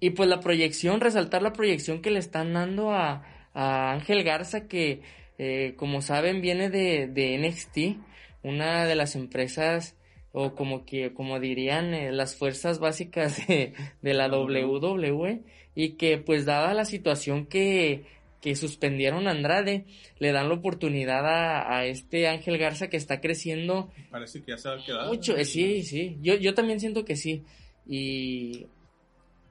y 0.00 0.10
pues 0.10 0.28
la 0.28 0.40
proyección, 0.40 1.00
resaltar 1.00 1.42
la 1.42 1.52
proyección 1.52 2.02
que 2.02 2.10
le 2.10 2.18
están 2.18 2.52
dando 2.52 2.92
a, 2.92 3.24
a 3.54 3.92
Ángel 3.92 4.24
Garza 4.24 4.68
que 4.68 5.02
eh, 5.38 5.74
como 5.76 6.02
saben 6.02 6.42
viene 6.42 6.68
de, 6.68 7.06
de 7.06 7.38
NXT, 7.38 7.98
una 8.42 8.84
de 8.84 8.94
las 8.94 9.16
empresas 9.16 9.96
o 10.32 10.54
como 10.54 10.84
que 10.84 11.12
como 11.12 11.40
dirían 11.40 11.94
eh, 11.94 12.12
las 12.12 12.36
fuerzas 12.36 12.78
básicas 12.78 13.46
de, 13.48 13.72
de 14.02 14.14
la 14.14 14.28
WWE 14.28 15.42
y 15.74 15.90
que 15.92 16.18
pues 16.18 16.44
dada 16.44 16.74
la 16.74 16.84
situación 16.84 17.46
que, 17.46 18.04
que 18.40 18.56
suspendieron 18.56 19.28
a 19.28 19.32
Andrade 19.32 19.84
le 20.18 20.32
dan 20.32 20.48
la 20.48 20.54
oportunidad 20.54 21.26
a, 21.26 21.76
a 21.76 21.84
este 21.86 22.28
Ángel 22.28 22.58
Garza 22.58 22.88
que 22.88 22.96
está 22.96 23.20
creciendo 23.20 23.90
Parece 24.10 24.42
que 24.42 24.52
ya 24.52 24.58
se 24.58 24.68
va 24.68 24.76
a 24.76 24.84
quedar. 24.84 25.06
mucho, 25.06 25.36
eh, 25.36 25.44
sí, 25.44 25.82
sí, 25.82 26.18
yo, 26.20 26.34
yo 26.36 26.54
también 26.54 26.80
siento 26.80 27.04
que 27.04 27.16
sí. 27.16 27.44
Y, 27.86 28.66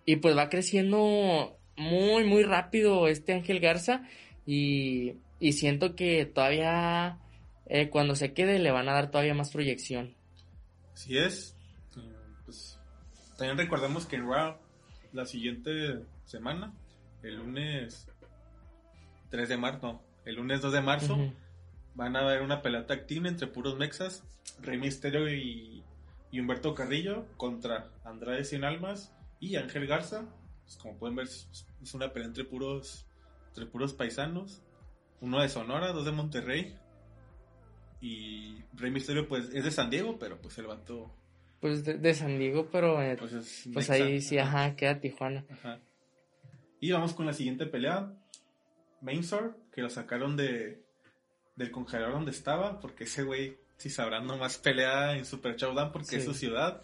y 0.06 0.16
pues 0.18 0.36
va 0.38 0.50
creciendo 0.50 1.58
muy, 1.76 2.24
muy 2.24 2.44
rápido 2.44 3.08
este 3.08 3.34
Ángel 3.34 3.60
Garza 3.60 4.04
y, 4.46 5.14
y 5.40 5.54
siento 5.54 5.96
que 5.96 6.26
todavía 6.26 7.20
eh, 7.68 7.90
cuando 7.90 8.16
se 8.16 8.34
quede 8.34 8.60
le 8.60 8.72
van 8.72 8.90
a 8.90 8.94
dar 8.94 9.12
todavía 9.12 9.34
más 9.34 9.52
proyección. 9.52 10.16
Así 10.94 11.18
es. 11.18 11.56
Eh, 11.98 12.02
Pues, 12.46 12.80
también 13.38 13.58
recordemos 13.58 14.06
que 14.06 14.16
en 14.18 14.28
Raw, 14.28 14.58
la 15.14 15.26
siguiente 15.26 16.06
semana, 16.26 16.74
el 17.24 17.38
lunes 17.38 18.08
3 19.30 19.50
de 19.50 19.58
marzo, 19.58 19.80
no, 19.82 20.02
el 20.26 20.36
lunes 20.36 20.62
2 20.62 20.74
de 20.74 20.82
marzo, 20.82 21.18
van 21.96 22.16
a 22.16 22.20
haber 22.20 22.42
una 22.42 22.62
pelea 22.62 22.86
activa 22.90 23.28
entre 23.28 23.48
puros 23.48 23.78
mexas, 23.78 24.24
Rey 24.62 24.78
Misterio 24.78 25.30
y, 25.34 25.84
y 26.32 26.40
Humberto 26.40 26.74
Carrillo 26.74 27.26
contra 27.38 27.90
Andrade 28.04 28.44
Cien 28.44 28.64
Almas 28.64 29.14
y 29.40 29.56
Ángel 29.56 29.88
Garza. 29.88 30.26
Pues, 30.64 30.78
como 30.78 30.98
pueden 30.98 31.16
ver, 31.16 31.26
es 31.26 31.66
es 31.82 31.94
una 31.94 32.12
pelea 32.12 32.28
entre 32.28 32.44
puros, 32.44 33.06
entre 33.50 33.66
puros 33.66 33.94
paisanos. 33.94 34.62
Uno 35.22 35.42
de 35.42 35.50
Sonora, 35.50 35.92
dos 35.92 36.06
de 36.06 36.12
Monterrey. 36.12 36.76
Y 38.02 38.64
Rey 38.74 38.92
Misterio 38.92 39.28
pues 39.28 39.50
es 39.54 39.64
de 39.64 39.72
San 39.72 39.90
Diego, 39.90 40.18
pero 40.18 40.40
pues 40.40 40.58
el 40.58 40.68
vato 40.68 41.12
Pues 41.62 41.84
de, 41.84 41.96
de 41.96 42.14
San 42.14 42.38
Diego, 42.40 42.68
pero 42.72 43.02
eh, 43.02 43.16
pues 43.20 43.34
es 43.34 43.68
pues 43.74 43.90
ahí 43.90 44.22
sí, 44.22 44.38
ajá, 44.38 44.76
queda 44.76 45.00
Tijuana. 45.00 45.46
Ajá. 45.50 45.80
Y 46.80 46.92
vamos 46.92 47.14
con 47.14 47.26
la 47.26 47.34
siguiente 47.34 47.66
pelea. 47.66 48.14
Mainsor, 49.02 49.58
que 49.74 49.82
lo 49.82 49.90
sacaron 49.90 50.36
de 50.38 50.84
del 51.56 51.72
congelador 51.72 52.14
donde 52.14 52.32
estaba, 52.32 52.80
porque 52.80 53.04
ese 53.04 53.24
güey, 53.24 53.58
si 53.76 53.90
sabrán, 53.90 54.26
nomás 54.26 54.58
pelea 54.58 55.18
en 55.18 55.26
Super 55.26 55.58
Showdown 55.58 55.92
porque 55.92 56.16
es 56.16 56.22
Sí. 56.24 56.28
su 56.30 56.34
ciudad. 56.34 56.82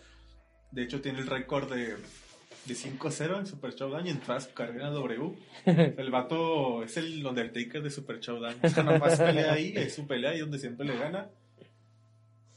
De 0.72 0.84
hecho, 0.84 1.00
tiene 1.00 1.20
el 1.20 1.28
récord 1.28 1.72
de, 1.74 1.96
de 2.66 2.74
5-0 2.76 3.40
en 3.40 3.46
Super 3.46 3.74
Showdown 3.74 4.06
y 4.08 4.10
en 4.10 4.20
toda 4.20 4.42
su 4.42 4.54
carrera 4.54 4.90
W. 4.90 5.32
El 5.98 6.12
vato 6.12 6.84
es 6.84 6.98
el 6.98 7.26
Undertaker 7.26 7.82
de 7.82 7.90
Super 7.90 8.20
Showdown. 8.20 8.56
O 8.62 8.68
sea, 8.68 8.84
nomás 8.84 9.18
pelea 9.18 9.54
ahí, 9.54 9.72
es 9.78 9.96
su 9.96 10.06
pelea 10.06 10.36
y 10.36 10.40
donde 10.40 10.60
siempre 10.60 10.86
le 10.86 10.98
gana. 10.98 11.30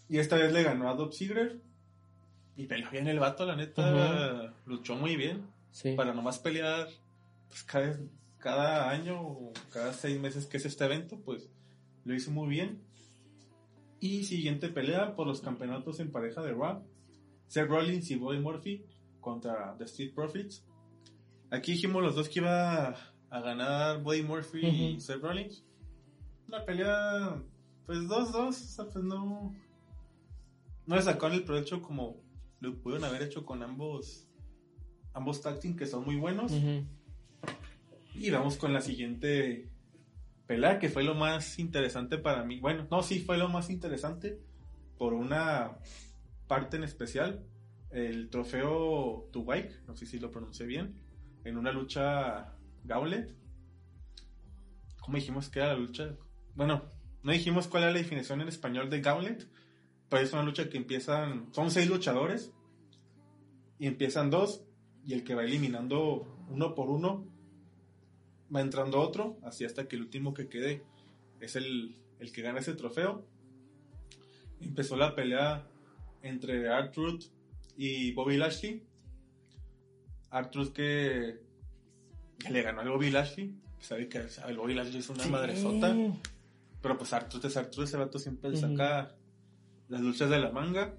Y 0.09 0.19
esta 0.19 0.35
vez 0.37 0.53
le 0.53 0.64
ganó 0.64 0.91
a 0.91 0.95
Dob 0.95 1.12
Ziggler. 1.14 1.61
Y 2.59 2.66
peleó 2.66 2.90
bien 2.90 3.09
el 3.09 3.18
vato, 3.20 3.46
la 3.46 3.56
neta. 3.56 4.52
Luchó 4.66 4.96
muy 4.96 5.16
bien 5.16 5.46
Sí. 5.70 5.94
para 5.94 6.12
nomás 6.12 6.38
pelear 6.38 6.88
pues, 7.48 7.62
cada, 7.62 7.98
cada 8.38 8.90
año 8.90 9.20
o 9.22 9.52
cada 9.72 9.92
seis 9.92 10.18
meses 10.20 10.44
que 10.46 10.56
es 10.59 10.66
este 10.66 10.84
evento, 10.84 11.18
pues 11.24 11.48
lo 12.04 12.14
hizo 12.14 12.30
muy 12.30 12.48
bien. 12.48 12.82
Y 14.00 14.24
siguiente 14.24 14.68
pelea 14.68 15.14
por 15.14 15.26
los 15.26 15.40
campeonatos 15.40 16.00
en 16.00 16.11
pareja 16.11 16.42
de 16.42 16.52
Raw. 16.52 16.82
Seth 17.46 17.68
Rollins 17.68 18.11
y 18.11 18.16
Buddy 18.16 18.40
Murphy 18.40 18.84
contra 19.20 19.74
The 19.78 19.84
Street 19.84 20.14
Profits. 20.14 20.64
Aquí 21.50 21.72
dijimos 21.72 22.02
los 22.02 22.14
dos 22.14 22.28
que 22.28 22.40
iba 22.40 22.88
a 23.30 23.40
ganar 23.40 24.02
Buddy 24.02 24.22
Murphy 24.22 24.66
y. 24.66 25.00
Seth 25.00 25.22
Rollins. 25.22 25.64
Una 26.48 26.64
pelea, 26.64 27.40
pues 27.86 27.98
2-2, 28.00 28.34
o 28.48 28.52
sea, 28.52 28.84
pues 28.86 29.04
no. 29.04 29.54
No 30.86 30.96
le 30.96 31.02
sacaron 31.02 31.36
el 31.36 31.44
provecho 31.44 31.82
como 31.82 32.16
lo 32.61 32.76
pudieron 32.80 33.04
haber 33.04 33.22
hecho 33.22 33.44
con 33.44 33.62
ambos 33.62 34.28
ambos 35.12 35.42
tag 35.42 35.59
que 35.76 35.86
son 35.86 36.04
muy 36.04 36.16
buenos. 36.16 36.52
Ujú. 36.52 36.84
Y 38.14 38.30
vamos 38.30 38.56
con 38.56 38.72
la 38.72 38.80
siguiente 38.80 39.68
pelea, 40.46 40.78
que 40.78 40.88
fue 40.88 41.04
lo 41.04 41.14
más 41.14 41.59
interesante 41.59 42.18
para 42.18 42.44
mí. 42.44 42.61
Bueno, 42.61 42.86
no, 42.90 43.02
sí 43.02 43.20
fue 43.20 43.36
lo 43.36 43.48
más 43.48 43.70
interesante 43.70 44.40
por 44.96 45.12
una 45.12 45.78
parte 46.46 46.76
en 46.76 46.84
especial. 46.84 47.44
El 47.90 48.28
trofeo 48.30 49.28
Tuwaik, 49.32 49.86
no 49.86 49.96
sé 49.96 50.06
si 50.06 50.18
lo 50.18 50.30
pronuncié 50.30 50.66
bien, 50.66 50.94
en 51.44 51.56
una 51.56 51.72
lucha 51.72 52.54
Gauntlet. 52.84 53.34
¿Cómo 55.00 55.16
dijimos 55.16 55.48
que 55.48 55.61
era 55.61 55.72
la 55.72 55.78
lucha? 55.78 56.16
Bueno, 56.54 56.82
no 57.22 57.32
dijimos 57.32 57.68
cuál 57.68 57.84
era 57.84 57.92
la 57.92 57.98
definición 57.98 58.40
en 58.40 58.48
español 58.48 58.90
de 58.90 59.00
Gauntlet, 59.00 59.48
pero 60.09 60.22
es 60.22 60.32
una 60.32 60.42
lucha 60.42 60.68
que 60.68 60.76
empiezan, 60.76 61.48
son 61.52 61.70
seis 61.70 61.88
luchadores 61.88 62.52
y 63.78 63.86
empiezan 63.86 64.30
dos 64.30 64.62
y 65.04 65.12
el 65.14 65.24
que 65.24 65.34
va 65.34 65.44
eliminando 65.44 66.26
uno 66.50 66.74
por 66.74 66.88
uno 66.90 67.26
va 68.54 68.61
entrando 68.61 69.00
otro, 69.00 69.38
así 69.42 69.64
hasta 69.64 69.86
que 69.88 69.96
el 69.96 70.02
último 70.02 70.32
que 70.34 70.48
quede 70.48 70.82
es 71.40 71.56
el, 71.56 71.94
el 72.18 72.32
que 72.32 72.42
gana 72.42 72.61
ese 72.61 72.74
trofeo. 72.74 73.26
Empezó 74.61 74.96
la 74.96 75.14
pelea 75.14 75.66
entre 76.22 76.64
R-Truth 76.66 77.24
y 77.76 78.12
Bobby 78.12 78.36
Lashley. 78.38 78.82
R-Truth 80.32 80.72
que, 80.72 81.38
que 82.38 82.50
le 82.50 82.62
ganó 82.62 82.80
al 82.80 82.88
Bobby 82.90 83.11
Lashley. 83.11 83.54
Sabe 83.80 84.09
que 84.09 84.18
el 84.48 84.56
Bobby 84.56 84.74
Lashley 84.74 84.98
es 84.98 85.09
una 85.11 85.24
Sí. 85.24 85.30
madresota. 85.30 85.94
Pero 86.82 86.96
pues 86.98 87.12
R-Truth 87.12 87.44
es 87.44 87.56
R-Truth, 87.56 87.84
ese 87.84 87.96
vato 87.98 88.18
siempre 88.18 88.56
saca 88.56 89.14
las 89.89 90.01
luchas 90.01 90.30
de 90.30 90.39
la 90.39 90.51
manga. 90.51 90.95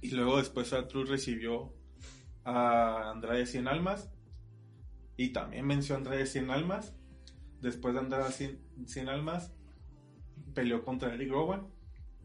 Y 0.00 0.10
luego 0.10 0.38
después 0.38 0.72
R-Truth 0.72 1.08
recibió 1.08 1.72
a 2.44 3.10
Andrade 3.10 3.46
100 3.46 3.68
Almas. 3.68 4.10
Y 5.16 5.30
también 5.30 5.68
venció 5.68 5.94
a 5.94 5.98
Andrade 5.98 6.26
100 6.26 6.50
Almas. 6.50 6.94
Después 7.60 7.94
de 7.94 8.00
Andrade 8.00 8.32
100, 8.32 8.58
100 8.86 9.08
Almas, 9.08 9.52
peleó 10.54 10.84
contra 10.84 11.14
Eric 11.14 11.30
Rowan. 11.30 11.68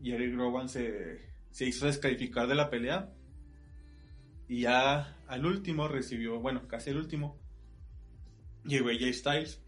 Y 0.02 0.12
Eric 0.12 0.36
Rowan 0.36 0.70
se, 0.70 1.22
se 1.52 1.66
hizo 1.66 1.86
descalificar 1.86 2.48
de 2.48 2.56
la 2.56 2.70
pelea. 2.70 3.14
Y 4.48 4.62
ya 4.62 5.18
al 5.28 5.46
último 5.46 5.88
recibió, 5.88 6.40
bueno, 6.40 6.68
casi 6.68 6.92
el 6.92 6.98
último, 6.98 7.38
llegó 8.64 8.90
AJ 8.90 9.14
Styles. 9.14 9.62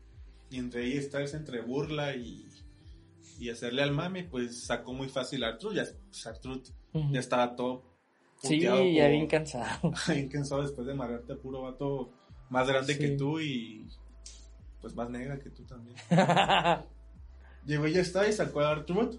Y 0.49 0.57
entre 0.57 0.85
AJ 0.85 1.03
Styles, 1.03 1.33
entre 1.33 1.61
burla 1.61 2.15
y, 2.15 2.48
y 3.39 3.49
hacerle 3.49 3.81
al 3.83 3.91
mame, 3.91 4.23
pues 4.25 4.63
sacó 4.65 4.93
muy 4.93 5.07
fácil 5.09 5.43
a 5.43 5.47
Artruth. 5.49 5.73
Ya, 5.73 5.85
pues, 6.09 6.27
Artruth 6.27 6.69
Ujú. 6.93 7.13
ya 7.13 7.19
estaba 7.19 7.55
todo 7.55 7.83
Sí, 8.41 8.59
ya 8.59 8.75
bien 8.79 9.27
cansado. 9.27 9.91
bien 10.07 10.29
cansado 10.29 10.61
después 10.61 10.85
de 10.87 10.93
amarrarte 10.93 11.33
a 11.33 11.37
puro 11.37 11.61
vato 11.63 12.11
más 12.49 12.67
grande 12.67 12.93
Sí. 12.93 12.99
que 12.99 13.09
tú 13.09 13.39
y 13.39 13.87
pues 14.81 14.95
más 14.95 15.09
negra 15.09 15.37
que 15.39 15.49
tú 15.49 15.63
también. 15.65 15.95
Llegó 17.65 17.87
y 17.87 17.93
ya 17.93 18.01
está 18.01 18.27
y 18.27 18.33
sacó 18.33 18.61
a 18.61 18.71
Artruth. 18.71 19.15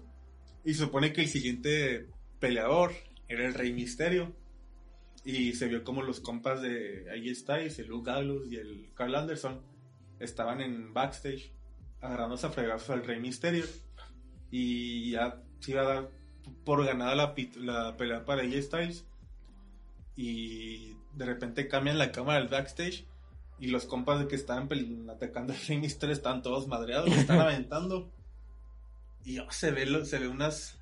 Y 0.63 0.73
supone 0.73 1.13
que 1.13 1.21
el 1.21 1.27
siguiente 1.27 2.07
peleador 2.39 2.91
era 3.27 3.45
el 3.45 3.53
Rey 3.53 3.73
Misterio. 3.73 4.33
Y 5.23 5.53
se 5.53 5.67
vio 5.67 5.83
como 5.83 6.01
los 6.01 6.19
compas 6.19 6.61
de 6.63 7.05
AJ 7.11 7.35
Styles, 7.35 7.79
el 7.79 7.87
Luke 7.87 8.09
Gallows 8.11 8.51
y 8.51 8.55
el 8.57 8.89
Carl 8.95 9.13
Anderson 9.15 9.61
estaban 10.19 10.61
en 10.61 10.93
backstage 10.93 11.51
agarrándose 12.01 12.47
a 12.47 12.49
fregazos 12.49 12.89
al 12.89 13.05
Rey 13.05 13.19
Misterio. 13.19 13.63
Y 14.51 15.11
ya 15.11 15.41
se 15.59 15.71
iba 15.71 15.81
a 15.81 15.85
dar 15.85 16.09
por 16.65 16.85
ganada 16.85 17.15
la, 17.15 17.33
la 17.57 17.97
pelea 17.97 18.25
para 18.25 18.41
AJ 18.43 18.61
Styles. 18.63 19.05
Y 20.15 20.95
de 21.15 21.25
repente 21.25 21.67
cambian 21.67 21.97
la 21.97 22.11
cámara 22.11 22.39
del 22.39 22.49
backstage. 22.49 23.05
Y 23.59 23.67
los 23.67 23.85
compas 23.85 24.19
de 24.19 24.27
que 24.27 24.35
estaban 24.35 24.67
atacando 25.09 25.53
al 25.53 25.59
Rey 25.67 25.81
están 25.85 26.41
todos 26.41 26.67
madreados, 26.67 27.09
lo 27.09 27.15
están 27.15 27.39
aventando. 27.41 28.11
Y 29.23 29.37
oh, 29.39 29.51
se 29.51 29.71
ve 29.71 29.85
lo- 29.85 30.03
se 30.05 30.19
ve 30.19 30.27
unas. 30.27 30.77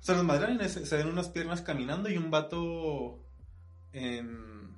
Se 0.00 0.12
los 0.14 0.22
madrean 0.22 0.60
y 0.64 0.68
se, 0.68 0.84
se 0.86 0.96
ven 0.96 1.08
unas 1.08 1.28
piernas 1.30 1.62
caminando 1.62 2.08
y 2.10 2.16
un 2.18 2.30
vato 2.30 3.18
en. 3.92 4.76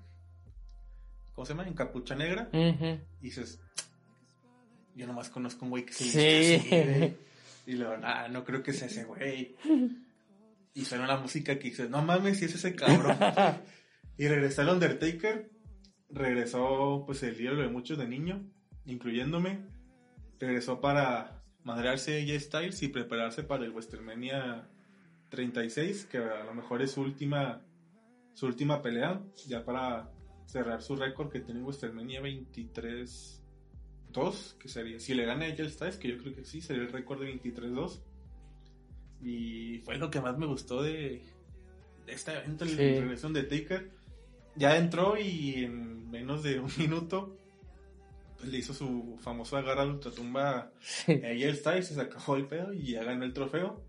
¿Cómo 1.35 1.45
se 1.45 1.53
llama? 1.53 1.67
En 1.67 1.75
capucha 1.75 2.15
negra. 2.15 2.49
Y 2.53 3.01
dices. 3.21 3.61
yo 4.95 5.07
nomás 5.07 5.31
conozco 5.31 5.65
un 5.65 5.71
güey 5.71 5.85
que 5.85 5.93
se 5.93 6.05
Sí. 6.05 6.55
así. 6.69 7.17
Y 7.71 7.75
luego, 7.75 7.95
ah, 8.03 8.27
no 8.29 8.43
creo 8.43 8.65
que 8.65 8.73
sea 8.73 8.89
ese 8.89 9.05
güey. 9.05 9.55
Y 10.75 10.85
suena 10.85 11.07
la 11.07 11.19
música 11.19 11.57
que 11.57 11.69
dice, 11.69 11.89
no 11.89 12.03
mames, 12.03 12.39
si 12.39 12.47
es 12.47 12.55
ese 12.57 12.75
cabrón. 12.75 13.17
y 14.19 14.27
regresó 14.27 14.63
el 14.63 14.71
Undertaker. 14.71 15.51
Regresó, 16.09 17.05
pues, 17.07 17.23
el 17.23 17.41
ídolo 17.41 17.63
de 17.63 17.69
muchos 17.69 17.97
de 17.97 18.09
niño, 18.09 18.45
incluyéndome. 18.87 19.67
Regresó 20.41 20.81
para 20.81 21.45
madrearse 21.63 22.21
AJ 22.21 22.41
Styles 22.41 22.83
y 22.83 22.89
prepararse 22.89 23.45
para 23.45 23.65
el 23.65 23.71
WrestleMania 23.71 24.69
36, 25.29 26.07
que 26.07 26.19
a 26.19 26.43
lo 26.43 26.55
mejor 26.55 26.83
es 26.83 26.91
su 26.91 27.03
última, 27.03 27.65
su 28.35 28.47
última 28.47 28.83
pelea, 28.83 29.23
ya 29.47 29.65
para 29.65 30.11
cerrar 30.47 30.83
su 30.83 30.97
récord 30.97 31.31
que 31.31 31.39
tiene 31.39 31.61
en 31.61 31.67
WrestleMania 31.67 32.21
23 32.21 33.40
2, 34.13 34.57
que 34.61 34.69
sería, 34.69 34.99
si 35.01 35.15
le 35.15 35.25
gana 35.25 35.45
a 35.47 35.49
AJ 35.49 35.69
Styles, 35.71 35.97
que 35.97 36.09
yo 36.09 36.19
creo 36.19 36.35
que 36.35 36.45
sí, 36.45 36.61
sería 36.61 36.83
el 36.83 36.93
récord 36.93 37.21
de 37.21 37.33
23-2. 37.41 38.01
Y 39.23 39.79
fue 39.85 39.97
lo 39.99 40.11
que 40.11 40.21
más 40.21 40.39
me 40.39 40.47
gustó 40.47 40.83
de, 40.83 41.23
de 42.07 42.13
este 42.13 42.33
evento, 42.33 42.65
Sí. 42.67 42.77
regreso 42.77 43.29
de 43.31 43.43
Taker. 43.43 43.91
Ya 44.57 44.77
entró 44.77 45.19
y 45.19 45.65
en 45.65 46.11
menos 46.11 46.43
de 46.43 46.59
un 46.61 46.71
minuto 46.79 47.37
pues, 48.39 48.49
le 48.51 48.59
hizo 48.59 48.73
su 48.75 49.19
famoso 49.21 49.57
agarra 49.57 49.85
de 49.85 49.91
ultratumba 49.91 50.73
Sí. 50.81 51.13
a 51.23 51.29
AJ 51.29 51.57
Styles, 51.57 51.89
se 51.89 52.01
acabó 52.01 52.37
el 52.37 52.47
pedo 52.47 52.73
y 52.73 52.93
ya 52.93 53.05
ganó 53.05 53.25
el 53.25 53.33
trofeo. 53.33 53.85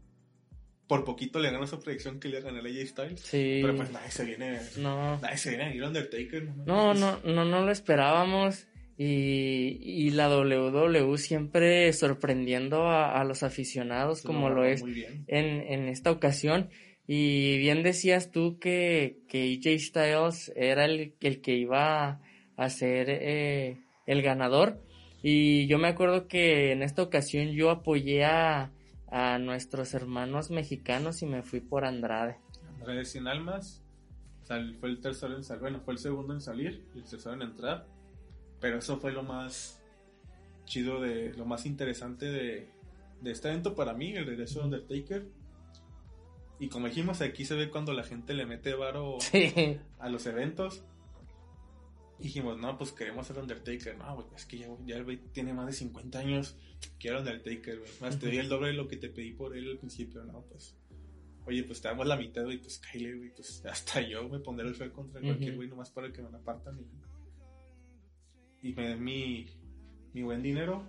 Por 0.88 1.06
poquito 1.06 1.40
le 1.40 1.50
ganó 1.52 1.66
su 1.68 1.80
predicción 1.80 2.20
que 2.20 2.28
le 2.28 2.40
iba 2.40 2.50
a 2.50 2.54
a 2.54 2.58
AJ 2.60 2.88
Styles. 2.88 3.20
Sí. 3.22 3.60
Pero 3.62 3.76
pues 3.78 3.92
nadie 3.92 4.12
se 4.12 4.26
viene, 4.26 4.60
No. 4.78 5.18
nadie 5.22 5.38
se 5.38 5.50
viene 5.50 5.64
a 5.64 5.74
ir 5.74 5.84
a 5.84 5.88
Undertaker. 5.88 6.44
No, 6.68 6.94
no, 6.94 7.20
no, 7.24 7.46
no 7.46 7.62
lo 7.66 7.72
esperábamos. 7.72 8.68
Y, 9.04 9.80
y 9.82 10.12
la 10.12 10.30
WWE 10.30 11.18
siempre 11.18 11.92
sorprendiendo 11.92 12.84
a, 12.88 13.20
a 13.20 13.24
los 13.24 13.42
aficionados 13.42 14.22
como 14.22 14.50
lo 14.52 14.64
es 14.64 14.84
en, 15.28 15.46
en 15.74 15.88
esta 15.88 16.12
ocasión. 16.12 16.70
Y 17.08 17.58
bien 17.58 17.82
decías 17.82 18.30
tú 18.30 18.60
que, 18.60 19.18
que 19.28 19.58
AJ 19.58 19.80
Styles 19.80 20.52
era 20.56 20.86
el, 20.86 21.16
el 21.20 21.42
que 21.42 21.56
iba 21.56 22.22
a 22.58 22.70
ser 22.70 23.08
eh, 23.10 23.78
el 24.06 24.22
ganador. 24.22 24.80
Y 25.24 25.66
yo 25.66 25.80
me 25.80 25.88
acuerdo 25.88 26.28
que 26.28 26.72
en 26.72 26.84
esta 26.84 27.02
ocasión 27.02 27.48
yo 27.54 27.72
apoyé 27.72 28.24
a, 28.24 28.72
a 29.08 29.40
nuestros 29.40 29.96
hermanos 29.96 30.52
mexicanos 30.52 31.24
y 31.24 31.26
me 31.26 31.42
fui 31.42 31.60
por 31.60 31.86
Andrade. 31.86 32.38
Andrade 32.78 33.04
sin 33.06 33.28
almas. 33.28 33.84
Sal- 34.44 34.76
fue 34.80 34.90
el 34.90 35.00
tercero 35.02 35.36
en 35.36 35.44
salir. 35.44 35.62
Bueno, 35.62 35.80
fue 35.84 35.96
el 35.96 36.00
segundo 36.00 36.34
en 36.36 36.42
salir 36.42 36.86
y 36.94 37.00
el 37.00 37.04
tercero 37.06 37.34
en 37.34 37.42
entrar. 37.42 37.88
Pero 38.62 38.78
eso 38.78 38.98
fue 38.98 39.12
lo 39.12 39.24
más 39.24 39.82
chido 40.66 41.02
de. 41.02 41.34
Lo 41.34 41.46
más 41.46 41.66
interesante 41.66 42.28
de, 42.28 42.70
de 43.22 43.32
este 43.32 43.50
evento 43.50 43.76
para 43.76 43.94
mí, 43.94 44.14
el 44.14 44.26
regreso 44.26 44.60
de 44.60 44.66
Undertaker. 44.66 45.28
Y 46.60 46.70
como 46.70 46.86
dijimos, 46.88 47.22
aquí 47.22 47.44
se 47.44 47.56
ve 47.56 47.70
cuando 47.72 47.92
la 47.94 48.04
gente 48.04 48.34
le 48.36 48.46
mete 48.46 48.76
varo 48.76 49.18
Sí. 49.20 49.80
a 50.00 50.10
los 50.10 50.26
eventos. 50.28 50.84
Dijimos, 52.20 52.60
no, 52.60 52.78
pues 52.78 52.92
queremos 52.92 53.26
ser 53.26 53.40
Undertaker. 53.40 53.98
No, 53.98 54.14
güey, 54.14 54.28
es 54.36 54.46
que 54.46 54.60
ya, 54.60 54.68
ya 54.86 54.96
el 54.98 55.04
güey 55.04 55.18
tiene 55.34 55.54
más 55.54 55.66
de 55.66 55.74
50 55.74 56.20
años. 56.20 56.56
Quiero 57.00 57.18
Undertaker, 57.20 57.80
güey. 57.80 57.92
Más 58.00 58.20
te 58.20 58.28
doy 58.28 58.38
el 58.38 58.48
doble 58.48 58.68
de 58.68 58.74
lo 58.74 58.88
que 58.88 58.98
te 58.98 59.10
pedí 59.10 59.32
por 59.34 59.58
él 59.58 59.68
al 59.72 59.80
principio, 59.80 60.24
¿no? 60.24 60.44
Pues, 60.44 60.78
oye, 61.48 61.64
pues 61.64 61.82
te 61.82 61.88
damos 61.88 62.06
la 62.06 62.16
mitad, 62.16 62.44
güey, 62.44 62.60
pues 62.60 62.80
Kyle, 62.80 63.18
güey, 63.18 63.32
pues 63.34 63.66
hasta 63.66 64.02
yo 64.02 64.30
me 64.30 64.38
pondré 64.40 64.68
el 64.68 64.76
feo 64.76 64.94
contra 64.94 65.20
cualquier 65.20 65.56
güey, 65.56 65.68
nomás 65.68 65.90
para 65.90 66.14
que 66.14 66.22
me 66.22 66.30
la 66.30 66.38
apartan 66.38 66.80
y, 66.80 66.86
y 68.62 68.74
me 68.74 68.90
den 68.90 69.04
mi, 69.04 69.48
mi 70.14 70.24
buen 70.24 70.42
dinero. 70.42 70.84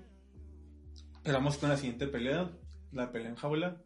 Pero 1.23 1.39
vamos 1.39 1.57
con 1.59 1.69
la 1.69 1.77
siguiente 1.77 2.07
pelea, 2.09 2.51
la 2.93 3.13
pelea 3.13 3.31
en 3.31 3.37
jaula. 3.37 3.81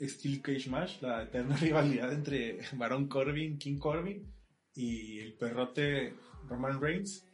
Steel 0.00 0.40
Cage 0.42 0.70
Match, 0.70 1.00
la 1.02 1.24
eterna 1.24 1.56
rivalidad 1.60 2.12
entre 2.12 2.60
Baron 2.74 3.08
Corbin, 3.08 3.58
King 3.58 3.78
Corbin 3.78 4.32
y 4.74 5.18
el 5.18 5.34
perrote 5.34 6.14
Roman 6.48 6.80
Reigns. 6.80 7.24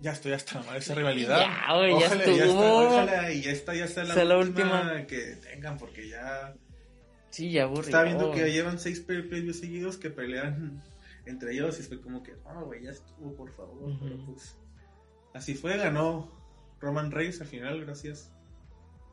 Ya 0.00 0.12
estoy 0.12 0.32
hasta 0.32 0.60
de 0.60 0.78
esa 0.78 0.94
rivalidad. 0.94 1.38
Ya, 1.38 1.46
ya 1.88 1.94
Ojalá, 1.96 2.24
estuvo. 2.24 2.34
está- 2.36 2.74
ojalá 2.74 3.32
y 3.32 3.40
esta 3.44 3.74
ya 3.74 3.86
sea 3.86 4.04
la, 4.04 4.14
Sea 4.14 4.36
última, 4.36 4.80
última. 4.82 5.06
que 5.06 5.36
tengan, 5.36 5.78
porque 5.78 6.08
ya 6.08 6.54
Sí, 7.30 7.50
ya 7.52 7.62
aburrido. 7.62 7.84
estaba 7.84 8.04
viendo 8.04 8.32
que 8.32 8.50
llevan 8.52 8.78
seis 8.78 9.00
previews 9.00 9.58
seguidos 9.60 9.96
que 9.96 10.10
pelean 10.10 10.82
entre 11.26 11.52
ellos 11.52 11.78
y 11.78 11.82
fue 11.82 12.00
como 12.00 12.22
que, 12.22 12.34
no, 12.44 12.64
güey, 12.66 12.82
ya 12.84 12.90
estuvo, 12.90 13.34
por 13.34 13.52
favor. 13.54 13.92
Pero 14.00 14.16
pues, 14.26 14.56
así 15.34 15.54
fue, 15.54 15.76
ganó 15.76 16.30
Roman 16.80 17.10
Reigns 17.10 17.40
al 17.40 17.46
final, 17.48 17.84
gracias. 17.84 18.32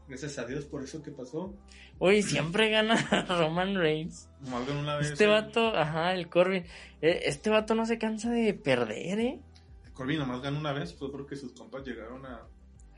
Gracias 0.08 0.38
a 0.38 0.46
Dios 0.46 0.66
por 0.66 0.84
eso 0.84 1.02
que 1.02 1.12
pasó. 1.12 1.56
Oye, 1.98 2.22
siempre 2.24 2.70
gana 2.70 2.96
Roman 3.30 3.76
Reigns. 3.76 4.30
Nomás 4.42 4.68
ganó 4.68 4.80
una 4.82 4.98
vez. 4.98 5.12
Este 5.12 5.24
el- 5.24 5.30
vato, 5.30 5.76
ajá, 5.76 6.14
el 6.14 6.30
Corbin. 6.30 6.64
Eh, 7.02 7.22
Este 7.26 7.50
vato 7.50 7.74
no 7.74 7.86
se 7.86 7.98
cansa 7.98 8.30
de 8.30 8.54
perder, 8.54 9.20
¿eh? 9.20 9.42
Corbin 9.94 10.20
nomás 10.20 10.42
ganó 10.42 10.60
una 10.60 10.74
vez, 10.74 10.94
fue 10.94 11.10
porque 11.12 11.36
sus 11.38 11.54
compas 11.54 11.86
llegaron 11.86 12.26
a, 12.26 12.48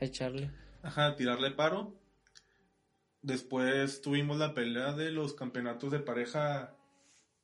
A 0.00 0.04
echarle. 0.04 0.50
ajá, 0.82 1.06
a 1.06 1.16
tirarle 1.16 1.52
paro. 1.52 1.94
Después 3.22 4.00
tuvimos 4.02 4.38
la 4.38 4.54
pelea 4.54 4.92
de 4.92 5.10
los 5.10 5.34
campeonatos 5.34 5.90
de 5.90 5.98
pareja 6.00 6.76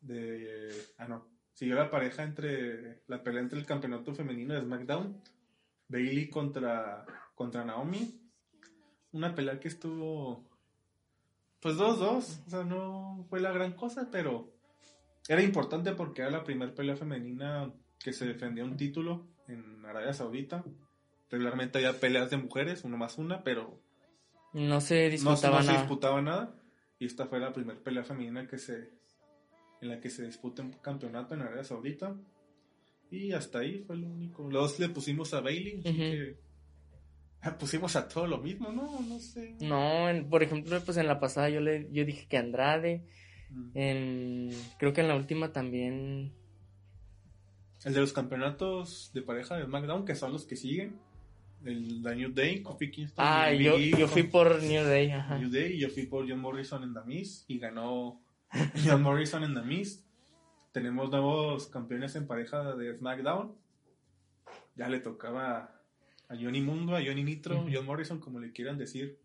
de... 0.00 0.70
Ah, 0.98 1.06
no. 1.08 1.26
Siguió 1.52 1.74
la 1.76 1.90
pareja 1.90 2.22
entre... 2.22 3.02
La 3.06 3.22
pelea 3.22 3.40
entre 3.42 3.58
el 3.58 3.66
campeonato 3.66 4.14
femenino 4.14 4.54
de 4.54 4.60
SmackDown. 4.62 5.20
Bailey 5.88 6.28
contra, 6.30 7.04
contra 7.34 7.64
Naomi. 7.64 8.20
Una 9.12 9.34
pelea 9.34 9.60
que 9.60 9.68
estuvo... 9.68 10.48
Pues 11.60 11.76
2-2. 11.76 12.00
O 12.46 12.50
sea, 12.50 12.64
no 12.64 13.26
fue 13.28 13.40
la 13.40 13.52
gran 13.52 13.72
cosa, 13.72 14.08
pero... 14.10 14.52
Era 15.28 15.42
importante 15.42 15.92
porque 15.92 16.22
era 16.22 16.30
la 16.30 16.42
primera 16.44 16.74
pelea 16.74 16.96
femenina 16.96 17.72
que 18.00 18.12
se 18.12 18.26
defendía 18.26 18.64
un 18.64 18.76
título 18.76 19.28
en 19.46 19.84
Arabia 19.86 20.12
Saudita. 20.12 20.64
Regularmente 21.30 21.78
había 21.78 22.00
peleas 22.00 22.28
de 22.30 22.38
mujeres, 22.38 22.82
uno 22.82 22.96
más 22.96 23.18
una, 23.18 23.44
pero 23.44 23.80
No 24.52 24.80
se 24.80 25.04
no, 25.04 25.10
disputaba 25.10 25.58
no 25.58 25.62
se 25.62 25.68
nada. 25.68 25.78
disputaba 25.80 26.22
nada. 26.22 26.54
Y 26.98 27.06
esta 27.06 27.26
fue 27.26 27.38
la 27.38 27.52
primera 27.52 27.78
pelea 27.80 28.02
femenina 28.02 28.48
que 28.48 28.58
se 28.58 28.90
en 29.82 29.88
la 29.88 30.00
que 30.00 30.08
se 30.08 30.24
disputa 30.24 30.62
un 30.62 30.72
campeonato 30.74 31.34
en 31.34 31.42
Arabia 31.42 31.64
Saudita. 31.64 32.16
Y 33.10 33.32
hasta 33.32 33.58
ahí 33.58 33.80
fue 33.80 33.96
lo 33.96 34.06
único. 34.08 34.48
Los 34.50 34.78
le 34.78 34.88
pusimos 34.88 35.34
a 35.34 35.40
Bailey, 35.40 35.80
que 35.82 36.36
ah, 37.42 37.56
pusimos 37.58 37.94
a 37.96 38.08
todo 38.08 38.26
lo 38.26 38.38
mismo, 38.38 38.72
¿no? 38.72 39.00
No 39.02 39.18
sé. 39.18 39.56
No, 39.60 40.08
en- 40.08 40.30
por 40.30 40.42
ejemplo, 40.42 40.80
pues 40.82 40.96
en 40.96 41.08
la 41.08 41.20
pasada 41.20 41.50
yo 41.50 41.60
le 41.60 41.88
yo 41.92 42.04
dije 42.06 42.26
que 42.26 42.38
Andrade. 42.38 43.04
Mm. 43.50 43.70
En, 43.74 44.50
creo 44.78 44.92
que 44.94 45.02
en 45.02 45.08
la 45.08 45.16
última 45.16 45.52
también. 45.52 46.32
El 47.84 47.92
de 47.92 48.00
los 48.00 48.12
campeonatos 48.12 49.10
de 49.12 49.22
pareja 49.22 49.56
de 49.56 49.64
SmackDown, 49.64 50.04
que 50.04 50.14
son 50.14 50.32
los 50.32 50.46
que 50.46 50.56
siguen. 50.56 50.96
El 51.64 52.02
The 52.02 52.16
New 52.16 52.32
Day, 52.32 52.62
Kofi 52.62 52.90
Kingston. 52.90 53.24
Ah, 53.28 53.52
y 53.52 53.64
yo, 53.64 53.76
yo 53.78 54.06
fui 54.08 54.22
por 54.22 54.62
New 54.62 54.84
Day, 54.84 55.10
ajá. 55.10 55.38
New 55.38 55.50
Day 55.50 55.74
y 55.74 55.80
yo 55.80 55.90
fui 55.90 56.06
por 56.06 56.28
John 56.28 56.40
Morrison 56.40 56.82
en 56.84 56.94
Miz 57.06 57.44
y 57.48 57.58
ganó 57.58 58.22
John 58.84 59.02
Morrison 59.02 59.44
en 59.44 59.54
The 59.54 59.62
Miz. 59.62 60.04
Tenemos 60.72 61.10
nuevos 61.10 61.66
campeones 61.68 62.16
en 62.16 62.26
pareja 62.26 62.74
de 62.76 62.96
SmackDown. 62.96 63.54
Ya 64.76 64.88
le 64.88 65.00
tocaba 65.00 65.80
a 66.28 66.36
Johnny 66.36 66.62
Mundo, 66.62 66.96
a 66.96 67.00
Johnny 67.04 67.24
Nitro, 67.24 67.60
Ujú. 67.60 67.70
John 67.72 67.86
Morrison, 67.86 68.20
como 68.20 68.40
le 68.40 68.52
quieran 68.52 68.78
decir. 68.78 69.18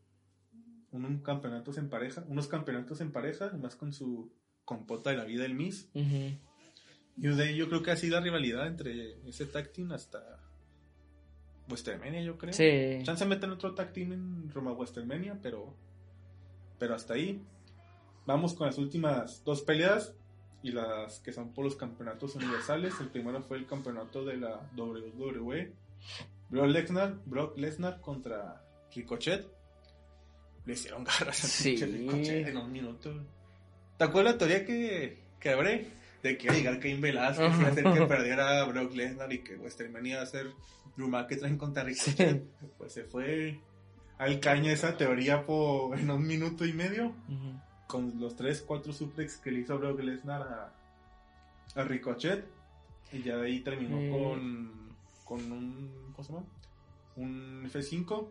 Un, 0.92 1.06
un 1.06 1.20
campeonatos 1.22 1.78
en 1.78 1.90
pareja, 1.90 2.24
unos 2.28 2.48
campeonatos 2.48 3.02
en 3.02 3.12
pareja, 3.12 3.52
más 3.62 3.76
con 3.76 3.94
su 3.94 4.32
compota 4.66 5.10
de 5.12 5.18
la 5.18 5.26
vida 5.26 5.44
del 5.44 5.54
Miz. 5.54 5.90
New 5.94 7.36
Day, 7.36 7.56
yo 7.56 7.68
creo 7.68 7.82
que 7.84 7.92
así 7.92 8.10
la 8.10 8.20
rivalidad 8.22 8.68
entre 8.68 9.18
ese 9.28 9.46
tag 9.46 9.72
team 9.74 9.92
hasta 9.92 10.40
WrestleMania, 11.68 12.22
yo 12.22 12.38
creo. 12.38 12.54
Sí. 12.54 13.04
Chance 13.04 13.26
meten 13.26 13.52
otro 13.52 13.74
tag 13.74 13.92
team 13.92 14.14
en 14.14 14.50
Roma 14.50 14.72
Westermania, 14.72 15.38
pero, 15.42 15.76
pero 16.80 16.96
hasta 16.96 17.16
ahí. 17.16 17.44
Vamos 18.28 18.54
con 18.54 18.68
las 18.68 18.78
últimas 18.78 19.44
dos 19.44 19.62
peleas 19.64 20.14
y 20.62 20.72
las 20.72 21.20
que 21.22 21.32
son 21.34 21.54
por 21.54 21.66
los 21.66 21.76
campeonatos 21.76 22.36
universales. 22.36 22.94
El 23.00 23.08
primero 23.08 23.42
fue 23.42 23.58
el 23.58 23.66
campeonato 23.66 24.24
de 24.26 24.38
la 24.38 24.70
WWE. 24.76 25.72
Brock 26.50 26.68
Lesnar, 26.68 27.16
Brock 27.26 27.58
Lesnar 27.58 28.00
contra 28.02 28.62
Ricochet. 28.94 29.48
Le 30.66 30.74
hicieron 30.74 31.04
garras 31.04 31.44
a 31.44 31.48
Sí. 31.48 31.76
Ricochet 31.78 32.48
en 32.48 32.58
un 32.58 32.72
minuto. 32.72 33.14
¿Te 33.98 34.04
acuerdas 34.04 34.34
la 34.34 34.38
teoría 34.40 34.66
que, 34.66 35.18
que 35.40 35.50
habré? 35.50 35.88
De 36.22 36.38
que 36.38 36.48
iba 36.48 36.54
a 36.54 36.58
llegar 36.58 36.80
Cain 36.80 37.00
Velasquez 37.00 37.52
y 37.56 37.60
iba 37.60 37.68
a 37.68 37.72
hacer 37.72 37.84
que 37.86 38.06
perdiera 38.06 38.62
a 38.62 38.66
Brock 38.66 38.94
Lesnar 38.94 39.32
y 39.32 39.40
que 39.44 39.56
Westermania 39.56 40.14
iba 40.16 40.22
a 40.24 40.26
ser 40.26 40.48
Drew 40.98 41.08
McIntyre 41.08 41.58
contra 41.58 41.84
Ricochet. 41.84 42.44
Pues 42.78 42.92
se 42.94 43.04
fue 43.06 43.60
al 44.18 44.40
caña 44.40 44.72
esa 44.74 44.98
teoría 44.98 45.46
por, 45.46 45.98
en 45.98 46.10
un 46.10 46.26
minuto 46.26 46.66
y 46.66 46.74
medio 46.74 47.08
Ujú. 47.30 47.62
Con 47.88 48.20
los 48.20 48.36
3, 48.36 48.62
4 48.68 48.94
suplex 48.94 49.38
que 49.38 49.52
le 49.52 49.60
hizo 49.62 49.78
Brock 49.80 50.00
Lesnar 50.02 50.42
a, 50.42 50.74
a 51.80 51.84
Ricochet. 51.84 52.46
Y 53.14 53.24
ya 53.24 53.38
de 53.38 53.48
ahí 53.48 53.60
terminó 53.62 53.96
con, 54.18 54.72
con 55.24 55.52
un. 55.52 56.12
¿Cómo 56.16 56.24
se 56.28 56.34
llama? 56.34 56.46
un 57.16 57.64
F5. 57.72 58.28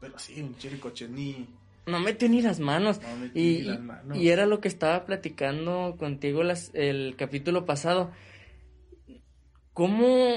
Pero 0.00 0.18
sí, 0.18 0.40
un 0.42 0.56
Ricochet 0.60 1.10
ni. 1.10 1.46
No 1.86 2.00
metió 2.00 2.28
ni 2.28 2.40
las 2.42 2.60
manos. 2.60 3.00
No 3.02 3.16
metí 3.16 3.40
Y, 3.40 3.58
ni 3.58 3.62
las 3.64 3.80
manos. 3.80 4.16
y 4.18 4.28
era 4.30 4.46
lo 4.46 4.60
que 4.60 4.68
estaba 4.68 5.04
platicando 5.04 5.96
contigo 5.98 6.42
las- 6.42 6.70
el 6.74 7.14
capítulo 7.16 7.66
pasado. 7.66 8.10
¿Cómo 9.72 10.34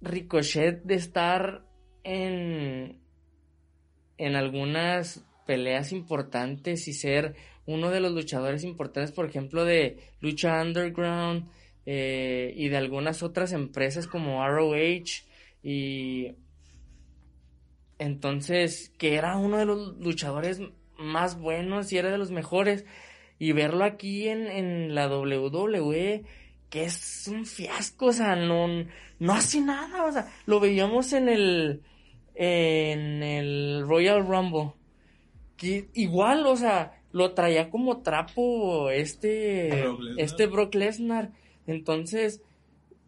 Ricochet 0.00 0.82
de 0.84 0.94
estar 0.94 1.64
en, 2.04 3.00
en 4.18 4.36
algunas 4.36 5.24
peleas 5.46 5.92
importantes 5.92 6.88
y 6.88 6.92
ser 6.92 7.34
uno 7.66 7.90
de 7.90 8.00
los 8.00 8.12
luchadores 8.12 8.64
importantes, 8.64 9.12
por 9.12 9.26
ejemplo, 9.26 9.64
de 9.64 9.98
Lucha 10.20 10.60
Underground 10.60 11.48
eh, 11.86 12.52
y 12.56 12.68
de 12.68 12.76
algunas 12.76 13.22
otras 13.22 13.52
empresas 13.52 14.06
como 14.06 14.46
ROH 14.46 15.24
y 15.62 16.34
entonces 17.98 18.92
que 18.98 19.14
era 19.14 19.36
uno 19.36 19.58
de 19.58 19.64
los 19.64 19.96
luchadores 19.98 20.60
más 20.96 21.38
buenos 21.38 21.92
y 21.92 21.98
era 21.98 22.10
de 22.10 22.18
los 22.18 22.30
mejores 22.30 22.84
y 23.38 23.52
verlo 23.52 23.84
aquí 23.84 24.28
en, 24.28 24.46
en 24.46 24.94
la 24.94 25.08
WWE 25.08 26.24
que 26.70 26.84
es 26.84 27.28
un 27.28 27.44
fiasco, 27.44 28.06
o 28.06 28.12
sea, 28.14 28.34
no, 28.34 28.66
no 29.18 29.32
hace 29.34 29.60
nada, 29.60 30.06
o 30.06 30.12
sea, 30.12 30.32
lo 30.46 30.58
veíamos 30.58 31.12
en 31.12 31.28
el 31.28 31.82
en 32.34 33.22
el 33.22 33.84
Royal 33.86 34.26
Rumble 34.26 34.72
que 35.56 35.88
igual, 35.94 36.46
o 36.46 36.56
sea, 36.56 37.00
lo 37.12 37.32
traía 37.34 37.70
como 37.70 38.02
trapo 38.02 38.90
este 38.90 39.82
Brock 39.82 40.00
Lesnar. 40.00 40.24
este 40.24 40.46
Brock 40.46 40.74
Lesnar. 40.74 41.32
Entonces, 41.66 42.42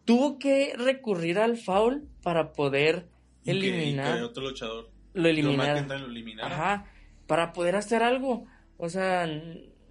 tuvo 0.05 0.37
que 0.39 0.73
recurrir 0.77 1.39
al 1.39 1.57
foul 1.57 2.07
para 2.21 2.53
poder 2.53 3.07
Y 3.43 3.51
que- 3.51 3.57
y 3.57 3.61
que 3.61 3.67
eliminar 3.77 4.23
otro 4.23 4.43
luchador. 4.43 4.89
lo 5.13 5.21
Drew 5.23 5.31
eliminar. 5.31 5.73
McIntyre 5.75 5.99
lo 5.99 6.07
eliminara. 6.07 6.47
Ajá, 6.55 6.85
para 7.27 7.51
poder 7.53 7.75
hacer 7.75 8.03
algo. 8.03 8.45
O 8.77 8.89
sea, 8.89 9.27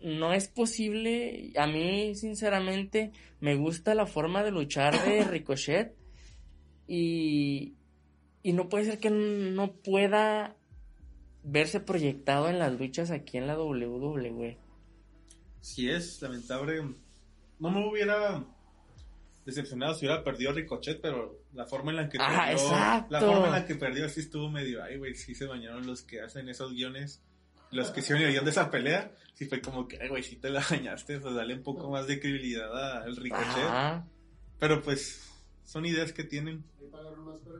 no 0.02 0.32
es 0.32 0.48
posible. 0.48 1.52
A 1.56 1.66
mí, 1.66 2.14
sinceramente, 2.14 3.10
me 3.40 3.54
gusta 3.56 3.94
la 3.94 4.06
forma 4.06 4.42
de 4.44 4.50
luchar 4.52 5.02
de 5.04 5.24
Ricochet. 5.24 5.94
Y, 6.86 7.74
y 8.42 8.52
no 8.52 8.68
puede 8.68 8.84
ser 8.84 8.98
que 8.98 9.10
no 9.10 9.72
pueda 9.72 10.56
verse 11.44 11.78
proyectado 11.80 12.48
en 12.48 12.58
las 12.58 12.72
luchas 12.78 13.10
aquí 13.10 13.36
en 13.38 13.46
la 13.46 13.56
WWE. 13.58 14.58
Si 15.60 15.88
es 15.88 16.20
lamentable. 16.20 16.82
No 17.58 17.70
me 17.70 17.88
hubiera 17.88 18.44
decepcionado 19.46 19.94
si 19.94 20.06
hubiera 20.06 20.24
perdido 20.24 20.50
a 20.50 20.54
Ricochet, 20.54 21.00
pero 21.00 21.38
la 21.52 21.66
forma 21.66 21.90
en 21.90 21.96
la 21.98 22.08
que 22.08 22.18
Ah, 22.20 22.46
perdió. 22.48 22.64
exacto. 22.66 23.06
La 23.12 23.20
forma 23.20 23.46
en 23.46 23.52
la 23.52 23.66
que 23.66 23.74
perdió 23.74 24.08
sí 24.08 24.20
estuvo 24.20 24.50
medio. 24.50 24.82
Ay, 24.82 24.98
güey, 24.98 25.14
sí 25.14 25.34
se 25.34 25.46
bañaron 25.46 25.86
los 25.86 26.02
que 26.02 26.20
hacen 26.20 26.48
esos 26.48 26.72
guiones. 26.72 27.22
Los 27.70 27.90
que 27.90 28.00
hicieron 28.00 28.22
el 28.24 28.32
guion 28.32 28.44
de 28.44 28.50
esa 28.50 28.70
pelea. 28.70 29.12
Sí 29.34 29.46
fue 29.46 29.60
como 29.60 29.88
que, 29.88 29.98
ay, 30.00 30.08
güey, 30.08 30.22
sí 30.22 30.36
te 30.36 30.48
la 30.50 30.64
bañaste. 30.70 31.18
Pues 31.20 31.34
dale 31.34 31.54
un 31.54 31.62
poco 31.62 31.90
más 31.90 32.06
de 32.06 32.20
credibilidad 32.20 33.02
al 33.02 33.16
Ricochet. 33.16 33.44
Ajá. 33.64 34.06
Pero 34.58 34.80
pues, 34.82 35.22
son 35.64 35.84
ideas 35.86 36.12
que 36.12 36.24
tienen. 36.24 36.64
Ahí 36.80 36.86
pagaron 36.90 37.24
más 37.24 37.38
para. 37.40 37.58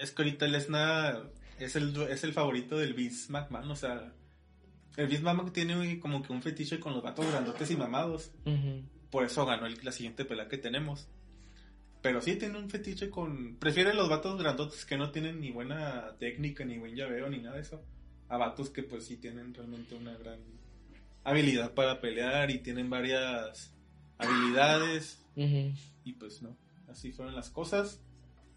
Es 0.00 0.10
que 0.12 0.22
ahorita 0.22 0.46
Lesnar 0.46 1.30
es 1.58 1.76
el, 1.76 1.94
es 2.02 2.24
el 2.24 2.32
favorito 2.32 2.76
del 2.78 2.94
Vince 2.94 3.30
McMahon, 3.30 3.70
o 3.70 3.76
sea, 3.76 4.12
el 4.96 5.06
Vince 5.06 5.22
McMahon 5.22 5.52
tiene 5.52 6.00
como 6.00 6.22
que 6.22 6.32
un 6.32 6.42
fetiche 6.42 6.80
con 6.80 6.92
los 6.94 7.02
gatos 7.02 7.26
grandotes 7.30 7.70
y 7.70 7.76
mamados, 7.76 8.30
por 9.10 9.24
eso 9.24 9.44
ganó 9.46 9.66
el- 9.66 9.78
la 9.82 9.92
siguiente 9.92 10.24
pelea 10.24 10.48
que 10.48 10.58
tenemos. 10.58 11.08
Pero 12.02 12.22
sí 12.22 12.36
tiene 12.36 12.56
un 12.58 12.70
fetiche 12.70 13.10
con... 13.10 13.56
Prefiere 13.56 13.92
los 13.92 14.08
vatos 14.08 14.40
grandotes 14.40 14.86
que 14.86 14.96
no 14.96 15.10
tienen 15.10 15.38
ni 15.40 15.50
buena 15.50 16.16
técnica, 16.18 16.64
ni 16.64 16.78
buen 16.78 16.94
llaveo, 16.96 17.28
ni 17.28 17.38
nada 17.42 17.56
de 17.56 17.60
eso. 17.62 17.84
A 18.30 18.38
vatos 18.38 18.70
que 18.70 18.82
pues 18.82 19.04
sí 19.04 19.18
tienen 19.18 19.52
realmente 19.52 19.94
una 19.96 20.14
gran 20.16 20.38
habilidad 21.24 21.74
para 21.74 22.00
pelear 22.00 22.50
y 22.50 22.60
tienen 22.60 22.88
varias 22.88 23.74
habilidades. 24.16 25.18
Y 26.04 26.12
pues 26.14 26.40
no, 26.40 26.56
así 26.88 27.12
fueron 27.12 27.34
las 27.34 27.50
cosas. 27.50 28.00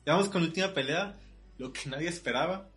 Ya 0.05 0.13
vamos 0.13 0.29
con 0.29 0.41
la 0.41 0.47
última 0.47 0.73
pelea, 0.73 1.13
lo 1.57 1.71
que 1.73 1.89
nadie 1.89 2.07
esperaba. 2.09 2.69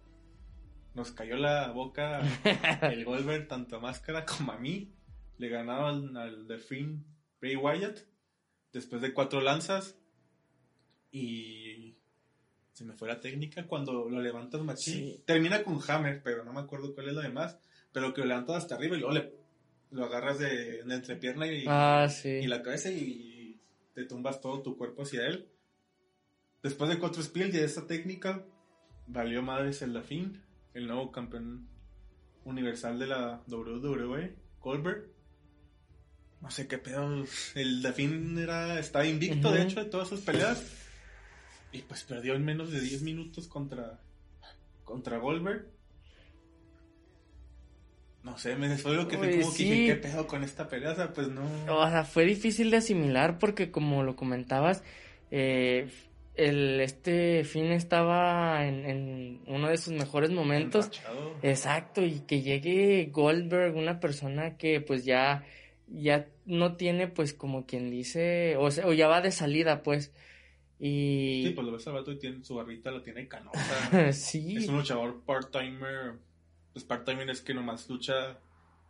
Nos 0.94 1.12
cayó 1.12 1.36
la 1.36 1.70
boca 1.72 2.20
el 2.90 3.04
Goldberg 3.04 3.48
tanto 3.48 3.76
a 3.76 3.80
Máscara 3.80 4.24
como 4.24 4.52
a 4.52 4.58
mí. 4.58 4.92
Le 5.38 5.48
ganaron 5.48 6.16
al 6.16 6.46
The 6.46 6.58
Fiend 6.58 7.04
Bray 7.40 7.56
Wyatt 7.56 7.98
después 8.72 9.02
de 9.02 9.12
cuatro 9.12 9.40
lanzas. 9.40 9.96
Y 11.10 11.96
se 12.72 12.84
me 12.84 12.94
fue 12.94 13.08
la 13.08 13.20
técnica 13.20 13.66
cuando 13.66 14.08
lo 14.08 14.20
levantas 14.20 14.62
machín. 14.62 14.94
Sí. 14.94 15.22
Termina 15.26 15.62
con 15.62 15.78
Hammer, 15.88 16.22
pero 16.22 16.44
no 16.44 16.52
me 16.52 16.60
acuerdo 16.60 16.94
cuál 16.94 17.08
es 17.08 17.14
lo 17.14 17.20
demás. 17.22 17.58
Pero 17.92 18.12
que 18.12 18.20
lo 18.22 18.26
levantas 18.28 18.56
hasta 18.56 18.74
arriba 18.74 18.96
y 18.96 19.00
luego 19.00 19.14
le, 19.14 19.32
lo 19.90 20.04
agarras 20.06 20.38
de, 20.38 20.82
de 20.82 20.94
entrepierna 20.94 21.46
y, 21.46 21.64
Ah, 21.68 22.08
sí. 22.10 22.28
y 22.28 22.46
la 22.46 22.62
cabeza 22.62 22.90
y 22.90 23.60
te 23.94 24.04
tumbas 24.04 24.40
todo 24.40 24.62
tu 24.62 24.76
cuerpo 24.76 25.02
hacia 25.02 25.26
él. 25.26 25.48
Después 26.62 26.90
de 26.90 26.98
cuatro 26.98 27.22
spills 27.22 27.54
y 27.54 27.58
esa 27.58 27.86
técnica, 27.86 28.44
valió 29.06 29.42
madres 29.42 29.82
el 29.82 29.92
Dafin, 29.92 30.42
el 30.74 30.86
nuevo 30.86 31.12
campeón 31.12 31.68
universal 32.44 32.98
de 32.98 33.06
la 33.06 33.42
WWE, 33.48 34.34
Goldberg. 34.60 35.08
No 36.40 36.50
sé 36.50 36.68
qué 36.68 36.78
pedo. 36.78 37.24
El 37.54 37.82
Dafin 37.82 38.38
era, 38.38 38.78
estaba 38.78 39.06
invicto, 39.06 39.52
de 39.52 39.62
hecho, 39.62 39.82
de 39.82 39.90
todas 39.90 40.08
sus 40.08 40.20
peleas. 40.20 40.62
Y 41.72 41.82
pues 41.82 42.04
perdió 42.04 42.34
en 42.34 42.44
menos 42.44 42.70
de 42.70 42.80
10 42.80 43.02
minutos 43.02 43.48
contra, 43.48 44.00
contra 44.84 45.18
Goldberg. 45.18 45.66
No 48.22 48.36
sé, 48.38 48.56
me 48.56 48.76
fue 48.76 48.96
lo 48.96 49.06
que 49.06 49.18
fue 49.18 49.28
Uy, 49.28 49.40
como 49.40 49.54
que 49.54 49.62
dije, 49.62 49.86
¿qué 49.86 49.96
pedo 49.96 50.26
con 50.26 50.42
esta 50.42 50.68
pelea? 50.68 50.92
O 50.92 50.96
sea, 50.96 51.12
pues 51.12 51.28
no. 51.28 51.42
O 51.68 51.88
sea, 51.88 52.04
fue 52.04 52.24
difícil 52.24 52.72
de 52.72 52.78
asimilar 52.78 53.38
porque 53.38 53.70
como 53.70 54.02
lo 54.02 54.16
comentabas, 54.16 54.82
eh, 55.30 55.88
el 56.36 56.80
este 56.80 57.44
fin 57.44 57.66
estaba 57.66 58.66
en, 58.66 58.84
en 58.84 59.40
uno 59.46 59.68
de 59.68 59.78
sus 59.78 59.94
mejores 59.94 60.30
momentos. 60.30 60.86
Enrachado. 60.86 61.36
Exacto, 61.42 62.04
y 62.04 62.20
que 62.20 62.42
llegue 62.42 63.10
Goldberg, 63.12 63.74
una 63.76 64.00
persona 64.00 64.56
que 64.56 64.80
pues 64.80 65.04
ya, 65.04 65.44
ya 65.88 66.28
no 66.44 66.76
tiene 66.76 67.08
pues 67.08 67.32
como 67.32 67.66
quien 67.66 67.90
dice, 67.90 68.56
o, 68.58 68.70
sea, 68.70 68.86
o 68.86 68.92
ya 68.92 69.08
va 69.08 69.20
de 69.20 69.32
salida 69.32 69.82
pues. 69.82 70.12
Y 70.78 71.42
Sí, 71.46 71.52
pues 71.54 71.66
lo 71.66 71.72
ves 71.72 71.86
al 71.86 71.94
vato 71.94 72.12
y 72.12 72.18
tiene 72.18 72.44
su 72.44 72.54
barbita, 72.54 72.90
la 72.90 73.02
tiene 73.02 73.26
canosa. 73.26 74.12
sí, 74.12 74.56
es 74.56 74.68
un 74.68 74.76
luchador 74.76 75.22
part-timer. 75.24 76.18
Pues 76.74 76.84
part-timer 76.84 77.30
es 77.30 77.40
que 77.40 77.54
nomás 77.54 77.88
lucha 77.88 78.38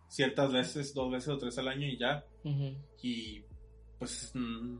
ciertas 0.08 0.52
veces, 0.52 0.94
dos 0.94 1.12
veces 1.12 1.28
o 1.28 1.38
tres 1.38 1.56
al 1.58 1.68
año 1.68 1.86
y 1.86 1.96
ya. 1.96 2.24
Y 3.02 3.42
pues 3.98 4.32
mm, 4.34 4.76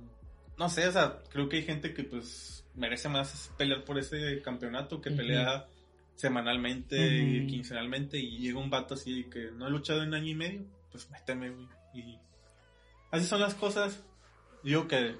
no 0.59 0.69
sé, 0.69 0.87
o 0.89 0.93
sea, 0.93 1.23
creo 1.31 1.49
que 1.49 1.57
hay 1.57 1.63
gente 1.65 1.93
que 1.95 2.05
pues 2.05 2.65
merece 2.75 3.09
más 3.09 3.53
pelear 3.57 3.85
por 3.85 3.99
ese 3.99 4.41
campeonato 4.43 5.01
que 5.01 5.11
pelea 5.11 5.67
semanalmente 6.15 6.97
y 6.97 7.41
Ujú. 7.41 7.49
quincenalmente 7.49 8.19
y 8.19 8.39
llega 8.39 8.59
un 8.59 8.71
vato 8.71 8.95
así 8.95 9.25
que 9.25 9.51
no 9.53 9.67
ha 9.67 9.71
luchado 9.71 10.03
en 10.03 10.15
año 10.15 10.29
y 10.31 10.35
medio, 10.35 10.65
pues 10.91 11.11
méteme, 11.11 11.51
güey. 11.51 11.69
Y 11.95 12.19
así 13.11 13.27
son 13.27 13.41
las 13.41 13.55
cosas. 13.55 14.03
Digo 14.63 14.89
que 14.89 15.17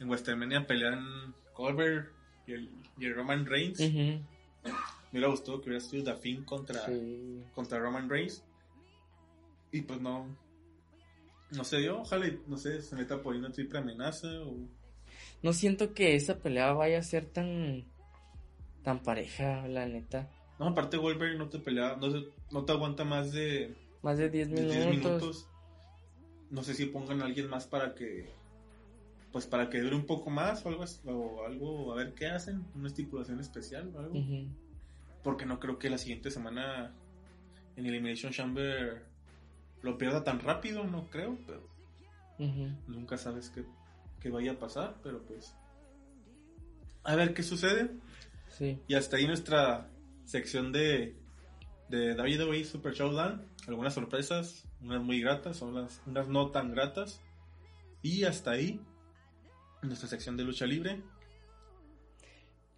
en 0.00 0.08
WrestleMania 0.08 0.66
pelean 0.66 1.34
Goldberg 1.54 2.12
y 2.46 2.52
el, 2.52 2.70
y 2.98 3.06
el 3.06 3.14
Roman 3.14 3.46
Reigns. 3.46 3.78
Me 3.80 4.20
hubiera 5.12 5.28
gustado 5.28 5.60
que 5.60 5.68
hubiera 5.70 5.84
sido 5.84 6.16
Fiend 6.16 6.44
contra, 6.44 6.86
sí. 6.86 7.44
contra 7.54 7.78
Roman 7.78 8.08
Reigns. 8.08 8.42
Y 9.70 9.82
pues 9.82 10.00
no. 10.00 10.26
No 11.50 11.64
se 11.64 11.78
dio. 11.78 12.00
Ojalá, 12.00 12.26
y, 12.26 12.40
no 12.46 12.56
sé, 12.56 12.82
se 12.82 12.96
meta 12.96 13.22
por 13.22 13.34
ahí 13.34 13.38
una 13.38 13.52
triple 13.52 13.78
amenaza 13.78 14.28
o. 14.42 14.56
No 15.42 15.52
siento 15.52 15.92
que 15.92 16.16
esa 16.16 16.38
pelea 16.38 16.72
vaya 16.72 16.98
a 16.98 17.02
ser 17.02 17.26
tan, 17.26 17.84
tan 18.82 19.02
pareja, 19.02 19.68
la 19.68 19.86
neta. 19.86 20.30
No, 20.58 20.68
aparte 20.68 20.96
Goldberg 20.96 21.36
no 21.36 21.48
te 21.48 21.58
pelea, 21.58 21.96
no, 22.00 22.08
no 22.50 22.64
te 22.64 22.72
aguanta 22.72 23.04
más 23.04 23.32
de, 23.32 23.74
Más 24.02 24.18
de 24.18 24.30
10 24.30 24.50
de 24.50 24.64
10 24.64 24.86
minutos. 24.86 25.48
No 26.50 26.62
sé 26.62 26.74
si 26.74 26.86
pongan 26.86 27.20
a 27.22 27.26
alguien 27.26 27.48
más 27.48 27.66
para 27.66 27.94
que. 27.94 28.32
Pues 29.32 29.46
para 29.46 29.68
que 29.68 29.80
dure 29.80 29.96
un 29.96 30.06
poco 30.06 30.30
más 30.30 30.64
o 30.64 30.68
algo, 30.68 30.84
o 31.06 31.44
algo, 31.44 31.92
a 31.92 31.96
ver 31.96 32.14
qué 32.14 32.26
hacen, 32.26 32.64
una 32.76 32.86
estipulación 32.86 33.40
especial 33.40 33.90
o 33.94 33.98
algo. 33.98 34.14
Porque 35.24 35.44
no 35.44 35.58
creo 35.58 35.78
que 35.78 35.90
la 35.90 35.98
siguiente 35.98 36.30
semana 36.30 36.94
en 37.76 37.86
Elimination 37.86 38.32
Chamber 38.32 39.02
lo 39.84 39.98
pierda 39.98 40.24
tan 40.24 40.40
rápido, 40.40 40.84
no 40.84 41.10
creo, 41.10 41.38
pero 41.46 41.68
nunca 42.88 43.16
sabes 43.16 43.50
qué, 43.50 43.64
qué 44.20 44.30
vaya 44.30 44.52
a 44.52 44.58
pasar, 44.58 44.96
pero 45.02 45.22
pues 45.22 45.54
a 47.04 47.14
ver 47.14 47.34
qué 47.34 47.42
sucede. 47.42 47.90
Sí. 48.48 48.80
Y 48.88 48.94
hasta 48.94 49.18
ahí 49.18 49.26
nuestra 49.26 49.90
sección 50.24 50.72
de, 50.72 51.14
de 51.90 52.14
WWE 52.14 52.64
Super 52.64 52.94
Showdown. 52.94 53.46
Algunas 53.68 53.94
sorpresas, 53.94 54.66
unas 54.80 55.02
muy 55.02 55.20
gratas, 55.20 55.60
unas, 55.60 56.00
unas 56.06 56.28
no 56.28 56.50
tan 56.50 56.72
gratas. 56.72 57.20
Y 58.02 58.24
hasta 58.24 58.52
ahí 58.52 58.80
nuestra 59.82 60.08
sección 60.08 60.36
de 60.36 60.44
lucha 60.44 60.66
libre. 60.66 61.02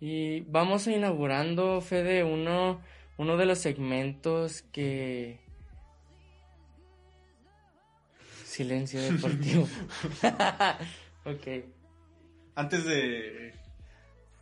Y 0.00 0.40
vamos 0.40 0.86
a 0.86 0.92
inaugurando, 0.92 1.80
Fede, 1.80 2.24
uno, 2.24 2.80
uno 3.16 3.36
de 3.36 3.46
los 3.46 3.58
segmentos 3.58 4.62
que... 4.72 5.45
Silencio 8.56 9.02
deportivo. 9.12 9.68
ok. 11.24 11.46
Antes 12.54 12.84
de, 12.86 13.52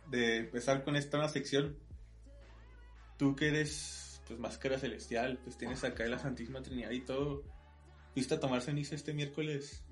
de 0.09 0.37
empezar 0.37 0.85
con 0.85 0.95
esta 0.95 1.17
nueva 1.17 1.29
sección, 1.29 1.77
tú 3.17 3.35
que 3.35 3.49
eres 3.49 4.21
pues 4.25 4.39
máscara 4.39 4.79
celestial, 4.79 5.37
pues 5.43 5.57
tienes 5.57 5.83
acá 5.83 6.05
la 6.05 6.17
Santísima 6.17 6.61
Trinidad 6.61 6.91
y 6.91 7.01
todo, 7.01 7.43
¿fuiste 8.13 8.35
a 8.35 8.39
tomar 8.39 8.61
ceniza 8.61 8.95
este 8.95 9.13
miércoles? 9.13 9.83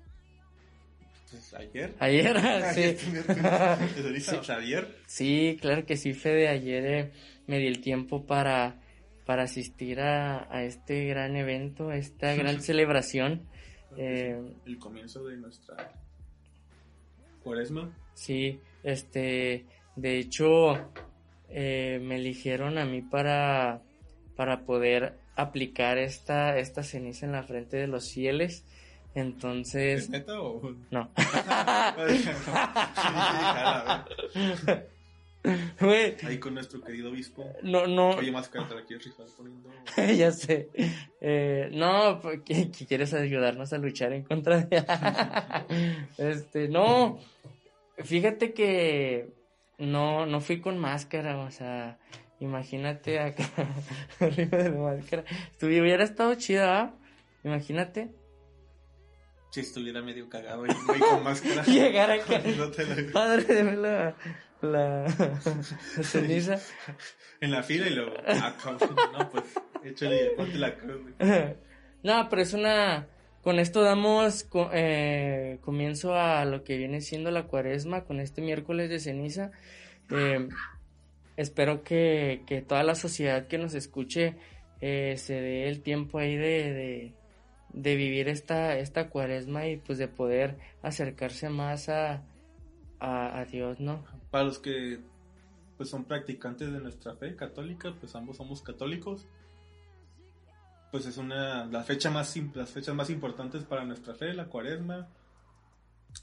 Pues 1.30 1.52
ayer. 1.52 1.94
Ayer, 1.98 2.36
sí. 2.74 2.80
Este 2.80 4.02
ceniza, 4.02 4.40
o 4.40 4.44
sea, 4.44 4.56
ayer. 4.56 4.88
Sí, 5.06 5.58
claro 5.60 5.84
que 5.84 5.98
sí, 5.98 6.14
Fede. 6.14 6.48
Ayer 6.48 6.86
eh, 6.86 7.12
me 7.46 7.58
di 7.58 7.66
el 7.66 7.82
tiempo 7.82 8.24
para, 8.24 8.80
para 9.26 9.42
asistir 9.42 10.00
a, 10.00 10.48
a 10.50 10.64
este 10.64 11.04
gran 11.04 11.36
evento, 11.36 11.90
a 11.90 11.96
esta 11.96 12.34
gran 12.34 12.62
celebración. 12.62 13.46
Eh, 13.96 14.40
El 14.66 14.78
comienzo 14.78 15.24
de 15.24 15.36
nuestra 15.36 15.76
cuaresma. 17.42 17.90
sí, 18.14 18.60
este, 18.82 19.64
de 19.96 20.18
hecho, 20.18 20.74
eh, 21.48 22.00
me 22.02 22.16
eligieron 22.16 22.78
a 22.78 22.84
mí 22.84 23.02
para, 23.02 23.82
para 24.36 24.60
poder 24.64 25.18
aplicar 25.36 25.98
esta, 25.98 26.58
esta 26.58 26.82
ceniza 26.82 27.26
en 27.26 27.32
la 27.32 27.42
frente 27.42 27.76
de 27.76 27.86
los 27.86 28.10
fieles. 28.12 28.64
¿Es 29.14 29.22
Entonces, 29.22 30.10
neta 30.10 30.40
o...? 30.40 30.74
no. 30.90 31.10
Güey, 35.80 36.16
Ahí 36.24 36.38
con 36.38 36.54
nuestro 36.54 36.80
querido 36.80 37.10
obispo. 37.10 37.52
no, 37.62 37.86
no, 37.86 38.10
Oye, 38.10 38.32
máscara, 38.32 38.66
¿te 38.66 38.74
la 38.74 38.82
quieres 38.84 39.04
rifar 39.04 39.26
poniendo? 39.36 39.70
ya 40.16 40.32
sé. 40.32 40.70
Eh, 41.20 41.68
no, 41.72 42.18
porque 42.22 42.70
que 42.70 42.86
quieres 42.86 43.12
ayudarnos 43.12 43.72
a 43.72 43.78
luchar 43.78 44.12
en 44.14 44.22
contra 44.24 44.60
de... 44.62 44.84
este, 46.18 46.68
no. 46.68 47.18
Fíjate 47.98 48.52
que 48.54 49.32
no, 49.78 50.26
no 50.26 50.40
fui 50.40 50.60
con 50.60 50.78
máscara, 50.78 51.36
o 51.38 51.50
sea, 51.50 51.98
imagínate 52.40 53.20
acá 53.20 53.44
arriba 54.20 54.58
de 54.58 54.70
la 54.70 54.78
máscara. 54.78 55.24
Estuvi- 55.52 55.80
hubiera 55.80 56.04
estado 56.04 56.34
chida, 56.36 56.66
¿va? 56.66 56.94
Imagínate. 57.44 58.10
Si 59.50 59.60
estuviera 59.60 60.02
medio 60.02 60.28
cagado 60.28 60.64
güey, 60.64 60.98
con 60.98 61.22
máscara. 61.22 61.62
Llegar 61.64 62.10
acá. 62.10 62.40
No 62.56 62.70
te 62.70 62.84
la- 62.86 63.12
Padre, 63.12 63.44
deme 63.54 63.76
la, 63.76 64.16
la, 64.64 65.04
la 65.96 66.02
ceniza. 66.02 66.58
En 67.40 67.50
la 67.50 67.62
fila 67.62 67.86
y 67.88 67.94
luego. 67.94 68.14
Ah, 68.26 68.54
no, 69.12 69.30
pues, 69.30 69.44
échale, 69.84 70.30
ponte 70.36 70.58
la 70.58 70.76
cruz. 70.76 71.00
No, 72.02 72.28
pero 72.28 72.42
es 72.42 72.52
una... 72.52 73.08
Con 73.40 73.58
esto 73.58 73.80
damos 73.82 74.46
eh, 74.72 75.58
comienzo 75.62 76.14
a 76.14 76.44
lo 76.44 76.64
que 76.64 76.76
viene 76.76 77.00
siendo 77.00 77.30
la 77.30 77.44
cuaresma 77.44 78.04
con 78.04 78.20
este 78.20 78.42
miércoles 78.42 78.90
de 78.90 79.00
ceniza. 79.00 79.52
Eh, 80.10 80.48
espero 81.36 81.82
que, 81.82 82.42
que 82.46 82.60
toda 82.60 82.82
la 82.82 82.94
sociedad 82.94 83.46
que 83.46 83.56
nos 83.58 83.74
escuche 83.74 84.34
eh, 84.80 85.14
se 85.16 85.34
dé 85.34 85.68
el 85.68 85.80
tiempo 85.80 86.18
ahí 86.18 86.36
de, 86.36 86.72
de, 86.72 87.14
de 87.72 87.96
vivir 87.96 88.28
esta, 88.28 88.78
esta 88.78 89.08
cuaresma 89.08 89.66
y 89.66 89.76
pues 89.78 89.98
de 89.98 90.08
poder 90.08 90.56
acercarse 90.82 91.48
más 91.48 91.88
a, 91.88 92.22
a, 93.00 93.38
a 93.38 93.44
Dios, 93.46 93.80
¿no? 93.80 94.04
Para 94.34 94.46
los 94.46 94.58
que 94.58 94.98
pues 95.76 95.88
son 95.88 96.06
practicantes 96.06 96.72
de 96.72 96.80
nuestra 96.80 97.14
fe 97.14 97.36
católica, 97.36 97.94
pues 98.00 98.16
ambos 98.16 98.38
somos 98.38 98.62
católicos. 98.62 99.28
Pues 100.90 101.06
es 101.06 101.18
una 101.18 101.66
la 101.66 101.84
fecha 101.84 102.10
más 102.10 102.36
las 102.52 102.70
fechas 102.70 102.96
más 102.96 103.10
importantes 103.10 103.62
para 103.62 103.84
nuestra 103.84 104.16
fe, 104.16 104.34
la 104.34 104.46
Cuaresma. 104.46 105.08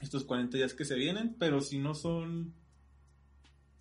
Estos 0.02 0.24
40 0.24 0.58
días 0.58 0.74
que 0.74 0.84
se 0.84 0.94
vienen, 0.94 1.36
pero 1.38 1.62
si 1.62 1.78
no 1.78 1.94
son 1.94 2.52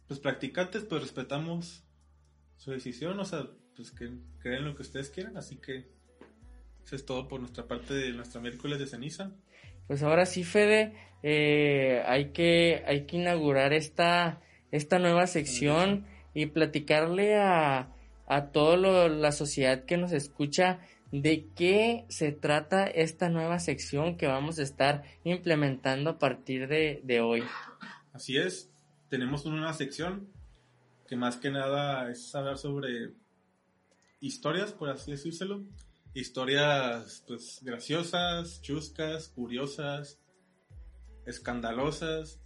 pues 0.07 0.21
practicantes, 0.21 0.86
pues 0.86 1.01
respetamos 1.01 1.84
su 2.55 2.71
decisión, 2.71 3.19
o 3.19 3.25
sea, 3.25 3.49
pues 3.75 3.91
que 3.91 4.13
creen 4.39 4.63
lo 4.63 4.75
que 4.75 4.84
ustedes 4.84 5.09
quieran, 5.09 5.36
así 5.36 5.57
que 5.57 5.91
eso 6.86 6.95
es 6.95 7.05
todo 7.05 7.27
por 7.27 7.41
nuestra 7.41 7.67
parte 7.67 7.93
de 7.93 8.13
nuestra 8.13 8.39
miércoles 8.39 8.79
de 8.79 8.88
ceniza. 8.88 9.36
Pues 9.88 10.03
ahora 10.03 10.25
sí, 10.25 10.45
Fede, 10.45 10.95
eh, 11.24 12.03
hay 12.05 12.32
que 12.32 12.84
hay 12.88 13.05
que 13.05 13.17
inaugurar 13.17 13.74
esta 13.74 14.41
esta 14.72 14.99
nueva 14.99 15.28
sección 15.28 16.05
y 16.34 16.47
platicarle 16.47 17.38
a 17.38 17.89
a 18.28 18.51
toda 18.51 19.09
la 19.09 19.32
sociedad 19.34 19.84
que 19.84 19.97
nos 19.97 20.13
escucha 20.13 20.80
de 21.11 21.49
qué 21.55 22.05
se 22.07 22.32
trata 22.32 22.88
esta 22.88 23.28
nueva 23.28 23.59
sección 23.59 24.15
que 24.15 24.28
vamos 24.28 24.57
a 24.59 24.63
estar 24.63 25.03
implementando 25.26 26.11
a 26.11 26.19
partir 26.19 26.69
de, 26.69 27.01
de 27.03 27.19
hoy. 27.19 27.43
Así 28.13 28.38
es, 28.38 28.72
tenemos 29.09 29.45
una 29.45 29.74
sección 29.74 30.30
que 31.09 31.17
más 31.17 31.36
que 31.36 31.51
nada 31.51 32.09
es 32.09 32.34
hablar 32.34 32.57
sobre 32.57 33.11
historias, 34.22 34.72
por 34.72 34.89
así 34.89 35.11
decírselo. 35.11 35.65
Historias 36.13 37.26
pues 37.28 37.59
graciosas, 37.61 38.61
chuscas, 38.61 39.28
curiosas, 39.28 40.20
escandalosas, 41.26 42.41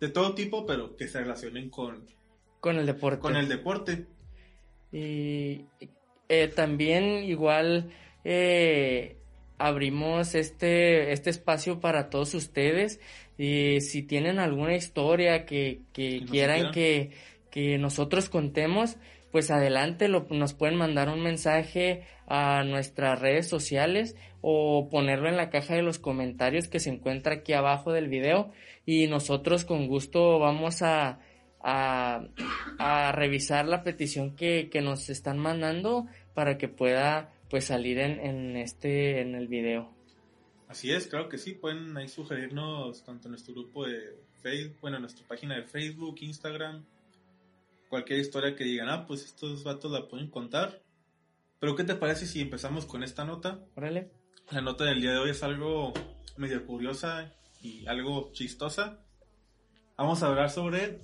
de 0.00 0.08
todo 0.08 0.34
tipo, 0.34 0.66
pero 0.66 0.96
que 0.96 1.08
se 1.08 1.20
relacionen 1.20 1.70
con, 1.70 2.06
Con 2.60 2.76
el 2.78 2.86
deporte. 2.86 3.20
con 3.20 3.36
el 3.36 3.48
deporte. 3.48 4.06
Y 4.92 5.64
eh, 6.28 6.48
también 6.54 7.24
igual 7.24 7.90
eh, 8.24 9.18
abrimos 9.58 10.34
este, 10.34 11.12
este 11.12 11.30
espacio 11.30 11.80
para 11.80 12.10
todos 12.10 12.34
ustedes. 12.34 13.00
Y 13.36 13.80
si 13.80 14.02
tienen 14.02 14.38
alguna 14.38 14.76
historia 14.76 15.44
que, 15.44 15.82
que 15.92 16.24
quieran 16.24 16.66
sugieran. 16.66 16.72
que, 16.72 17.10
que 17.50 17.78
nosotros 17.78 18.28
contemos, 18.28 18.96
pues 19.34 19.50
adelante 19.50 20.06
lo, 20.06 20.28
nos 20.30 20.54
pueden 20.54 20.76
mandar 20.76 21.08
un 21.08 21.20
mensaje 21.20 22.06
a 22.28 22.62
nuestras 22.62 23.20
redes 23.20 23.48
sociales 23.48 24.14
o 24.42 24.88
ponerlo 24.92 25.28
en 25.28 25.36
la 25.36 25.50
caja 25.50 25.74
de 25.74 25.82
los 25.82 25.98
comentarios 25.98 26.68
que 26.68 26.78
se 26.78 26.90
encuentra 26.90 27.34
aquí 27.34 27.52
abajo 27.52 27.90
del 27.90 28.06
video 28.06 28.52
y 28.86 29.08
nosotros 29.08 29.64
con 29.64 29.88
gusto 29.88 30.38
vamos 30.38 30.82
a, 30.82 31.18
a, 31.58 33.10
revisar 33.10 33.66
la 33.66 33.82
petición 33.82 34.36
que, 34.36 34.68
que 34.70 34.82
nos 34.82 35.10
están 35.10 35.40
mandando 35.40 36.06
para 36.32 36.56
que 36.56 36.68
pueda 36.68 37.32
pues 37.50 37.64
salir 37.64 37.98
en, 37.98 38.20
en 38.20 38.56
este 38.56 39.20
en 39.20 39.34
el 39.34 39.48
video. 39.48 39.90
Así 40.68 40.92
es, 40.92 41.08
claro 41.08 41.28
que 41.28 41.38
sí, 41.38 41.54
pueden 41.54 41.96
ahí 41.96 42.06
sugerirnos 42.06 43.02
tanto 43.02 43.26
en 43.26 43.32
nuestro 43.32 43.52
grupo 43.52 43.84
de 43.84 44.16
Facebook, 44.42 44.76
bueno, 44.80 44.98
en 44.98 45.02
nuestra 45.02 45.26
página 45.26 45.56
de 45.56 45.64
Facebook, 45.64 46.18
Instagram, 46.20 46.84
cualquier 47.88 48.20
historia 48.20 48.56
que 48.56 48.64
digan, 48.64 48.88
ah, 48.88 49.06
pues 49.06 49.24
estos 49.24 49.64
vatos 49.64 49.90
la 49.92 50.08
pueden 50.08 50.30
contar. 50.30 50.82
Pero 51.58 51.76
¿qué 51.76 51.84
te 51.84 51.94
parece 51.94 52.26
si 52.26 52.40
empezamos 52.40 52.86
con 52.86 53.02
esta 53.02 53.24
nota? 53.24 53.64
Órale. 53.74 54.10
La 54.50 54.60
nota 54.60 54.84
del 54.84 55.00
día 55.00 55.12
de 55.12 55.18
hoy 55.18 55.30
es 55.30 55.42
algo 55.42 55.92
medio 56.36 56.66
curiosa 56.66 57.32
y 57.62 57.86
algo 57.86 58.30
chistosa. 58.32 59.00
Vamos 59.96 60.22
a 60.22 60.26
hablar 60.26 60.50
sobre 60.50 61.00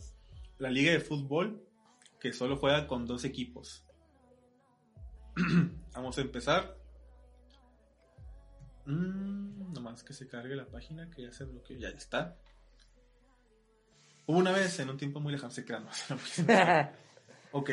la 0.58 0.70
liga 0.70 0.92
de 0.92 1.00
fútbol 1.00 1.64
que 2.20 2.32
solo 2.32 2.56
juega 2.56 2.86
con 2.86 3.06
dos 3.06 3.24
equipos. 3.24 3.86
Vamos 5.94 6.18
a 6.18 6.20
empezar. 6.20 6.76
Mm, 8.84 9.72
nomás 9.72 10.02
que 10.02 10.12
se 10.12 10.28
cargue 10.28 10.56
la 10.56 10.66
página 10.66 11.08
que 11.10 11.22
ya 11.22 11.32
se 11.32 11.44
bloqueó, 11.44 11.78
ya 11.78 11.88
está. 11.88 12.36
Hubo 14.30 14.38
una 14.38 14.52
vez 14.52 14.78
en 14.78 14.88
un 14.88 14.96
tiempo 14.96 15.18
muy 15.18 15.32
lejano, 15.32 15.50
se 15.50 15.64
lo 16.08 16.16
puse. 16.16 16.46
Ok. 17.50 17.70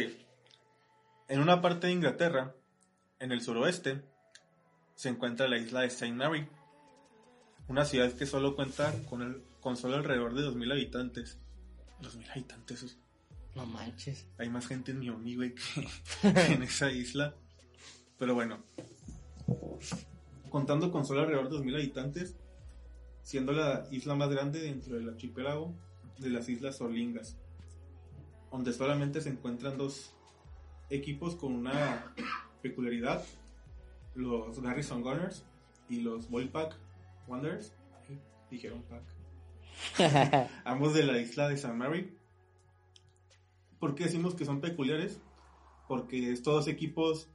En 1.28 1.40
una 1.40 1.62
parte 1.62 1.86
de 1.86 1.94
Inglaterra, 1.94 2.56
en 3.20 3.32
el 3.32 3.42
suroeste, 3.42 4.02
se 4.96 5.10
encuentra 5.10 5.48
la 5.48 5.60
isla 5.60 5.82
de 5.82 5.92
Saint 5.92 6.18
Mary, 6.18 6.48
una 7.68 7.86
ciudad 7.86 8.12
que 8.12 8.26
solo 8.26 8.56
cuenta 8.56 8.92
con, 9.08 9.22
el, 9.22 9.44
con 9.60 9.78
solo 9.78 9.98
alrededor 9.98 10.34
de 10.34 10.48
2.000 10.48 10.72
habitantes. 10.72 11.38
2.000 12.02 12.32
habitantes, 12.32 12.98
no 13.54 13.68
manches. 13.68 14.26
hay 14.40 14.50
más 14.50 14.66
gente 14.66 14.90
en 14.90 14.98
Miami, 14.98 15.36
güey, 15.36 15.54
que, 15.54 15.88
que 16.34 16.46
en 16.54 16.64
esa 16.64 16.90
isla. 16.90 17.36
Pero 18.18 18.34
bueno, 18.34 18.64
contando 20.50 20.92
con 20.92 21.06
solo 21.06 21.22
alrededor 21.22 21.52
de 21.52 21.58
2.000 21.58 21.76
habitantes, 21.76 22.36
siendo 23.22 23.52
la 23.52 23.86
isla 23.92 24.16
más 24.16 24.32
grande 24.32 24.60
dentro 24.60 24.96
del 24.96 25.10
archipiélago 25.10 25.86
de 26.20 26.30
las 26.30 26.50
Islas 26.50 26.82
Orlingas, 26.82 27.38
donde 28.52 28.74
solamente 28.74 29.22
se 29.22 29.30
encuentran 29.30 29.78
dos 29.78 30.14
equipos 30.90 31.36
con 31.36 31.54
una 31.54 32.14
peculiaridad, 32.62 33.24
los 34.16 34.60
Garrison 34.62 35.02
Gunners 35.02 35.44
y 35.90 36.02
los 36.02 36.28
Pack 36.52 36.76
Wanderers, 37.28 37.74
dijeron 38.50 38.84
pack, 38.84 40.50
ambos 40.66 40.94
de 40.94 41.04
la 41.04 41.20
isla 41.20 41.50
de 41.50 41.58
San 41.58 41.78
Mary. 41.78 42.16
¿Por 43.80 43.96
qué 43.96 44.06
decimos 44.06 44.34
que 44.36 44.46
son 44.46 44.62
peculiares? 44.62 45.20
Porque 45.88 46.32
estos 46.32 46.54
dos 46.54 46.68
equipos 46.68 47.30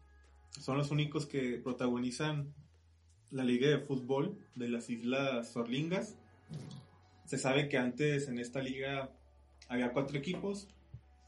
son 0.61 0.77
los 0.77 0.91
únicos 0.91 1.27
que 1.27 1.59
protagonizan 1.63 2.53
la 3.31 3.45
liga 3.45 3.69
de 3.69 3.79
fútbol 3.79 4.39
de 4.55 4.69
las 4.69 4.91
Islas 4.91 5.57
Orlingas. 5.57 6.17
Se 7.33 7.39
sabe 7.39 7.71
que 7.71 7.79
antes 7.79 8.29
en 8.29 8.39
esta 8.39 8.61
liga 8.61 9.09
había 9.67 9.95
cuatro 9.95 10.19
equipos, 10.19 10.69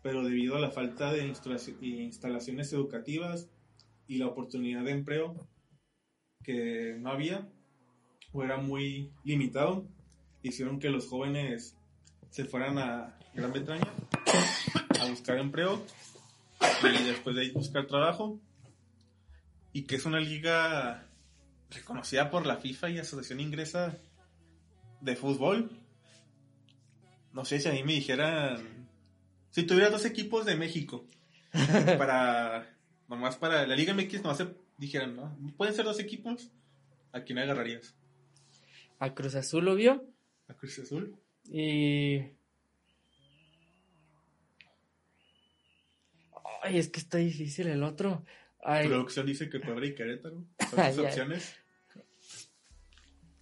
pero 0.02 0.22
debido 0.22 0.54
a 0.54 0.60
la 0.60 0.70
falta 0.70 1.10
de 1.10 1.26
instalaci- 1.26 1.80
instalaciones 1.80 2.70
educativas 2.74 3.48
y 4.06 4.18
la 4.18 4.26
oportunidad 4.26 4.84
de 4.84 4.90
empleo 4.90 5.48
que 6.42 6.94
no 6.98 7.10
había, 7.10 7.48
o 8.34 8.44
era 8.44 8.58
muy 8.58 9.12
limitado, 9.24 9.86
hicieron 10.42 10.78
que 10.78 10.90
los 10.90 11.08
jóvenes 11.08 11.74
se 12.28 12.44
fueran 12.44 12.76
a 12.76 13.18
Gran 13.32 13.52
Bretaña 13.52 13.90
a 15.00 15.08
buscar 15.08 15.38
empleo 15.38 15.82
y 16.82 17.02
después 17.04 17.34
de 17.34 17.40
ahí 17.40 17.50
buscar 17.52 17.86
trabajo 17.86 18.38
y 19.72 19.84
que 19.84 19.96
es 19.96 20.04
una 20.04 20.20
liga 20.20 21.06
reconocida 21.70 22.30
por 22.30 22.44
la 22.44 22.58
FIFA 22.58 22.90
y 22.90 22.98
Asociación 22.98 23.40
Inglesa 23.40 23.96
de 25.00 25.16
Fútbol. 25.16 25.80
No 27.34 27.44
sé 27.44 27.58
si 27.58 27.68
a 27.68 27.72
mí 27.72 27.82
me 27.82 27.94
dijeran, 27.94 28.88
si 29.50 29.64
tuviera 29.64 29.90
dos 29.90 30.04
equipos 30.04 30.46
de 30.46 30.54
México 30.54 31.04
para, 31.98 32.78
nomás 33.08 33.36
para 33.36 33.66
la 33.66 33.74
Liga 33.74 33.92
MX, 33.92 34.22
nomás 34.22 34.38
se 34.38 34.54
dijeran, 34.78 35.16
¿no? 35.16 35.36
¿Pueden 35.56 35.74
ser 35.74 35.84
dos 35.84 35.98
equipos? 35.98 36.52
¿A 37.10 37.22
quién 37.22 37.38
agarrarías? 37.38 37.96
A 39.00 39.14
Cruz 39.14 39.34
Azul 39.34 39.64
lo 39.64 39.74
vio 39.74 40.06
¿A 40.46 40.54
Cruz 40.54 40.78
Azul? 40.78 41.16
y... 41.50 42.18
Ay, 46.62 46.78
es 46.78 46.88
que 46.88 47.00
está 47.00 47.18
difícil 47.18 47.66
el 47.66 47.82
otro. 47.82 48.24
Ay, 48.62 48.86
Producción 48.86 49.26
dice 49.26 49.50
que 49.50 49.58
Puebla 49.58 49.86
y 49.86 49.94
Querétaro 49.96 50.44
son 50.70 51.00
opciones. 51.04 51.56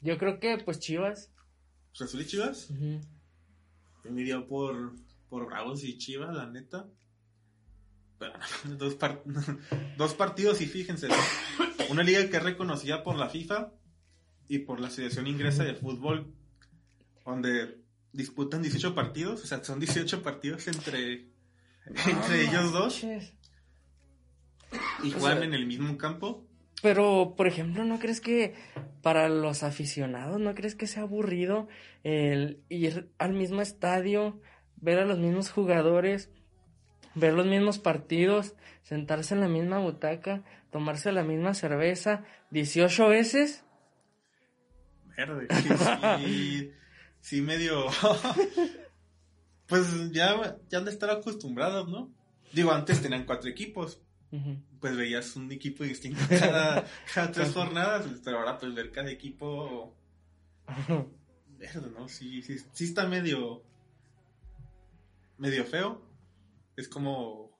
yo 0.00 0.16
creo 0.16 0.40
que 0.40 0.58
pues 0.64 0.80
Chivas. 0.80 1.30
Cruz 1.90 2.08
Azul 2.08 2.22
y 2.22 2.26
Chivas. 2.26 2.70
Ujú. 2.70 3.00
Yo 4.04 4.10
me 4.10 4.22
iría 4.22 4.44
por, 4.46 4.92
por 5.28 5.46
Bravos 5.46 5.84
y 5.84 5.98
Chivas, 5.98 6.34
la 6.34 6.46
neta. 6.46 6.86
Pero 8.18 8.32
dos, 8.78 8.94
par- 8.94 9.22
dos 9.96 10.14
partidos 10.14 10.60
y 10.60 10.66
fíjense. 10.66 11.08
Una 11.90 12.02
liga 12.02 12.28
que 12.30 12.36
es 12.36 12.42
reconocida 12.42 13.02
por 13.02 13.16
la 13.16 13.28
FIFA 13.28 13.72
y 14.48 14.58
por 14.60 14.80
la 14.80 14.88
Asociación 14.88 15.26
Inglesa 15.26 15.64
de 15.64 15.74
Fútbol, 15.74 16.32
donde 17.24 17.80
disputan 18.12 18.62
18 18.62 18.94
partidos, 18.94 19.42
o 19.42 19.46
sea, 19.46 19.62
son 19.64 19.78
18 19.80 20.22
partidos 20.22 20.68
entre, 20.68 21.28
entre 21.86 22.42
ellos 22.48 22.72
dos 22.72 23.02
y 25.02 25.10
juegan 25.12 25.42
en 25.42 25.54
el 25.54 25.66
mismo 25.66 25.96
campo. 25.98 26.46
Pero, 26.82 27.34
por 27.36 27.46
ejemplo, 27.46 27.84
¿no 27.84 28.00
crees 28.00 28.20
que 28.20 28.54
para 29.02 29.28
los 29.28 29.62
aficionados, 29.62 30.40
¿no 30.40 30.54
crees 30.54 30.74
que 30.74 30.88
sea 30.88 31.04
aburrido 31.04 31.68
el 32.02 32.60
ir 32.68 33.08
al 33.18 33.32
mismo 33.32 33.62
estadio, 33.62 34.40
ver 34.76 34.98
a 34.98 35.04
los 35.04 35.18
mismos 35.18 35.50
jugadores, 35.50 36.30
ver 37.14 37.34
los 37.34 37.46
mismos 37.46 37.78
partidos, 37.78 38.56
sentarse 38.82 39.34
en 39.34 39.40
la 39.40 39.48
misma 39.48 39.78
butaca, 39.78 40.42
tomarse 40.72 41.12
la 41.12 41.22
misma 41.22 41.54
cerveza 41.54 42.24
18 42.50 43.08
veces? 43.08 43.64
Verde, 45.16 45.46
sí, 46.18 46.72
sí, 47.20 47.42
medio. 47.42 47.86
pues 49.66 50.10
ya, 50.10 50.58
ya 50.68 50.78
han 50.78 50.84
de 50.84 50.90
estar 50.90 51.10
acostumbrados, 51.10 51.88
¿no? 51.88 52.12
Digo, 52.52 52.72
antes 52.72 53.00
tenían 53.00 53.24
cuatro 53.24 53.48
equipos, 53.48 54.02
Pues 54.80 54.96
veías 54.96 55.36
un 55.36 55.52
equipo 55.52 55.84
distinto 55.84 56.22
cada, 56.28 56.86
cada 57.14 57.30
tres 57.30 57.52
jornadas, 57.52 58.06
pero 58.24 58.38
ahora 58.38 58.56
pues 58.58 58.74
ver 58.74 58.90
cada 58.90 59.10
equipo 59.10 59.94
verde, 61.58 61.90
¿no? 61.90 62.08
Sí, 62.08 62.42
sí, 62.42 62.56
sí 62.72 62.84
está 62.84 63.06
medio 63.06 63.62
medio 65.36 65.64
feo. 65.64 66.00
Es 66.76 66.88
como 66.88 67.52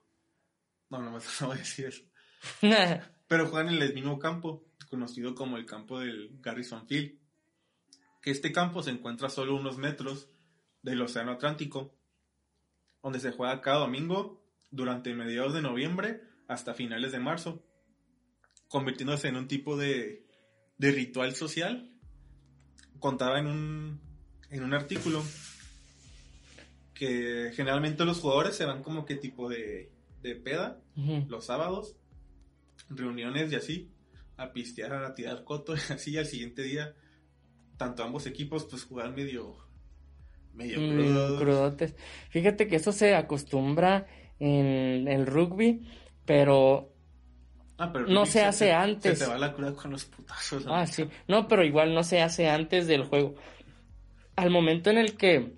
no, 0.89 0.99
no, 0.99 1.11
no 1.11 1.19
voy 1.47 1.55
a 1.55 1.59
decir 1.59 1.85
eso. 1.85 2.03
Pero 3.27 3.47
juegan 3.47 3.73
en 3.73 3.81
el 3.81 3.93
mismo 3.93 4.19
campo, 4.19 4.65
conocido 4.89 5.33
como 5.33 5.57
el 5.57 5.65
campo 5.65 5.99
del 5.99 6.37
Garrison 6.41 6.87
Field. 6.87 7.19
Que 8.21 8.31
este 8.31 8.51
campo 8.51 8.81
se 8.83 8.91
encuentra 8.91 9.29
solo 9.29 9.55
unos 9.55 9.77
metros 9.77 10.29
del 10.81 11.01
Océano 11.01 11.33
Atlántico, 11.33 11.95
donde 13.01 13.19
se 13.19 13.31
juega 13.31 13.61
cada 13.61 13.79
domingo 13.79 14.45
durante 14.69 15.13
mediados 15.13 15.53
de 15.53 15.61
noviembre 15.61 16.32
hasta 16.53 16.73
finales 16.73 17.11
de 17.11 17.19
marzo, 17.19 17.63
convirtiéndose 18.67 19.27
en 19.27 19.35
un 19.35 19.47
tipo 19.47 19.77
de, 19.77 20.25
de 20.77 20.91
ritual 20.91 21.35
social. 21.35 21.91
Contaba 22.99 23.39
en 23.39 23.47
un, 23.47 24.01
en 24.49 24.63
un 24.63 24.73
artículo 24.73 25.23
que 26.93 27.51
generalmente 27.55 28.05
los 28.05 28.19
jugadores 28.19 28.55
se 28.55 28.65
van 28.65 28.83
como 28.83 29.05
que 29.05 29.15
tipo 29.15 29.49
de, 29.49 29.91
de 30.21 30.35
peda 30.35 30.79
los 31.27 31.45
sábados, 31.45 31.97
reuniones 32.89 33.51
y 33.51 33.55
así, 33.55 33.91
a 34.37 34.53
pistear, 34.53 34.93
a 34.93 35.15
tirar 35.15 35.43
coto 35.43 35.75
y 35.89 35.93
así, 35.93 36.11
y 36.11 36.17
al 36.17 36.25
siguiente 36.25 36.61
día, 36.61 36.95
tanto 37.77 38.03
ambos 38.03 38.25
equipos 38.25 38.65
pues 38.65 38.83
jugar 38.83 39.11
medio, 39.13 39.57
medio 40.53 40.79
Mm, 40.79 41.37
crudotes. 41.39 41.95
Fíjate 42.29 42.67
que 42.67 42.77
eso 42.77 42.91
se 42.91 43.15
acostumbra 43.15 44.07
en 44.39 45.07
el 45.07 45.25
rugby, 45.25 45.87
pero 46.25 46.89
Ah, 47.77 47.91
pero 47.91 48.07
No 48.07 48.25
se 48.27 48.43
hace 48.43 48.65
te- 48.65 48.71
antes. 48.73 49.17
Se 49.19 49.25
te 49.25 49.31
va 49.31 49.37
la 49.37 49.51
cruda 49.53 49.73
con 49.73 49.91
los 49.91 50.05
putazos. 50.05 50.63
¿no? 50.65 50.75
Ah, 50.75 50.85
sí. 50.85 51.05
No, 51.27 51.47
pero 51.47 51.63
igual 51.65 51.93
no 51.93 52.03
se 52.03 52.21
hace 52.21 52.47
antes 52.47 52.85
del 52.87 53.03
juego. 53.03 53.35
Al 54.35 54.51
momento 54.51 54.89
en 54.91 54.99
el 54.99 55.17
que 55.17 55.53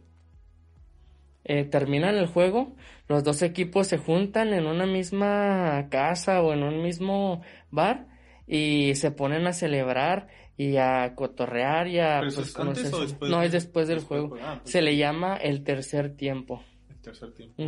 eh, 1.43 1.65
terminan 1.65 2.15
el 2.15 2.27
juego, 2.27 2.75
los 3.07 3.23
dos 3.23 3.41
equipos 3.41 3.87
se 3.87 3.97
juntan 3.97 4.53
en 4.53 4.65
una 4.65 4.85
misma 4.85 5.87
casa 5.91 6.41
o 6.41 6.53
en 6.53 6.63
un 6.63 6.81
mismo 6.81 7.41
bar 7.69 8.07
y 8.47 8.95
se 8.95 9.11
ponen 9.11 9.45
a 9.45 9.53
celebrar 9.53 10.27
y 10.57 10.77
a 10.77 11.13
cotorrear 11.15 11.87
y 11.89 11.99
a 11.99 12.21
¿Pero 12.21 12.33
pues, 12.33 12.47
es 12.47 12.57
antes 12.57 12.93
o 12.93 13.01
después 13.01 13.29
No, 13.29 13.41
de- 13.41 13.45
es 13.47 13.51
después 13.51 13.87
del 13.89 13.97
después 13.99 14.21
juego. 14.21 14.37
Ah, 14.41 14.59
pues- 14.61 14.71
Se 14.71 14.81
le 14.81 14.95
llama 14.97 15.35
el 15.35 15.63
tercer 15.63 16.15
tiempo. 16.15 16.63
El 16.89 16.97
tercer 17.01 17.33
tiempo. 17.33 17.61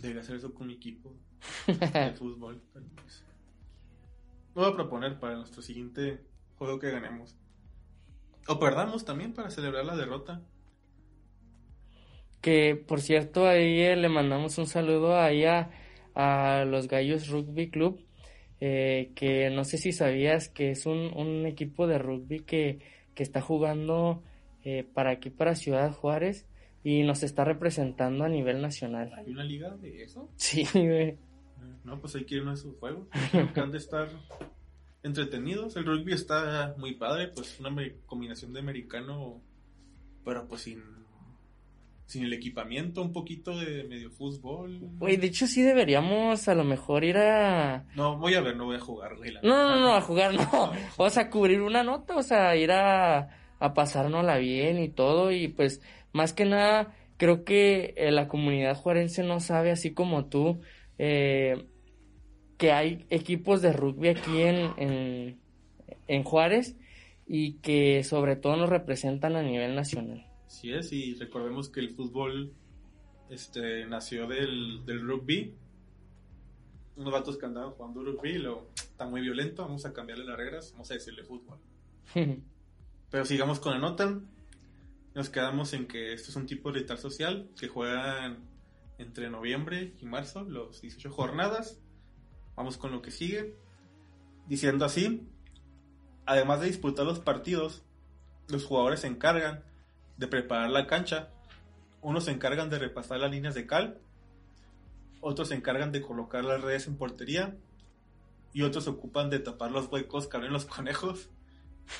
Debería 0.00 0.20
hacer 0.22 0.36
eso 0.36 0.52
con 0.52 0.66
mi 0.66 0.74
equipo 0.74 1.14
de 1.66 2.12
fútbol. 2.18 2.62
pues, 2.96 3.24
voy 4.54 4.70
a 4.70 4.74
proponer 4.74 5.18
para 5.18 5.36
nuestro 5.36 5.62
siguiente 5.62 6.20
juego 6.56 6.78
que 6.78 6.90
ganemos. 6.90 7.36
O 8.48 8.58
perdamos 8.58 9.04
también 9.04 9.32
para 9.34 9.50
celebrar 9.50 9.84
la 9.84 9.96
derrota. 9.96 10.42
Que 12.40 12.74
por 12.76 13.00
cierto, 13.00 13.46
ahí 13.46 13.80
eh, 13.80 13.96
le 13.96 14.08
mandamos 14.08 14.58
un 14.58 14.66
saludo 14.66 15.18
ahí 15.20 15.44
a, 15.44 15.70
a 16.14 16.64
los 16.64 16.88
Gallos 16.88 17.28
Rugby 17.28 17.70
Club. 17.70 18.04
eh, 18.60 19.12
que 19.16 19.50
no 19.50 19.64
sé 19.64 19.78
si 19.78 19.92
sabías 19.92 20.48
que 20.48 20.70
es 20.70 20.86
un, 20.86 21.12
un 21.16 21.46
equipo 21.46 21.86
de 21.88 21.98
rugby 21.98 22.40
que, 22.40 22.78
que 23.14 23.22
está 23.24 23.40
jugando 23.40 24.22
eh, 24.64 24.84
para 24.94 25.10
aquí, 25.12 25.30
para 25.30 25.54
Ciudad 25.56 25.92
Juárez, 25.92 26.46
y 26.84 27.02
nos 27.04 27.22
está 27.24 27.44
representando 27.44 28.24
a 28.24 28.28
nivel 28.28 28.60
nacional. 28.62 29.12
¿Hay 29.16 29.30
una 29.32 29.44
liga 29.44 29.76
de 29.76 30.02
eso? 30.02 30.30
Sí, 30.36 30.64
güey. 30.74 31.18
No, 31.84 32.00
pues 32.00 32.14
hay 32.14 32.24
que 32.24 32.36
ir 32.36 32.46
a 32.46 32.56
sus 32.56 32.76
juegos. 32.78 33.08
Que 33.52 33.60
han 33.60 33.72
de 33.72 33.78
estar 33.78 34.08
entretenidos. 35.02 35.76
El 35.76 35.84
rugby 35.84 36.12
está 36.12 36.74
muy 36.78 36.94
padre, 36.94 37.28
pues 37.28 37.58
una 37.58 37.70
combinación 38.06 38.52
de 38.52 38.60
americano, 38.60 39.42
pero 40.24 40.46
pues 40.46 40.62
sin, 40.62 40.80
sin 42.06 42.24
el 42.24 42.32
equipamiento, 42.32 43.02
un 43.02 43.12
poquito 43.12 43.58
de 43.58 43.84
medio 43.84 44.10
fútbol. 44.10 44.78
Güey, 44.98 45.16
de 45.16 45.26
hecho 45.26 45.46
sí 45.46 45.62
deberíamos 45.62 46.46
a 46.46 46.54
lo 46.54 46.64
mejor 46.64 47.04
ir 47.04 47.16
a... 47.16 47.84
No, 47.96 48.16
voy 48.18 48.34
a 48.34 48.40
ver, 48.40 48.56
no 48.56 48.66
voy 48.66 48.76
a 48.76 48.80
jugar, 48.80 49.16
güey. 49.16 49.32
No, 49.42 49.68
no, 49.68 49.80
no, 49.80 49.94
a 49.94 50.00
jugar 50.00 50.34
no. 50.34 50.72
O 50.96 51.10
sea, 51.10 51.30
cubrir 51.30 51.62
una 51.62 51.82
nota, 51.82 52.16
o 52.16 52.22
sea, 52.22 52.54
ir 52.54 52.70
a, 52.70 53.28
a 53.58 53.74
pasárnosla 53.74 54.36
bien 54.38 54.78
y 54.78 54.88
todo. 54.88 55.32
Y 55.32 55.48
pues, 55.48 55.80
más 56.12 56.32
que 56.32 56.44
nada, 56.44 56.94
creo 57.16 57.44
que 57.44 57.94
eh, 57.96 58.10
la 58.10 58.28
comunidad 58.28 58.76
juarense 58.76 59.22
no 59.22 59.40
sabe, 59.40 59.70
así 59.70 59.94
como 59.94 60.26
tú, 60.26 60.60
eh, 61.04 61.66
que 62.58 62.70
hay 62.70 63.04
equipos 63.10 63.60
de 63.60 63.72
rugby 63.72 64.10
aquí 64.10 64.40
en, 64.40 64.70
en, 64.76 65.40
en 66.06 66.22
Juárez 66.22 66.76
y 67.26 67.54
que 67.54 68.04
sobre 68.04 68.36
todo 68.36 68.56
nos 68.56 68.68
representan 68.68 69.34
a 69.34 69.42
nivel 69.42 69.74
nacional. 69.74 70.24
Así 70.46 70.72
es, 70.72 70.92
y 70.92 71.14
recordemos 71.14 71.70
que 71.70 71.80
el 71.80 71.90
fútbol 71.90 72.52
este, 73.30 73.84
nació 73.86 74.28
del, 74.28 74.86
del 74.86 75.00
rugby. 75.00 75.56
Unos 76.94 77.12
vatos 77.12 77.36
que 77.36 77.46
andaban 77.46 77.72
jugando 77.72 78.04
rugby, 78.04 78.38
luego 78.38 78.70
está 78.76 79.04
muy 79.04 79.22
violento, 79.22 79.62
vamos 79.62 79.84
a 79.84 79.92
cambiarle 79.92 80.24
las 80.24 80.36
reglas, 80.36 80.70
vamos 80.70 80.88
a 80.92 80.94
decirle 80.94 81.24
fútbol. 81.24 81.58
Pero 83.10 83.24
sigamos 83.24 83.58
con 83.58 83.72
la 83.72 83.80
nota. 83.80 84.20
Nos 85.16 85.30
quedamos 85.30 85.72
en 85.72 85.88
que 85.88 86.12
esto 86.12 86.30
es 86.30 86.36
un 86.36 86.46
tipo 86.46 86.70
de 86.70 86.78
ritual 86.78 86.98
social 86.98 87.50
que 87.58 87.66
juegan 87.66 88.51
entre 89.02 89.30
noviembre 89.30 89.94
y 90.00 90.06
marzo, 90.06 90.44
los 90.44 90.80
18 90.80 91.10
jornadas. 91.10 91.78
Vamos 92.56 92.76
con 92.76 92.92
lo 92.92 93.02
que 93.02 93.10
sigue. 93.10 93.56
Diciendo 94.46 94.84
así, 94.84 95.28
además 96.26 96.60
de 96.60 96.66
disputar 96.66 97.06
los 97.06 97.20
partidos, 97.20 97.82
los 98.48 98.64
jugadores 98.64 99.00
se 99.00 99.06
encargan 99.06 99.64
de 100.16 100.26
preparar 100.26 100.70
la 100.70 100.86
cancha. 100.86 101.30
Unos 102.00 102.24
se 102.24 102.32
encargan 102.32 102.70
de 102.70 102.78
repasar 102.78 103.20
las 103.20 103.30
líneas 103.30 103.54
de 103.54 103.66
cal, 103.66 104.00
otros 105.20 105.48
se 105.48 105.54
encargan 105.54 105.92
de 105.92 106.02
colocar 106.02 106.44
las 106.44 106.60
redes 106.60 106.88
en 106.88 106.96
portería 106.96 107.56
y 108.52 108.62
otros 108.62 108.84
se 108.84 108.90
ocupan 108.90 109.30
de 109.30 109.38
tapar 109.38 109.70
los 109.70 109.86
huecos 109.90 110.26
que 110.26 110.36
abren 110.36 110.52
los 110.52 110.64
conejos 110.66 111.30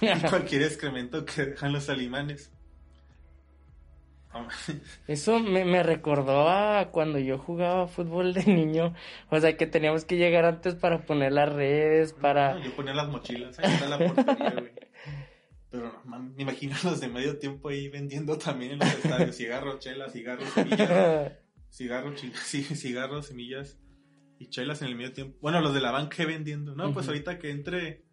y 0.01 0.29
cualquier 0.29 0.63
excremento 0.63 1.25
que 1.25 1.47
dejan 1.47 1.73
los 1.73 1.89
alimanes. 1.89 2.51
Eso 5.07 5.39
me, 5.41 5.65
me, 5.65 5.83
recordó 5.83 6.49
a 6.49 6.91
cuando 6.91 7.19
yo 7.19 7.39
jugaba 7.39 7.87
fútbol 7.87 8.35
de 8.35 8.45
niño. 8.45 8.95
O 9.31 9.39
sea, 9.41 9.57
que 9.57 9.67
teníamos 9.67 10.05
que 10.05 10.17
llegar 10.17 10.45
antes 10.45 10.75
para 10.75 11.05
poner 11.05 11.33
las 11.33 11.53
redes, 11.53 12.13
para... 12.13 12.59
yo 12.61 12.75
ponía 12.75 12.95
las 12.95 13.09
mochilas, 13.09 13.59
ahí 13.59 13.73
está 13.73 13.89
la 13.89 13.99
portería, 13.99 14.51
güey. 14.53 14.73
Pero 15.71 16.03
no, 16.05 16.21
me 16.21 16.43
imagino 16.43 16.77
los 16.85 17.01
de 17.01 17.09
medio 17.09 17.39
tiempo 17.39 17.71
ahí 17.71 17.89
vendiendo 17.89 18.37
también 18.37 18.73
en 18.73 18.79
los 18.81 18.93
estadios 18.93 19.37
cigarros, 19.37 19.79
chelas, 19.79 20.13
cigarros, 20.13 20.49
semillas. 20.51 21.33
cigarros, 21.71 22.21
cigarros, 22.21 23.27
semillas 23.27 23.79
y 24.39 24.49
chelas 24.51 24.83
en 24.83 24.89
el 24.89 24.97
medio 24.97 25.13
tiempo. 25.15 25.39
Bueno, 25.41 25.61
los 25.61 25.73
de 25.73 25.81
la 25.81 25.91
banca 25.91 26.27
vendiendo. 26.27 26.75
No, 26.75 26.93
pues 26.93 27.09
ahorita 27.09 27.39
que 27.39 27.51
entre... 27.51 28.05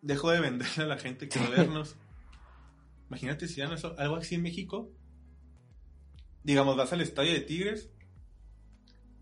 Dejo 0.00 0.30
de 0.30 0.40
venderle 0.40 0.84
a 0.84 0.86
la 0.86 0.96
gente 0.96 1.28
que 1.28 1.38
vernos. 1.56 1.96
Imagínate 3.08 3.48
si 3.48 3.60
dan 3.60 3.76
algo 3.98 4.16
así 4.16 4.34
en 4.34 4.42
México. 4.42 4.90
Digamos, 6.42 6.76
vas 6.76 6.92
al 6.92 7.00
estadio 7.00 7.32
de 7.32 7.40
Tigres 7.40 7.90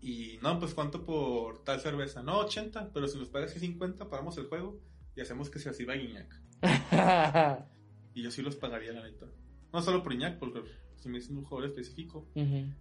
y 0.05 0.37
no, 0.43 0.59
pues 0.59 0.75
cuánto 0.75 1.03
por 1.03 1.63
tal 1.63 1.79
cerveza. 1.79 2.21
No, 2.21 2.37
80, 2.39 2.91
pero 2.93 3.07
si 3.07 3.17
nos 3.17 3.29
pagas 3.29 3.53
50, 3.53 4.07
pagamos 4.07 4.37
el 4.37 4.45
juego 4.45 4.79
y 5.15 5.21
hacemos 5.21 5.49
que 5.49 5.57
se 5.57 5.69
así 5.69 5.83
va 5.83 5.95
Iñak. 5.95 6.41
y 8.13 8.21
yo 8.21 8.29
sí 8.29 8.43
los 8.43 8.55
pagaría, 8.55 8.91
la 8.93 9.03
neta. 9.03 9.25
No 9.73 9.81
solo 9.81 10.03
por 10.03 10.13
Iñak, 10.13 10.37
porque 10.37 10.61
si 10.97 11.09
me 11.09 11.17
dicen 11.17 11.37
un 11.37 11.43
jugador 11.43 11.71
específico, 11.71 12.27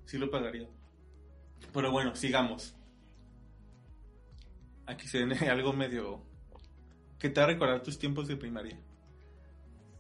sí 0.05 0.19
lo 0.19 0.31
pagaría. 0.31 0.69
Pero 1.73 1.91
bueno, 1.91 2.15
sigamos. 2.15 2.77
Aquí 4.85 5.09
se 5.09 5.25
viene 5.25 5.37
algo 5.51 5.73
medio 5.73 6.23
que 7.19 7.31
te 7.31 7.41
va 7.41 7.47
a 7.47 7.51
recordar 7.51 7.83
tus 7.83 7.99
tiempos 7.99 8.29
de 8.29 8.37
primaria. 8.37 8.79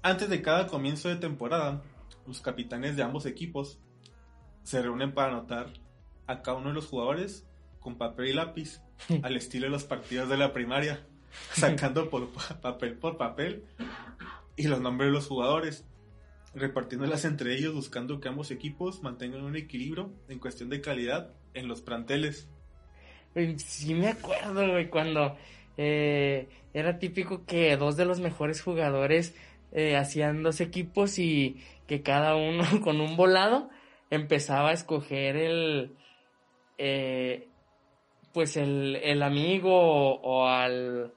Antes 0.04 0.28
de 0.28 0.42
cada 0.42 0.66
comienzo 0.66 1.08
de 1.08 1.16
temporada, 1.16 1.82
los 2.26 2.42
capitanes 2.42 2.94
de 2.94 3.02
ambos 3.02 3.24
equipos 3.24 3.78
se 4.62 4.82
reúnen 4.82 5.14
para 5.14 5.32
anotar 5.32 5.68
a 6.26 6.42
cada 6.42 6.58
uno 6.58 6.68
de 6.68 6.74
los 6.74 6.88
jugadores 6.88 7.46
con 7.80 7.96
papel 7.96 8.26
y 8.26 8.32
lápiz, 8.34 8.82
al 9.22 9.34
estilo 9.34 9.64
de 9.64 9.70
los 9.70 9.84
partidos 9.84 10.28
de 10.28 10.36
la 10.36 10.52
primaria, 10.52 11.06
sacando 11.54 12.10
por 12.10 12.28
papel 12.60 12.98
por 12.98 13.16
papel 13.16 13.64
y 14.56 14.64
los 14.64 14.82
nombres 14.82 15.08
de 15.08 15.14
los 15.14 15.26
jugadores, 15.26 15.86
repartiéndolas 16.54 17.24
entre 17.24 17.54
ellos 17.54 17.72
buscando 17.72 18.20
que 18.20 18.28
ambos 18.28 18.50
equipos 18.50 19.02
mantengan 19.02 19.42
un 19.42 19.56
equilibrio 19.56 20.12
en 20.28 20.38
cuestión 20.38 20.68
de 20.68 20.82
calidad 20.82 21.30
en 21.54 21.66
los 21.66 21.80
planteles. 21.80 22.46
Sí 23.56 23.94
me 23.94 24.08
acuerdo, 24.08 24.68
güey, 24.68 24.90
cuando 24.90 25.34
eh, 25.78 26.46
era 26.74 26.98
típico 26.98 27.46
que 27.46 27.74
dos 27.78 27.96
de 27.96 28.04
los 28.04 28.20
mejores 28.20 28.60
jugadores 28.60 29.34
eh, 29.74 29.96
hacían 29.96 30.42
dos 30.42 30.60
equipos 30.60 31.18
y 31.18 31.56
que 31.86 32.02
cada 32.02 32.36
uno 32.36 32.64
con 32.82 33.00
un 33.00 33.16
volado 33.16 33.68
empezaba 34.10 34.70
a 34.70 34.72
escoger 34.72 35.36
el 35.36 35.96
eh, 36.78 37.48
pues 38.32 38.56
el, 38.56 38.96
el 38.96 39.22
amigo 39.22 39.72
o, 39.72 40.46
al 40.46 41.12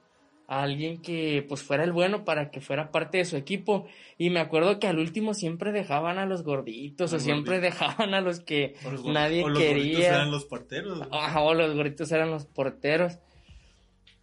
a 0.48 0.62
alguien 0.62 1.02
que 1.02 1.44
pues 1.46 1.62
fuera 1.62 1.84
el 1.84 1.92
bueno 1.92 2.24
para 2.24 2.50
que 2.50 2.62
fuera 2.62 2.90
parte 2.90 3.18
de 3.18 3.26
su 3.26 3.36
equipo. 3.36 3.86
Y 4.16 4.30
me 4.30 4.40
acuerdo 4.40 4.78
que 4.78 4.86
al 4.86 4.98
último 4.98 5.34
siempre 5.34 5.72
dejaban 5.72 6.18
a 6.18 6.24
los 6.24 6.42
gorditos 6.42 7.12
o 7.12 7.18
siempre 7.18 7.60
dejaban 7.60 8.14
a 8.14 8.22
los 8.22 8.40
que 8.40 8.74
nadie 9.04 9.44
o 9.44 9.50
los 9.50 9.58
quería. 9.58 9.82
gorditos 9.82 10.04
eran 10.04 10.30
los 10.30 10.44
porteros. 10.46 11.02
O 11.10 11.54
los 11.54 11.74
gorditos 11.74 12.10
eran 12.12 12.30
los 12.30 12.46
porteros 12.46 13.18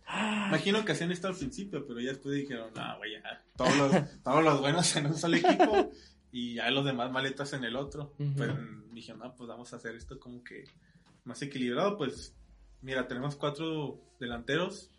Imagino 0.08 0.86
que 0.86 0.92
hacían 0.92 1.12
esto 1.12 1.28
al 1.28 1.36
principio, 1.36 1.86
pero 1.86 2.00
ya 2.00 2.10
después 2.10 2.36
dijeron, 2.36 2.72
no, 2.76 2.98
güey, 2.98 3.14
ya, 3.14 3.44
todos 3.56 3.76
los, 3.76 4.22
todos 4.24 4.44
los 4.44 4.62
buenos 4.62 4.96
en 4.96 5.08
un 5.08 5.18
solo 5.18 5.38
equipo 5.38 5.92
y 6.32 6.56
ya 6.56 6.70
los 6.70 6.86
demás 6.86 7.12
maletas 7.12 7.54
en 7.54 7.64
el 7.64 7.76
otro. 7.76 8.14
Pues 8.38 8.52
dije, 8.92 9.14
no, 9.16 9.34
pues 9.36 9.48
vamos 9.48 9.74
a 9.74 9.78
hacer 9.78 9.96
esto 9.96 10.20
como 10.20 10.44
que 10.44 10.66
más 11.24 11.42
equilibrado. 11.42 11.98
Pues 11.98 12.36
mira, 12.82 13.08
tenemos 13.08 13.36
cuatro 13.36 14.00
delanteros, 14.20 14.92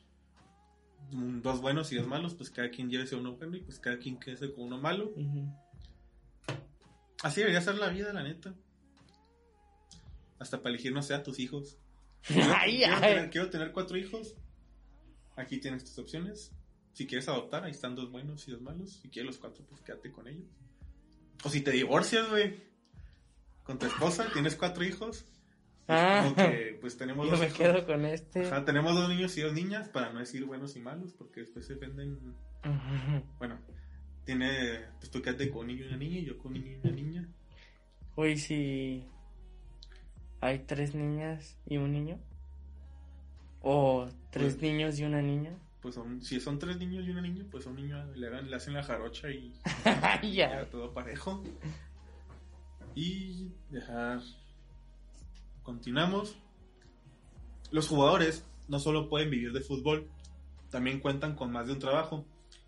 dos 1.10 1.60
buenos 1.60 1.92
y 1.92 1.96
dos 1.96 2.06
malos, 2.06 2.34
pues 2.34 2.50
cada 2.50 2.70
quien 2.70 2.90
llévese 2.90 3.14
uno 3.14 3.36
bueno 3.36 3.56
y 3.56 3.60
pues 3.60 3.78
cada 3.78 3.98
quien 3.98 4.18
quede 4.18 4.52
con 4.52 4.64
uno 4.64 4.78
malo. 4.78 5.12
Así 7.22 7.40
debería 7.40 7.60
ser 7.60 7.76
la 7.76 7.90
vida, 7.90 8.12
la 8.12 8.24
neta. 8.24 8.54
Hasta 10.38 10.58
para 10.58 10.70
elegir, 10.70 10.92
no 10.92 11.02
sé, 11.02 11.14
a 11.14 11.22
tus 11.22 11.38
hijos. 11.38 11.78
quiero 13.30 13.50
tener 13.50 13.70
cuatro 13.70 13.96
hijos 13.96 14.34
Aquí 15.36 15.58
tienes 15.58 15.84
tus 15.84 15.98
opciones. 15.98 16.52
Si 16.92 17.06
quieres 17.06 17.28
adoptar, 17.28 17.64
ahí 17.64 17.72
están 17.72 17.94
dos 17.94 18.10
buenos 18.10 18.48
y 18.48 18.52
dos 18.52 18.62
malos. 18.62 18.90
Si 18.90 19.08
quieres 19.10 19.26
los 19.26 19.38
cuatro, 19.38 19.64
pues 19.68 19.82
quédate 19.82 20.10
con 20.10 20.26
ellos. 20.26 20.48
O 21.44 21.50
si 21.50 21.60
te 21.60 21.70
divorcias, 21.70 22.28
güey, 22.30 22.58
con 23.62 23.78
tu 23.78 23.86
esposa, 23.86 24.26
tienes 24.32 24.56
cuatro 24.56 24.84
hijos. 24.84 25.26
Ah, 25.88 26.32
pues 26.80 26.96
tenemos 26.96 27.30
yo 27.30 27.36
me 27.36 27.48
quedo 27.48 27.86
con 27.86 28.04
este. 28.06 28.50
tenemos 28.64 28.94
dos 28.94 29.08
niños 29.08 29.36
y 29.36 29.42
dos 29.42 29.52
niñas, 29.52 29.88
para 29.88 30.12
no 30.12 30.18
decir 30.18 30.44
buenos 30.44 30.74
y 30.74 30.80
malos, 30.80 31.12
porque 31.12 31.40
después 31.40 31.66
se 31.66 31.74
ofenden. 31.74 32.18
Bueno, 33.38 33.60
tiene, 34.24 34.80
pues 34.98 35.10
tú 35.10 35.22
quédate 35.22 35.48
con 35.48 35.60
un 35.60 35.66
niño 35.68 35.84
y 35.84 35.88
una 35.88 35.96
niña, 35.96 36.18
y 36.18 36.24
yo 36.24 36.38
con 36.38 36.52
un 36.52 36.54
niño 36.54 36.78
y 36.82 36.86
una 36.88 36.96
niña. 36.96 37.28
Oye, 38.16 38.36
si 38.36 39.06
hay 40.40 40.60
tres 40.60 40.94
niñas 40.94 41.56
y 41.66 41.76
un 41.76 41.92
niño. 41.92 42.18
¿O 43.68 44.06
tres 44.30 44.54
pues, 44.54 44.62
niños 44.62 44.96
y 45.00 45.02
una 45.02 45.20
niña? 45.20 45.50
Pues 45.82 45.96
son, 45.96 46.22
si 46.22 46.38
son 46.38 46.60
tres 46.60 46.78
niños 46.78 47.04
y 47.04 47.10
una 47.10 47.20
niña, 47.20 47.44
pues 47.50 47.66
a 47.66 47.70
un 47.70 47.74
niño 47.74 48.00
le, 48.14 48.42
le 48.42 48.54
hacen 48.54 48.74
la 48.74 48.84
jarocha 48.84 49.28
y 49.28 49.52
ya 50.32 50.70
todo 50.70 50.94
parejo. 50.94 51.42
Y 52.94 53.50
dejar. 53.70 54.20
Continuamos. 55.64 56.36
Los 57.72 57.88
jugadores 57.88 58.44
no 58.68 58.78
solo 58.78 59.08
pueden 59.08 59.30
vivir 59.30 59.52
de 59.52 59.60
fútbol, 59.62 60.08
también 60.70 61.00
cuentan 61.00 61.34
con 61.34 61.50
más 61.50 61.66
de 61.66 61.72
un 61.72 61.80
trabajo, 61.80 62.24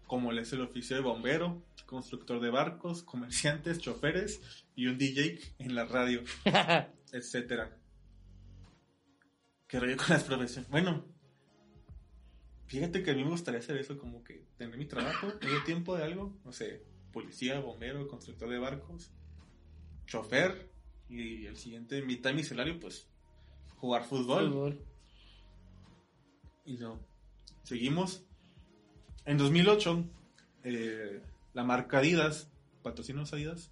como 0.08 0.32
es 0.32 0.52
el 0.52 0.62
oficio 0.62 0.96
de 0.96 1.02
bombero, 1.02 1.62
constructor 1.86 2.40
de 2.40 2.50
barcos, 2.50 3.04
comerciantes, 3.04 3.78
choferes 3.78 4.64
y 4.74 4.88
un 4.88 4.98
DJ 4.98 5.38
en 5.60 5.76
la 5.76 5.84
radio, 5.84 6.24
etcétera. 7.12 7.77
¿Qué 9.68 9.78
rollo 9.78 9.98
con 9.98 10.06
las 10.08 10.24
profesiones? 10.24 10.70
Bueno, 10.70 11.04
fíjate 12.66 13.02
que 13.02 13.10
a 13.10 13.14
mí 13.14 13.22
me 13.22 13.30
gustaría 13.30 13.60
hacer 13.60 13.76
eso, 13.76 13.98
como 13.98 14.24
que 14.24 14.46
tener 14.56 14.78
mi 14.78 14.86
trabajo, 14.86 15.28
medio 15.42 15.62
tiempo 15.64 15.94
de 15.94 16.04
algo, 16.04 16.34
no 16.42 16.52
sé, 16.52 16.82
policía, 17.12 17.60
bombero, 17.60 18.08
constructor 18.08 18.48
de 18.48 18.58
barcos, 18.58 19.12
chofer, 20.06 20.70
y 21.10 21.46
el 21.46 21.56
siguiente, 21.56 22.02
mitad 22.02 22.30
de 22.30 22.36
mi 22.36 22.44
salario, 22.44 22.80
pues, 22.80 23.08
jugar 23.76 24.04
fútbol. 24.04 24.78
Y 26.64 26.78
no, 26.78 26.98
seguimos. 27.62 28.24
En 29.26 29.36
2008, 29.36 30.04
eh, 30.64 31.22
la 31.52 31.64
marca 31.64 31.98
Adidas, 31.98 32.50
patrocinos 32.82 33.34
Adidas, 33.34 33.70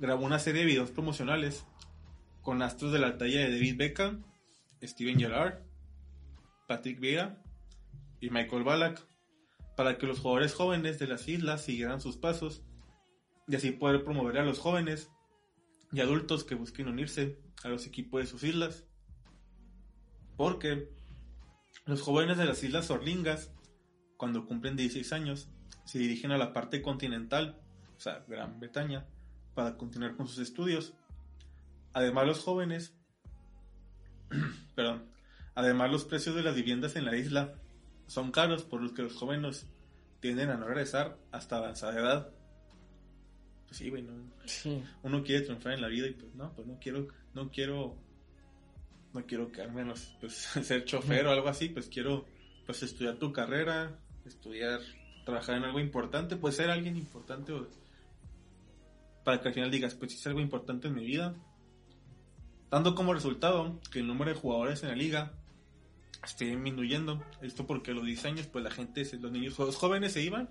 grabó 0.00 0.26
una 0.26 0.40
serie 0.40 0.62
de 0.62 0.66
videos 0.66 0.90
promocionales 0.90 1.64
con 2.42 2.62
astros 2.62 2.92
de 2.92 2.98
la 2.98 3.16
talla 3.16 3.40
de 3.40 3.52
David 3.52 3.76
Beckham, 3.76 4.24
Steven 4.86 5.18
Gerrard, 5.18 5.62
Patrick 6.66 7.00
Vieira 7.00 7.42
y 8.20 8.30
Michael 8.30 8.64
Ballack, 8.64 9.06
para 9.76 9.98
que 9.98 10.06
los 10.06 10.20
jugadores 10.20 10.54
jóvenes 10.54 10.98
de 10.98 11.06
las 11.06 11.26
islas 11.28 11.62
siguieran 11.62 12.00
sus 12.00 12.16
pasos 12.16 12.62
y 13.48 13.56
así 13.56 13.72
poder 13.72 14.04
promover 14.04 14.38
a 14.38 14.44
los 14.44 14.58
jóvenes 14.58 15.10
y 15.92 16.00
adultos 16.00 16.44
que 16.44 16.54
busquen 16.54 16.88
unirse 16.88 17.38
a 17.62 17.68
los 17.68 17.86
equipos 17.86 18.20
de 18.20 18.26
sus 18.26 18.42
islas. 18.42 18.84
Porque 20.36 20.88
los 21.86 22.00
jóvenes 22.00 22.38
de 22.38 22.46
las 22.46 22.62
islas 22.62 22.90
Orlingas, 22.90 23.52
cuando 24.16 24.46
cumplen 24.46 24.76
16 24.76 25.12
años, 25.12 25.48
se 25.84 25.98
dirigen 25.98 26.32
a 26.32 26.38
la 26.38 26.52
parte 26.52 26.82
continental, 26.82 27.60
o 27.96 28.00
sea, 28.00 28.24
Gran 28.26 28.58
Bretaña, 28.58 29.06
para 29.54 29.76
continuar 29.76 30.16
con 30.16 30.26
sus 30.26 30.38
estudios. 30.38 30.94
Además, 31.92 32.26
los 32.26 32.40
jóvenes 32.40 32.96
Perdón. 34.74 35.04
Además, 35.54 35.90
los 35.92 36.04
precios 36.04 36.34
de 36.34 36.42
las 36.42 36.54
viviendas 36.56 36.96
en 36.96 37.04
la 37.04 37.16
isla 37.16 37.54
son 38.06 38.32
caros, 38.32 38.64
por 38.64 38.82
los 38.82 38.92
que 38.92 39.02
los 39.02 39.14
jóvenes 39.14 39.66
tienden 40.20 40.50
a 40.50 40.56
no 40.56 40.66
regresar 40.66 41.16
hasta 41.32 41.56
avanzada 41.58 41.98
edad. 42.00 42.30
Pues 43.66 43.78
sí, 43.78 43.88
güey, 43.90 44.02
no, 44.02 44.12
Sí. 44.46 44.82
uno 45.02 45.22
quiere 45.22 45.42
triunfar 45.42 45.72
en 45.72 45.80
la 45.82 45.88
vida 45.88 46.06
y 46.08 46.12
pues 46.12 46.34
no, 46.34 46.52
pues 46.54 46.66
no 46.66 46.78
quiero, 46.80 47.08
no 47.34 47.50
quiero, 47.50 47.96
no 49.12 49.24
quiero 49.26 49.50
quedarme 49.52 49.82
en 49.82 49.88
los, 49.88 50.16
pues 50.20 50.34
ser 50.62 50.84
chofer 50.84 51.26
o 51.26 51.30
algo 51.30 51.48
así, 51.48 51.68
pues 51.68 51.88
quiero, 51.88 52.26
pues 52.66 52.82
estudiar 52.82 53.16
tu 53.16 53.32
carrera, 53.32 53.98
estudiar, 54.24 54.80
trabajar 55.24 55.56
en 55.56 55.64
algo 55.64 55.78
importante, 55.80 56.36
pues 56.36 56.56
ser 56.56 56.70
alguien 56.70 56.96
importante 56.96 57.52
o- 57.52 57.68
para 59.24 59.40
que 59.40 59.48
al 59.48 59.54
final 59.54 59.70
digas, 59.70 59.94
pues 59.94 60.12
hice 60.14 60.28
algo 60.28 60.40
importante 60.40 60.88
en 60.88 60.94
mi 60.94 61.06
vida, 61.06 61.34
dando 62.70 62.94
como 62.94 63.14
resultado 63.14 63.80
que 63.90 64.00
el 64.00 64.06
número 64.06 64.32
de 64.32 64.40
jugadores 64.40 64.82
en 64.82 64.90
la 64.90 64.96
liga 64.96 65.32
esté 66.24 66.46
disminuyendo, 66.46 67.22
esto 67.42 67.66
porque 67.66 67.90
a 67.90 67.94
los 67.94 68.04
10 68.04 68.24
años, 68.24 68.46
pues 68.46 68.64
la 68.64 68.70
gente, 68.70 69.06
los 69.20 69.32
niños, 69.32 69.58
los 69.58 69.76
jóvenes 69.76 70.12
se 70.12 70.22
iban 70.22 70.48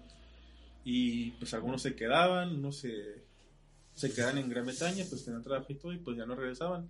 y 0.83 1.31
pues 1.31 1.53
algunos 1.53 1.81
se 1.81 1.95
quedaban, 1.95 2.55
unos 2.55 2.77
se 2.77 3.23
se 3.93 4.13
quedan 4.13 4.37
en 4.37 4.49
Gran 4.49 4.65
Bretaña, 4.65 5.05
pues 5.07 5.23
tenían 5.23 5.43
trabajo 5.43 5.67
y 5.69 5.75
todo, 5.75 5.93
y 5.93 5.97
pues 5.97 6.17
ya 6.17 6.25
no 6.25 6.35
regresaban. 6.35 6.89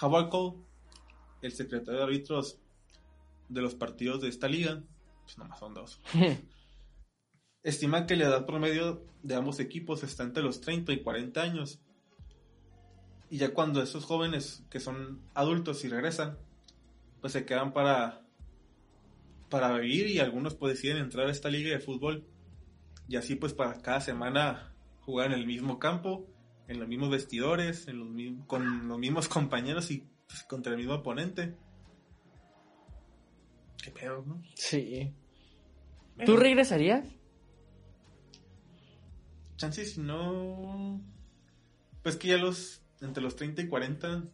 Howard 0.00 0.30
Cole, 0.30 0.58
el 1.42 1.52
secretario 1.52 1.98
de 1.98 2.04
árbitros 2.04 2.58
de 3.48 3.60
los 3.60 3.74
partidos 3.74 4.20
de 4.22 4.28
esta 4.28 4.48
liga, 4.48 4.82
pues 5.24 5.38
nomás 5.38 5.58
son 5.58 5.74
dos, 5.74 6.00
estima 7.62 8.06
que 8.06 8.16
la 8.16 8.26
edad 8.26 8.46
promedio 8.46 9.04
de 9.22 9.34
ambos 9.34 9.60
equipos 9.60 10.02
está 10.02 10.22
entre 10.22 10.42
los 10.42 10.60
30 10.60 10.92
y 10.92 11.02
40 11.02 11.42
años. 11.42 11.80
Y 13.30 13.38
ya 13.38 13.52
cuando 13.52 13.82
esos 13.82 14.04
jóvenes 14.04 14.64
que 14.70 14.80
son 14.80 15.20
adultos 15.34 15.84
y 15.84 15.88
regresan, 15.88 16.38
pues 17.20 17.32
se 17.32 17.44
quedan 17.44 17.72
para 17.72 18.22
para 19.48 19.72
vivir 19.78 20.08
y 20.08 20.18
algunos 20.18 20.54
pues 20.54 20.74
deciden 20.74 20.98
entrar 20.98 21.26
a 21.26 21.30
esta 21.30 21.48
liga 21.48 21.70
de 21.70 21.80
fútbol 21.80 22.26
y 23.08 23.16
así 23.16 23.34
pues 23.34 23.54
para 23.54 23.80
cada 23.80 24.00
semana 24.00 24.74
jugar 25.00 25.32
en 25.32 25.38
el 25.38 25.46
mismo 25.46 25.78
campo, 25.78 26.26
en 26.68 26.78
los 26.78 26.86
mismos 26.86 27.10
vestidores, 27.10 27.88
en 27.88 27.98
los 27.98 28.08
mismos, 28.08 28.46
con 28.46 28.88
los 28.88 28.98
mismos 28.98 29.28
compañeros 29.28 29.90
y 29.90 30.06
pues, 30.26 30.42
contra 30.42 30.72
el 30.72 30.78
mismo 30.78 30.94
oponente. 30.94 31.56
Qué 33.82 33.90
pedo, 33.90 34.22
¿no? 34.26 34.42
Sí. 34.54 35.14
¿Tú 36.26 36.36
regresarías? 36.36 37.06
Chance 39.56 39.86
si 39.86 40.00
no... 40.00 41.00
Pues 42.02 42.16
que 42.16 42.28
ya 42.28 42.36
los... 42.36 42.82
Entre 43.00 43.22
los 43.22 43.36
30 43.36 43.62
y 43.62 43.68
40... 43.68 44.24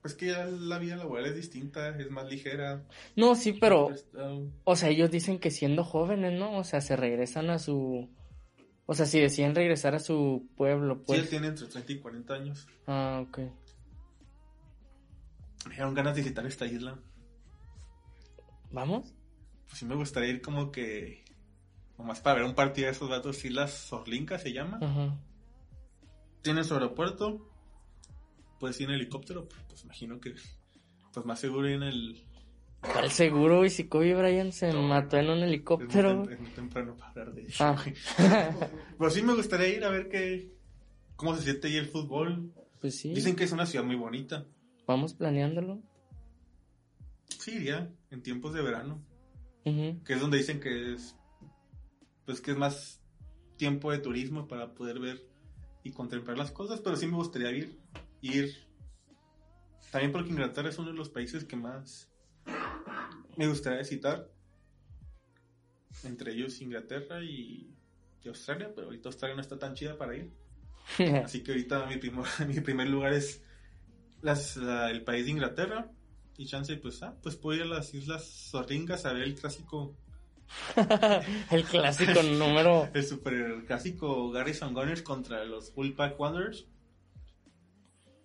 Pues 0.00 0.14
que 0.14 0.26
ya 0.26 0.44
la 0.46 0.78
vida 0.78 0.96
laboral 0.96 1.26
es 1.26 1.36
distinta, 1.36 1.90
es 1.96 2.10
más 2.10 2.28
ligera. 2.28 2.82
No, 3.14 3.36
sí, 3.36 3.52
pero, 3.52 3.90
o 4.64 4.74
sea, 4.74 4.88
ellos 4.88 5.12
dicen 5.12 5.38
que 5.38 5.52
siendo 5.52 5.84
jóvenes, 5.84 6.36
¿no? 6.36 6.58
O 6.58 6.64
sea, 6.64 6.80
se 6.80 6.96
regresan 6.96 7.50
a 7.50 7.60
su... 7.60 8.10
O 8.86 8.94
sea, 8.94 9.06
si 9.06 9.20
deciden 9.20 9.54
regresar 9.54 9.94
a 9.94 10.00
su 10.00 10.48
pueblo, 10.56 10.96
sí, 10.96 11.02
pues... 11.06 11.20
él 11.20 11.28
tiene 11.28 11.46
entre 11.46 11.68
30 11.68 11.92
y 11.92 12.00
40 12.00 12.34
años. 12.34 12.66
Ah, 12.88 13.24
ok. 13.24 13.38
Me 15.68 15.74
dieron 15.76 15.94
ganas 15.94 16.16
de 16.16 16.22
visitar 16.22 16.44
esta 16.46 16.66
isla. 16.66 16.98
¿Vamos? 18.72 19.14
Pues 19.68 19.78
sí 19.78 19.84
me 19.84 19.94
gustaría 19.94 20.30
ir 20.30 20.42
como 20.42 20.72
que... 20.72 21.24
Nomás 21.96 22.20
para 22.20 22.40
ver 22.40 22.44
un 22.44 22.56
partido 22.56 22.86
de 22.86 22.92
esos 22.92 23.08
vatos, 23.08 23.44
Islas 23.44 23.70
Sorlinca 23.70 24.36
se 24.40 24.52
llama. 24.52 24.80
Ajá. 24.82 25.16
Tiene 26.42 26.64
su 26.64 26.74
aeropuerto. 26.74 27.48
Puedes 28.58 28.80
ir 28.80 28.88
en 28.88 28.94
helicóptero. 28.96 29.48
Pues 29.68 29.84
imagino 29.84 30.20
que... 30.20 30.34
Pues 31.12 31.26
más 31.26 31.40
seguro 31.40 31.68
ir 31.68 31.74
en 31.76 31.82
el... 31.84 32.24
¿Cuál 32.80 33.10
seguro? 33.10 33.64
Y 33.64 33.70
si 33.70 33.84
Kobe 33.86 34.14
Bryant 34.14 34.52
se 34.52 34.72
No. 34.72 34.82
mató 34.82 35.16
en 35.16 35.26
un 35.26 35.32
Es 35.34 35.38
muy, 35.40 35.48
helicóptero. 35.48 36.24
tem- 36.24 36.32
es 36.32 36.40
muy 36.40 36.50
temprano 36.50 36.96
para 36.96 37.10
hablar 37.10 37.32
de 37.34 37.42
eso. 37.42 37.64
Ah. 37.64 37.76
güey. 37.80 37.94
Pues 38.98 39.14
sí 39.14 39.22
me 39.22 39.34
gustaría 39.34 39.68
ir 39.68 39.84
a 39.84 39.90
ver 39.90 40.08
qué... 40.08 40.52
Cómo 41.16 41.36
se 41.36 41.42
siente 41.42 41.68
ahí 41.68 41.76
el 41.76 41.86
fútbol. 41.86 42.52
pues 42.80 42.98
sí. 42.98 43.14
Dicen 43.14 43.36
que 43.36 43.44
es 43.44 43.52
una 43.52 43.66
ciudad 43.66 43.84
muy 43.84 43.94
bonita. 43.96 44.46
Vamos 44.86 45.14
planeándolo. 45.14 45.80
Sí, 47.38 47.52
iría 47.56 47.92
en 48.10 48.22
tiempos 48.22 48.52
de 48.54 48.62
verano. 48.62 49.00
Ujú. 49.64 50.02
que 50.04 50.14
es 50.14 50.20
donde 50.20 50.38
dicen 50.38 50.58
que 50.58 50.94
es 50.94 51.14
pues 52.26 52.40
que 52.40 52.50
es 52.50 52.56
más 52.56 53.00
tiempo 53.56 53.92
de 53.92 53.98
turismo 53.98 54.48
para 54.48 54.74
poder 54.74 54.98
ver 54.98 55.24
y 55.84 55.90
contemplar 55.92 56.38
las 56.38 56.50
cosas, 56.50 56.80
pero 56.80 56.96
sí 56.96 57.06
me 57.06 57.16
gustaría 57.16 57.50
ir 57.50 57.78
ir. 58.20 58.54
También 59.90 60.12
porque 60.12 60.30
Inglaterra 60.30 60.68
es 60.70 60.78
uno 60.78 60.90
de 60.90 60.96
los 60.96 61.08
países 61.10 61.44
que 61.44 61.56
más 61.56 62.08
me 63.36 63.46
gustaría 63.48 63.80
visitar 63.80 64.30
entre 66.04 66.32
ellos 66.32 66.60
Inglaterra 66.60 67.22
y, 67.22 67.74
y 68.22 68.28
Australia, 68.28 68.72
pero 68.74 68.86
ahorita 68.88 69.08
Australia 69.08 69.36
no 69.36 69.42
está 69.42 69.58
tan 69.58 69.74
chida 69.74 69.96
para 69.96 70.16
ir, 70.16 70.30
así 71.24 71.42
que 71.42 71.52
ahorita 71.52 71.86
mi, 71.86 71.96
primo- 71.96 72.24
mi 72.48 72.60
primer 72.60 72.88
lugar 72.88 73.12
es 73.12 73.42
las- 74.22 74.56
la- 74.56 74.90
el 74.90 75.02
país 75.04 75.24
de 75.26 75.32
Inglaterra 75.32 75.90
y 76.38 76.46
chance 76.46 76.74
pues 76.76 77.02
ah, 77.02 77.14
pues 77.22 77.36
puedo 77.36 77.58
ir 77.58 77.64
a 77.64 77.76
las 77.76 77.92
Islas 77.94 78.24
Sorringas 78.24 79.04
a 79.04 79.12
ver 79.12 79.22
el 79.24 79.34
clásico 79.34 79.94
El 81.50 81.64
clásico 81.64 82.22
número... 82.22 82.88
El 82.94 83.04
super 83.04 83.64
clásico 83.66 84.30
Garrison 84.30 84.74
Gunners 84.74 85.02
contra 85.02 85.44
los 85.44 85.74
Bullpack 85.74 86.18
Wanderers. 86.18 86.66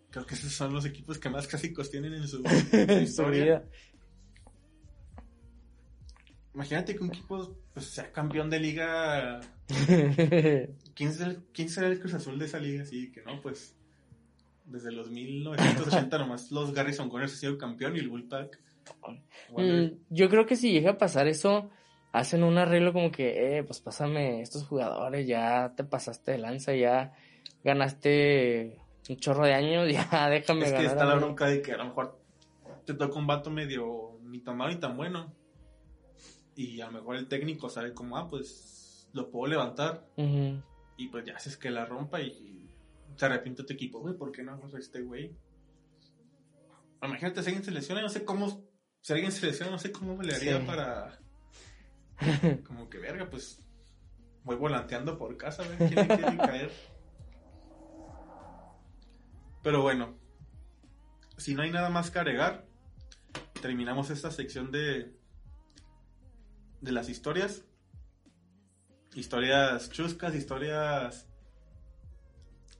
Creo 0.09 0.25
que 0.25 0.35
esos 0.35 0.51
son 0.51 0.73
los 0.73 0.85
equipos 0.85 1.19
que 1.19 1.29
más 1.29 1.47
clásicos 1.47 1.91
tienen 1.91 2.13
en 2.13 2.27
su, 2.27 2.41
en 2.71 3.07
su 3.07 3.25
vida. 3.25 3.63
Imagínate 6.53 6.95
que 6.95 7.03
un 7.03 7.09
equipo 7.09 7.55
pues, 7.73 7.85
sea 7.85 8.11
campeón 8.11 8.49
de 8.49 8.59
liga. 8.59 9.41
¿Quién 10.95 11.13
será, 11.13 11.29
el, 11.29 11.43
quién 11.53 11.69
será 11.69 11.87
el 11.87 11.99
Cruz 11.99 12.15
Azul 12.15 12.39
de 12.39 12.45
esa 12.45 12.59
liga? 12.59 12.83
Sí, 12.83 13.11
que 13.11 13.21
no, 13.21 13.39
pues. 13.41 13.75
Desde 14.65 14.91
los 14.91 15.09
1980 15.11 16.17
nomás 16.17 16.51
los 16.51 16.73
Garrison 16.73 17.09
Gunners 17.09 17.33
han 17.33 17.37
sido 17.37 17.57
campeón 17.57 17.95
y 17.95 17.99
el 17.99 18.09
Bullpack. 18.09 18.59
Mm, 19.55 19.97
Yo 20.09 20.29
creo 20.29 20.45
que 20.45 20.55
si 20.55 20.71
llega 20.71 20.91
a 20.91 20.97
pasar 20.97 21.27
eso, 21.27 21.69
hacen 22.11 22.43
un 22.43 22.57
arreglo 22.57 22.93
como 22.93 23.11
que, 23.11 23.57
eh, 23.59 23.63
pues 23.63 23.79
pásame 23.79 24.41
estos 24.41 24.65
jugadores, 24.65 25.27
ya 25.27 25.73
te 25.75 25.83
pasaste 25.83 26.31
de 26.31 26.37
lanza, 26.39 26.73
ya 26.73 27.13
ganaste 27.63 28.79
un 29.09 29.17
chorro 29.17 29.45
de 29.45 29.53
años, 29.53 29.87
ya 29.91 30.29
déjame 30.29 30.61
Es 30.65 30.71
que 30.71 30.77
ganar. 30.77 30.85
está 30.91 31.03
a 31.03 31.07
la 31.07 31.15
mí. 31.15 31.19
bronca 31.21 31.45
de 31.47 31.61
que 31.61 31.73
a 31.73 31.77
lo 31.77 31.85
mejor 31.85 32.19
te 32.85 32.93
toca 32.93 33.17
un 33.19 33.27
vato 33.27 33.49
medio 33.51 34.19
ni 34.23 34.39
tan 34.39 34.57
malo 34.57 34.73
ni 34.73 34.79
tan 34.79 34.95
bueno. 34.97 35.33
Y 36.55 36.81
a 36.81 36.87
lo 36.87 36.93
mejor 36.93 37.15
el 37.17 37.27
técnico 37.27 37.69
sabe 37.69 37.93
como, 37.93 38.17
ah, 38.17 38.27
pues 38.27 39.07
lo 39.13 39.29
puedo 39.29 39.47
levantar. 39.51 40.07
Ujú. 40.17 40.61
Y 40.97 41.07
pues 41.09 41.23
ya 41.25 41.35
haces 41.35 41.55
que 41.55 41.69
la 41.69 41.85
rompa 41.85 42.19
y 42.21 42.67
se 43.15 43.25
arrepiente 43.25 43.63
tu 43.63 43.73
equipo, 43.73 43.99
güey, 43.99 44.15
¿por 44.15 44.31
qué 44.31 44.41
no 44.43 44.53
a 44.53 44.79
este 44.79 45.01
güey? 45.01 45.35
Imagínate 47.03 47.41
si 47.43 47.49
alguien 47.49 47.63
se 47.63 47.71
lesiona, 47.71 48.01
no 48.01 48.09
sé 48.09 48.25
cómo, 48.25 48.63
si 49.01 49.13
alguien 49.13 49.31
se 49.31 49.45
lesiona, 49.45 49.71
no 49.71 49.77
sé 49.77 49.91
cómo 49.91 50.15
me 50.17 50.25
le 50.25 50.33
haría 50.35 50.57
Sí. 50.59 50.63
para, 50.65 51.19
como 52.65 52.89
que 52.89 52.97
verga, 52.97 53.29
pues 53.29 53.61
voy 54.43 54.55
volanteando 54.55 55.17
por 55.17 55.37
casa, 55.37 55.63
a 55.63 55.67
ver 55.67 55.77
quién 55.77 55.95
le 55.95 56.07
quiere 56.07 56.37
caer. 56.37 56.71
Pero 59.63 59.81
bueno, 59.81 60.17
si 61.37 61.53
no 61.53 61.63
hay 61.63 61.71
nada 61.71 61.89
más 61.89 62.09
que 62.09 62.19
agregar, 62.19 62.65
terminamos 63.61 64.09
esta 64.09 64.31
sección 64.31 64.71
de, 64.71 65.13
de 66.81 66.91
las 66.91 67.09
historias. 67.09 67.65
Historias 69.13 69.89
chuscas, 69.89 70.35
historias 70.35 71.27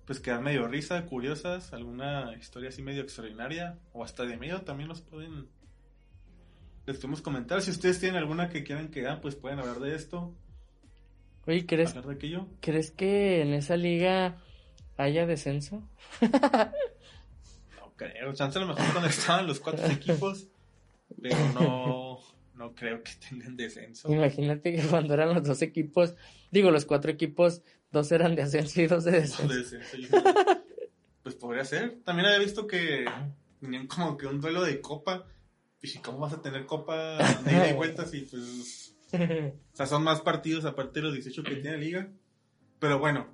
pues 0.08 0.22
que 0.22 0.32
dan 0.32 0.42
medio 0.42 0.66
risa, 0.70 1.06
curiosas, 1.06 1.74
alguna 1.74 2.34
historia 2.38 2.70
así 2.70 2.82
medio 2.82 3.02
extraordinaria 3.04 3.78
o 3.92 4.06
hasta 4.06 4.24
de 4.24 4.38
miedo 4.38 4.62
también 4.62 4.88
los 4.88 5.02
pueden 5.02 5.50
les 6.88 6.98
podemos 6.98 7.22
comentar. 7.22 7.62
Si 7.62 7.70
ustedes 7.70 8.00
tienen 8.00 8.18
alguna 8.18 8.50
que 8.50 8.64
quieran 8.64 8.88
que 8.88 9.02
hagan, 9.02 9.22
pues 9.22 9.36
pueden 9.36 9.60
hablar 9.60 9.80
de 9.80 9.94
esto, 9.94 10.34
Oye, 11.46 11.66
¿crees, 11.66 11.90
hablar 11.90 12.08
de 12.08 12.14
aquello. 12.16 12.48
¿crees 12.62 12.92
que 12.92 13.42
en 13.42 13.54
esa 13.54 13.78
liga 13.78 14.38
haya 14.98 15.26
descenso? 15.26 15.84
No 16.22 17.94
creo, 17.96 18.34
chance 18.34 18.58
a 18.58 18.62
lo 18.62 18.68
mejor 18.68 18.92
cuando 18.92 19.10
estaban 19.10 19.48
los 19.48 19.60
cuatro 19.60 19.86
equipos, 19.92 20.48
pero 21.22 21.38
no, 21.54 22.20
no 22.56 22.74
creo 22.74 23.04
que 23.04 23.12
tengan 23.30 23.56
descenso. 23.58 24.12
Imagínate 24.12 24.74
que 24.74 24.82
cuando 24.84 25.14
eran 25.14 25.34
los 25.34 25.44
dos 25.44 25.62
equipos, 25.62 26.16
digo, 26.52 26.72
los 26.72 26.86
cuatro 26.86 27.12
equipos, 27.12 27.62
dos 27.92 28.12
eran 28.12 28.36
de 28.36 28.44
ascenso 28.44 28.82
y 28.82 28.88
dos 28.88 29.04
de 29.04 29.12
descenso. 29.12 29.54
descenso, 29.54 29.98
yo 29.98 30.10
creo. 30.10 30.24
Pues 31.24 31.36
podría 31.36 31.66
ser. 31.66 32.00
También 32.06 32.28
había 32.28 32.40
visto 32.40 32.66
que 32.66 33.04
tenían 33.60 33.88
como 33.88 34.16
que 34.16 34.28
un 34.28 34.40
duelo 34.40 34.64
de 34.64 34.80
copa. 34.80 35.26
Y 35.82 35.98
¿cómo 36.00 36.20
vas 36.20 36.34
a 36.34 36.42
tener 36.42 36.66
copa 36.66 37.18
de 37.44 37.52
ida 37.52 37.70
y 37.70 37.74
vuelta 37.74 38.06
si 38.06 38.22
pues... 38.22 38.96
O 39.14 39.76
sea, 39.78 39.86
son 39.86 40.04
más 40.04 40.22
partidos 40.22 40.66
aparte 40.66 41.00
de 41.00 41.06
los 41.06 41.14
18 41.14 41.44
que 41.44 41.56
tiene 41.56 41.72
la 41.72 41.78
liga. 41.78 42.12
Pero 42.80 43.00
bueno, 43.00 43.28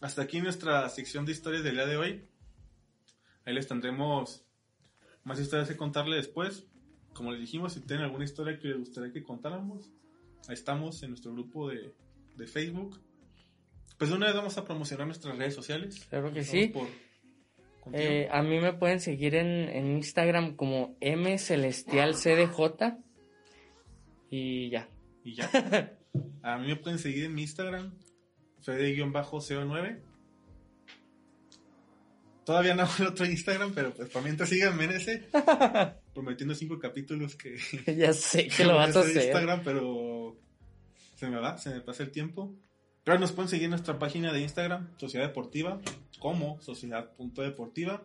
hasta 0.00 0.22
aquí 0.22 0.40
nuestra 0.40 0.88
sección 0.90 1.24
de 1.24 1.32
historias 1.32 1.64
del 1.64 1.76
día 1.76 1.86
de 1.86 1.96
hoy. 1.96 2.28
Ahí 3.46 3.54
les 3.54 3.66
tendremos 3.66 4.44
más 5.22 5.40
historias 5.40 5.68
que 5.68 5.76
contarle 5.76 6.16
después. 6.16 6.66
Como 7.14 7.32
les 7.32 7.40
dijimos, 7.40 7.72
si 7.72 7.80
tienen 7.80 8.04
alguna 8.04 8.24
historia 8.24 8.58
que 8.58 8.68
les 8.68 8.78
gustaría 8.78 9.12
que 9.12 9.22
contáramos, 9.22 9.90
ahí 10.46 10.54
estamos 10.54 11.02
en 11.02 11.10
nuestro 11.10 11.32
grupo 11.32 11.70
de 11.70 11.94
de 12.36 12.46
Facebook. 12.46 13.00
Pues 13.98 14.10
de 14.10 14.16
una 14.16 14.26
vez 14.26 14.34
vamos 14.34 14.58
a 14.58 14.64
promocionar 14.64 15.06
nuestras 15.06 15.36
redes 15.36 15.54
sociales. 15.54 16.04
Claro 16.10 16.32
que 16.32 16.44
sí. 16.44 16.68
por-. 16.68 16.88
Eh, 17.92 18.28
a 18.30 18.42
mí 18.42 18.58
me 18.60 18.72
pueden 18.72 19.00
seguir 19.00 19.34
en, 19.34 19.68
en 19.68 19.96
Instagram 19.96 20.56
como 20.56 20.96
mcelestialcdj. 21.00 22.58
Y 24.30 24.70
ya. 24.70 24.88
Y 25.22 25.34
ya. 25.34 25.50
A 26.42 26.58
mí 26.58 26.68
me 26.68 26.76
pueden 26.76 26.98
seguir 26.98 27.24
en 27.24 27.34
mi 27.34 27.42
Instagram, 27.42 27.92
Fede-CO9. 28.62 30.00
Todavía 32.44 32.74
no 32.74 32.82
hago 32.82 32.92
el 32.98 33.06
otro 33.06 33.24
Instagram, 33.24 33.72
pero 33.74 33.94
pues 33.94 34.10
para 34.10 34.24
mientras 34.24 34.50
síganme 34.50 34.84
en 34.84 34.90
ese. 34.92 35.28
Prometiendo 36.14 36.54
cinco 36.54 36.78
capítulos 36.78 37.36
que, 37.36 37.56
ya 37.96 38.12
sé 38.12 38.48
que 38.48 38.64
lo 38.64 38.76
vas 38.76 38.94
a 38.94 39.00
hacer. 39.02 39.24
Instagram, 39.24 39.62
pero 39.64 40.36
se 41.16 41.28
me 41.28 41.38
va, 41.38 41.56
se 41.56 41.70
me 41.70 41.80
pasa 41.80 42.02
el 42.02 42.10
tiempo. 42.10 42.54
Pero 43.02 43.18
nos 43.18 43.32
pueden 43.32 43.48
seguir 43.48 43.64
en 43.64 43.70
nuestra 43.70 43.98
página 43.98 44.32
de 44.32 44.40
Instagram, 44.40 44.88
Sociedad 44.98 45.26
Deportiva, 45.26 45.80
como 46.18 46.60
Sociedad.deportiva. 46.60 48.04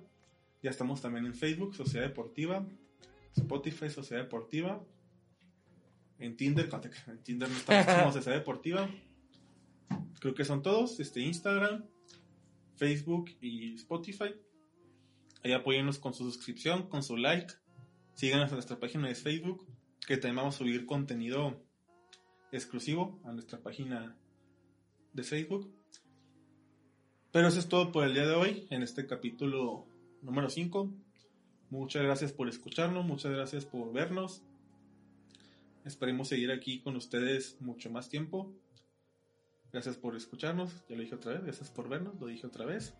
Ya 0.61 0.69
estamos 0.69 1.01
también 1.01 1.25
en 1.25 1.33
Facebook, 1.33 1.75
Sociedad 1.75 2.05
Deportiva, 2.05 2.67
Spotify, 3.35 3.89
Sociedad 3.89 4.23
Deportiva. 4.23 4.83
En 6.19 6.35
Tinder, 6.35 6.69
en 7.07 7.23
Tinder 7.23 7.49
no 7.49 7.55
estamos 7.55 7.85
como 7.99 8.11
Sociedad 8.11 8.37
Deportiva. 8.37 8.89
Creo 10.19 10.35
que 10.35 10.43
son 10.43 10.61
todos, 10.61 10.99
este 10.99 11.21
Instagram, 11.21 11.85
Facebook 12.75 13.31
y 13.39 13.75
Spotify. 13.75 14.35
Ahí 15.43 15.53
apóyennos 15.53 15.99
con 15.99 16.13
su 16.13 16.29
suscripción, 16.29 16.89
con 16.89 17.03
su 17.03 17.15
like. 17.15 17.53
Síganos 18.15 18.49
en 18.49 18.55
nuestra 18.55 18.79
página 18.79 19.07
de 19.07 19.15
Facebook, 19.15 19.65
que 20.05 20.17
también 20.17 20.35
vamos 20.37 20.55
a 20.55 20.57
subir 20.57 20.85
contenido 20.85 21.63
exclusivo 22.51 23.21
a 23.23 23.31
nuestra 23.31 23.61
página 23.61 24.17
de 25.13 25.23
Facebook. 25.23 25.73
Pero 27.31 27.47
eso 27.47 27.59
es 27.59 27.67
todo 27.67 27.91
por 27.91 28.05
el 28.05 28.13
día 28.15 28.25
de 28.25 28.33
hoy, 28.33 28.65
en 28.71 28.81
este 28.81 29.05
capítulo 29.05 29.85
número 30.23 30.49
5. 30.49 30.91
Muchas 31.69 32.01
gracias 32.01 32.31
por 32.31 32.49
escucharnos, 32.49 33.05
muchas 33.05 33.31
gracias 33.31 33.65
por 33.65 33.93
vernos. 33.93 34.41
Esperemos 35.85 36.27
seguir 36.27 36.51
aquí 36.51 36.79
con 36.79 36.95
ustedes 36.95 37.57
mucho 37.59 37.91
más 37.91 38.09
tiempo. 38.09 38.51
Gracias 39.71 39.95
por 39.95 40.15
escucharnos, 40.15 40.73
ya 40.89 40.95
lo 40.95 41.03
dije 41.03 41.13
otra 41.13 41.33
vez, 41.33 41.43
gracias 41.43 41.69
por 41.69 41.87
vernos, 41.87 42.19
lo 42.19 42.25
dije 42.25 42.47
otra 42.47 42.65
vez. 42.65 42.95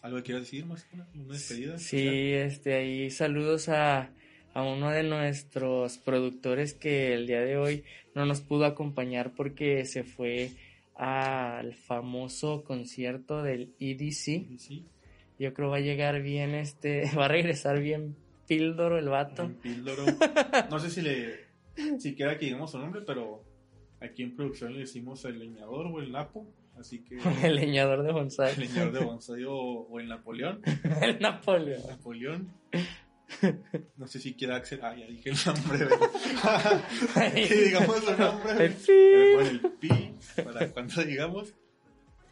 ¿Algo 0.00 0.16
que 0.16 0.22
quieras 0.22 0.44
decir 0.44 0.64
más? 0.64 0.86
¿Una 0.94 1.06
despedida? 1.34 1.78
Sí, 1.78 2.08
este, 2.08 2.72
ahí 2.72 3.10
saludos 3.10 3.68
a, 3.68 4.10
a 4.54 4.62
uno 4.62 4.90
de 4.90 5.02
nuestros 5.02 5.98
productores 5.98 6.72
que 6.72 7.12
el 7.12 7.26
día 7.26 7.42
de 7.42 7.58
hoy 7.58 7.84
no 8.14 8.24
nos 8.24 8.40
pudo 8.40 8.64
acompañar 8.64 9.34
porque 9.34 9.84
se 9.84 10.02
fue 10.02 10.52
al 11.00 11.74
famoso 11.74 12.62
concierto 12.62 13.42
del 13.42 13.72
EDC. 13.80 14.12
Sí, 14.12 14.56
sí. 14.58 14.86
Yo 15.38 15.54
creo 15.54 15.70
va 15.70 15.78
a 15.78 15.80
llegar 15.80 16.20
bien, 16.20 16.54
este, 16.54 17.10
va 17.18 17.24
a 17.24 17.28
regresar 17.28 17.80
bien 17.80 18.16
píldoro 18.46 18.98
el 18.98 19.08
vato. 19.08 19.50
Píldoro. 19.62 20.04
No 20.70 20.78
sé 20.78 20.90
si 20.90 21.00
le 21.00 21.48
siquiera 21.98 22.36
que 22.36 22.44
digamos 22.44 22.72
su 22.72 22.78
nombre, 22.78 23.00
pero 23.06 23.42
aquí 24.00 24.22
en 24.22 24.36
producción 24.36 24.74
le 24.74 24.80
decimos 24.80 25.24
el 25.24 25.38
leñador 25.38 25.86
o 25.86 26.00
el 26.00 26.12
napo, 26.12 26.46
así 26.78 27.02
que 27.02 27.16
El 27.42 27.56
leñador 27.56 28.02
de 28.02 28.12
bonsai. 28.12 28.52
el 28.52 28.60
leñador 28.60 28.92
de 28.92 29.02
bonsai 29.02 29.44
o, 29.44 29.54
o 29.54 30.00
el 30.00 30.08
Napoleón. 30.08 30.60
El 31.00 31.18
Napoleón. 31.18 31.80
Napoleón. 31.88 32.52
No 33.96 34.06
sé 34.06 34.18
si 34.18 34.34
quiera 34.34 34.56
acceder. 34.56 34.84
Ah, 34.84 34.96
ya 34.96 35.06
dije 35.06 35.30
el 35.30 35.36
nombre. 35.46 35.88
que 37.46 37.54
digamos 37.64 37.96
su 38.04 38.16
nombre. 38.16 38.66
El 38.66 39.34
ponen 39.36 39.46
el 39.46 39.72
pi 39.72 40.14
para 40.44 40.70
cuando 40.72 41.02
digamos. 41.02 41.54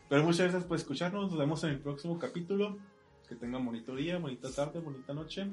Pero 0.08 0.24
muchas 0.24 0.40
gracias 0.40 0.64
por 0.64 0.76
escucharnos. 0.76 1.30
Nos 1.30 1.38
vemos 1.38 1.62
en 1.64 1.70
el 1.70 1.80
próximo 1.80 2.18
capítulo. 2.18 2.78
Que 3.28 3.34
tengan 3.34 3.64
bonito 3.64 3.94
día, 3.94 4.18
bonita 4.18 4.50
tarde, 4.50 4.80
bonita 4.80 5.12
noche. 5.12 5.46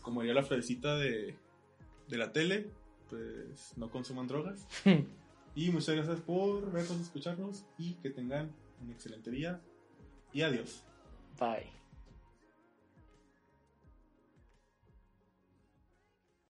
Como 0.00 0.22
diría 0.22 0.34
la 0.34 0.42
florecita 0.42 0.96
de, 0.96 1.36
de 2.08 2.16
la 2.16 2.32
tele, 2.32 2.70
pues 3.10 3.72
no 3.76 3.90
consuman 3.90 4.26
drogas. 4.26 4.66
Y 5.56 5.70
muchas 5.70 5.94
gracias 5.94 6.20
por 6.20 6.70
vernos, 6.70 7.00
escucharnos 7.00 7.64
y 7.78 7.94
que 7.94 8.10
tengan 8.10 8.52
un 8.82 8.90
excelente 8.90 9.30
día. 9.30 9.58
Y 10.34 10.42
adiós. 10.42 10.84
Bye. 11.40 11.64